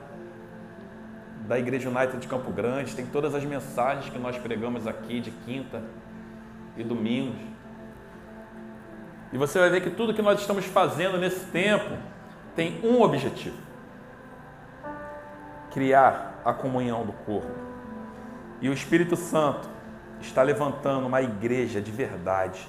da 1.47 1.59
Igreja 1.59 1.89
United 1.89 2.19
de 2.19 2.27
Campo 2.27 2.51
Grande, 2.51 2.95
tem 2.95 3.05
todas 3.05 3.35
as 3.35 3.43
mensagens 3.43 4.09
que 4.09 4.17
nós 4.17 4.37
pregamos 4.37 4.87
aqui 4.87 5.19
de 5.19 5.31
quinta 5.31 5.83
e 6.77 6.83
domingos. 6.83 7.41
E 9.33 9.37
você 9.37 9.59
vai 9.59 9.69
ver 9.69 9.81
que 9.81 9.89
tudo 9.89 10.13
que 10.13 10.21
nós 10.21 10.39
estamos 10.39 10.65
fazendo 10.65 11.17
nesse 11.17 11.45
tempo 11.47 11.97
tem 12.55 12.79
um 12.83 13.01
objetivo: 13.01 13.57
criar 15.71 16.41
a 16.45 16.53
comunhão 16.53 17.05
do 17.05 17.11
corpo. 17.11 17.51
E 18.61 18.69
o 18.69 18.73
Espírito 18.73 19.15
Santo 19.15 19.67
está 20.21 20.43
levantando 20.43 21.07
uma 21.07 21.21
igreja 21.21 21.81
de 21.81 21.91
verdade, 21.91 22.65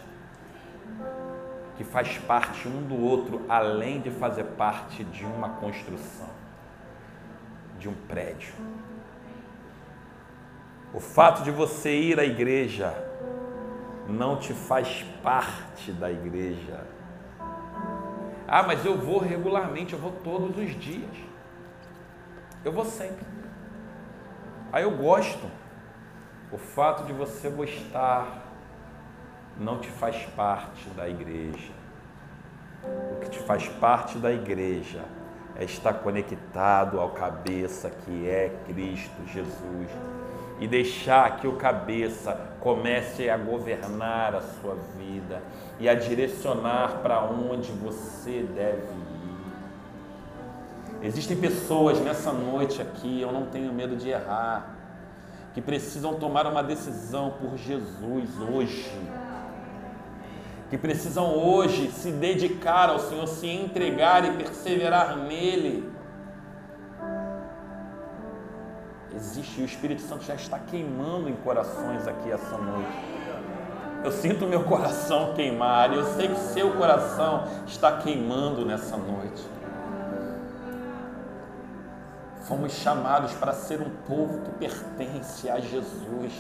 que 1.83 1.91
faz 1.91 2.17
parte 2.19 2.69
um 2.69 2.83
do 2.83 2.97
outro, 2.97 3.45
além 3.49 4.01
de 4.01 4.11
fazer 4.11 4.45
parte 4.45 5.03
de 5.03 5.25
uma 5.25 5.49
construção, 5.49 6.29
de 7.79 7.89
um 7.89 7.95
prédio. 8.07 8.55
O 10.95 11.01
fato 11.01 11.43
de 11.43 11.51
você 11.51 11.91
ir 11.91 12.21
à 12.21 12.25
igreja 12.25 12.95
não 14.09 14.37
te 14.37 14.53
faz 14.53 15.05
parte 15.23 15.91
da 15.93 16.11
igreja 16.11 16.87
ah, 18.55 18.63
mas 18.63 18.85
eu 18.85 18.99
vou 18.99 19.19
regularmente, 19.19 19.95
eu 19.95 19.99
vou 19.99 20.13
todos 20.13 20.59
os 20.59 20.79
dias. 20.79 21.11
Eu 22.63 22.71
vou 22.71 22.85
sempre. 22.85 23.25
Aí 24.71 24.83
eu 24.83 24.91
gosto. 24.91 25.51
O 26.53 26.59
fato 26.59 27.05
de 27.05 27.15
você 27.15 27.49
gostar 27.49 28.52
não 29.59 29.79
te 29.79 29.89
faz 29.89 30.17
parte 30.37 30.89
da 30.91 31.09
igreja. 31.09 31.73
O 32.85 33.21
que 33.21 33.31
te 33.31 33.39
faz 33.41 33.69
parte 33.69 34.19
da 34.19 34.33
igreja 34.33 35.05
é 35.57 35.65
estar 35.65 35.95
conectado 35.95 36.99
ao 36.99 37.11
cabeça 37.11 37.91
que 37.91 38.29
é 38.29 38.53
Cristo 38.67 39.27
Jesus 39.27 39.89
e 40.59 40.67
deixar 40.67 41.39
que 41.39 41.47
o 41.47 41.57
cabeça 41.57 42.53
comece 42.61 43.29
a 43.29 43.37
governar 43.37 44.35
a 44.35 44.41
sua 44.41 44.77
vida 44.97 45.43
e 45.81 45.89
a 45.89 45.95
direcionar 45.95 47.01
para 47.03 47.21
onde 47.25 47.73
você 47.73 48.47
deve 48.55 48.93
ir. 48.93 49.23
Existem 51.03 51.37
pessoas 51.37 52.01
nessa 52.01 52.33
noite 52.33 52.81
aqui, 52.81 53.21
eu 53.21 53.33
não 53.33 53.47
tenho 53.47 53.73
medo 53.73 53.97
de 53.97 54.09
errar, 54.09 54.77
que 55.53 55.61
precisam 55.61 56.15
tomar 56.15 56.47
uma 56.47 56.63
decisão 56.63 57.35
por 57.41 57.57
Jesus 57.57 58.31
hoje. 58.39 58.89
Que 60.73 60.79
precisam 60.79 61.37
hoje 61.37 61.93
se 61.93 62.11
dedicar 62.11 62.89
ao 62.89 62.99
Senhor, 62.99 63.29
se 63.29 63.47
entregar 63.47 64.25
e 64.25 64.39
perseverar 64.43 65.19
nele 65.19 65.93
existe 69.15 69.61
e 69.61 69.65
o 69.65 69.67
Espírito 69.67 70.01
Santo 70.01 70.25
já 70.25 70.35
está 70.35 70.59
queimando 70.59 71.29
em 71.29 71.37
corações 71.37 72.09
aqui 72.09 72.33
essa 72.33 72.57
noite. 72.57 72.91
Eu 74.03 74.11
sinto 74.11 74.47
meu 74.47 74.65
coração 74.65 75.35
queimar 75.35 75.93
e 75.93 75.97
eu 75.97 76.15
sei 76.15 76.29
que 76.29 76.41
seu 76.41 76.73
coração 76.73 77.45
está 77.67 77.99
queimando 77.99 78.65
nessa 78.65 78.97
noite. 78.97 79.43
Fomos 82.45 82.73
chamados 82.73 83.35
para 83.35 83.53
ser 83.53 83.83
um 83.83 83.91
povo 84.07 84.41
que 84.41 84.51
pertence 84.53 85.51
a 85.51 85.61
Jesus. 85.61 86.33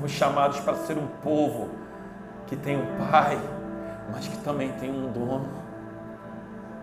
Fomos 0.00 0.12
chamados 0.12 0.58
para 0.60 0.76
ser 0.76 0.96
um 0.96 1.06
povo 1.22 1.68
que 2.46 2.56
tem 2.56 2.74
um 2.74 3.10
pai, 3.10 3.38
mas 4.10 4.26
que 4.26 4.38
também 4.38 4.72
tem 4.72 4.90
um 4.90 5.12
dono 5.12 5.46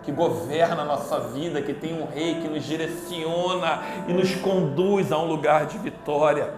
que 0.04 0.12
governa 0.12 0.82
a 0.82 0.84
nossa 0.84 1.18
vida, 1.18 1.60
que 1.60 1.74
tem 1.74 2.00
um 2.00 2.06
rei 2.06 2.40
que 2.40 2.46
nos 2.46 2.62
direciona 2.62 3.82
e 4.06 4.12
nos 4.12 4.36
conduz 4.36 5.10
a 5.10 5.18
um 5.18 5.26
lugar 5.26 5.66
de 5.66 5.78
vitória. 5.78 6.54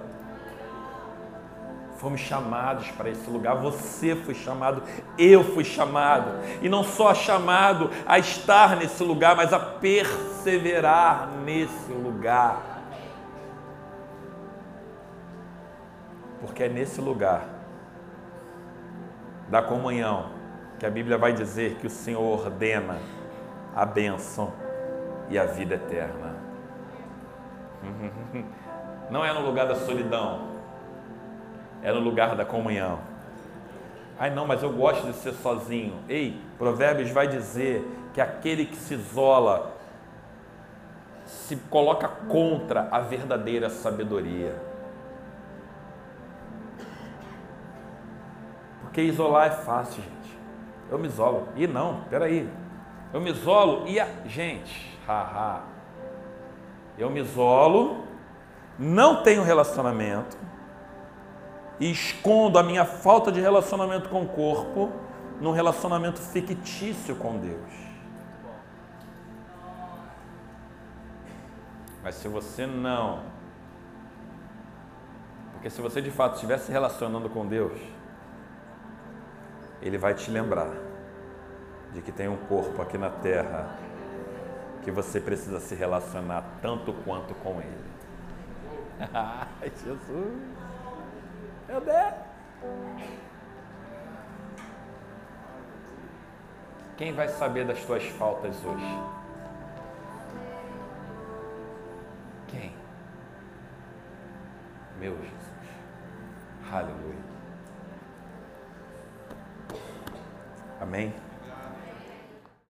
Fomos 1.96 2.20
chamados 2.20 2.90
para 2.90 3.08
esse 3.08 3.30
lugar, 3.30 3.56
você 3.56 4.14
foi 4.14 4.34
chamado, 4.34 4.82
eu 5.16 5.42
fui 5.42 5.64
chamado, 5.64 6.30
e 6.60 6.68
não 6.68 6.84
só 6.84 7.14
chamado 7.14 7.90
a 8.06 8.18
estar 8.18 8.76
nesse 8.76 9.02
lugar, 9.02 9.34
mas 9.34 9.54
a 9.54 9.58
perseverar 9.58 11.30
nesse 11.42 11.90
lugar. 11.90 12.79
Porque 16.40 16.64
é 16.64 16.68
nesse 16.68 17.00
lugar 17.00 17.46
da 19.48 19.62
comunhão 19.62 20.30
que 20.78 20.86
a 20.86 20.90
Bíblia 20.90 21.18
vai 21.18 21.32
dizer 21.32 21.76
que 21.76 21.86
o 21.86 21.90
Senhor 21.90 22.22
ordena 22.22 22.98
a 23.74 23.84
bênção 23.84 24.52
e 25.28 25.38
a 25.38 25.44
vida 25.44 25.74
eterna. 25.74 26.36
Não 29.10 29.24
é 29.24 29.32
no 29.32 29.40
lugar 29.40 29.66
da 29.66 29.74
solidão, 29.74 30.48
é 31.82 31.92
no 31.92 32.00
lugar 32.00 32.36
da 32.36 32.44
comunhão. 32.44 33.00
Ai, 34.18 34.28
não, 34.28 34.46
mas 34.46 34.62
eu 34.62 34.70
gosto 34.70 35.06
de 35.06 35.14
ser 35.14 35.32
sozinho. 35.32 35.94
Ei, 36.06 36.38
Provérbios 36.58 37.10
vai 37.10 37.26
dizer 37.26 37.82
que 38.12 38.20
aquele 38.20 38.66
que 38.66 38.76
se 38.76 38.92
isola 38.92 39.72
se 41.24 41.56
coloca 41.56 42.06
contra 42.06 42.86
a 42.90 43.00
verdadeira 43.00 43.70
sabedoria. 43.70 44.54
Porque 48.90 49.02
isolar 49.02 49.46
é 49.46 49.50
fácil, 49.50 50.02
gente. 50.02 50.36
Eu 50.90 50.98
me 50.98 51.06
isolo. 51.06 51.46
E 51.54 51.64
não, 51.68 52.02
peraí, 52.10 52.52
eu 53.12 53.20
me 53.20 53.30
isolo 53.30 53.86
e 53.86 54.00
a 54.00 54.08
gente, 54.26 54.98
haha. 55.06 55.62
Eu 56.98 57.08
me 57.08 57.20
isolo, 57.20 58.02
não 58.76 59.22
tenho 59.22 59.44
relacionamento 59.44 60.36
e 61.78 61.88
escondo 61.88 62.58
a 62.58 62.64
minha 62.64 62.84
falta 62.84 63.30
de 63.30 63.40
relacionamento 63.40 64.08
com 64.08 64.22
o 64.22 64.28
corpo 64.28 64.90
num 65.40 65.52
relacionamento 65.52 66.18
fictício 66.18 67.14
com 67.14 67.38
Deus. 67.38 67.70
Mas 72.02 72.16
se 72.16 72.26
você 72.26 72.66
não, 72.66 73.20
porque 75.52 75.70
se 75.70 75.80
você 75.80 76.02
de 76.02 76.10
fato 76.10 76.34
estiver 76.34 76.58
se 76.58 76.72
relacionando 76.72 77.30
com 77.30 77.46
Deus, 77.46 77.80
Ele 79.82 79.96
vai 79.96 80.14
te 80.14 80.30
lembrar 80.30 80.70
de 81.92 82.02
que 82.02 82.12
tem 82.12 82.28
um 82.28 82.36
corpo 82.36 82.80
aqui 82.82 82.98
na 82.98 83.10
terra 83.10 83.76
que 84.82 84.90
você 84.90 85.20
precisa 85.20 85.60
se 85.60 85.74
relacionar 85.74 86.44
tanto 86.62 86.92
quanto 87.04 87.34
com 87.34 87.60
ele. 87.60 87.90
Ai, 89.12 89.72
Jesus! 89.84 90.42
Meu 91.68 91.80
Deus! 91.80 92.30
Quem 96.96 97.14
vai 97.14 97.28
saber 97.28 97.66
das 97.66 97.82
tuas 97.84 98.04
faltas 98.08 98.54
hoje? 98.64 99.02
Quem? 102.48 102.74
Meu 104.98 105.16
Jesus. 105.16 105.40
Aleluia. 106.70 107.29
Amém? 110.80 111.12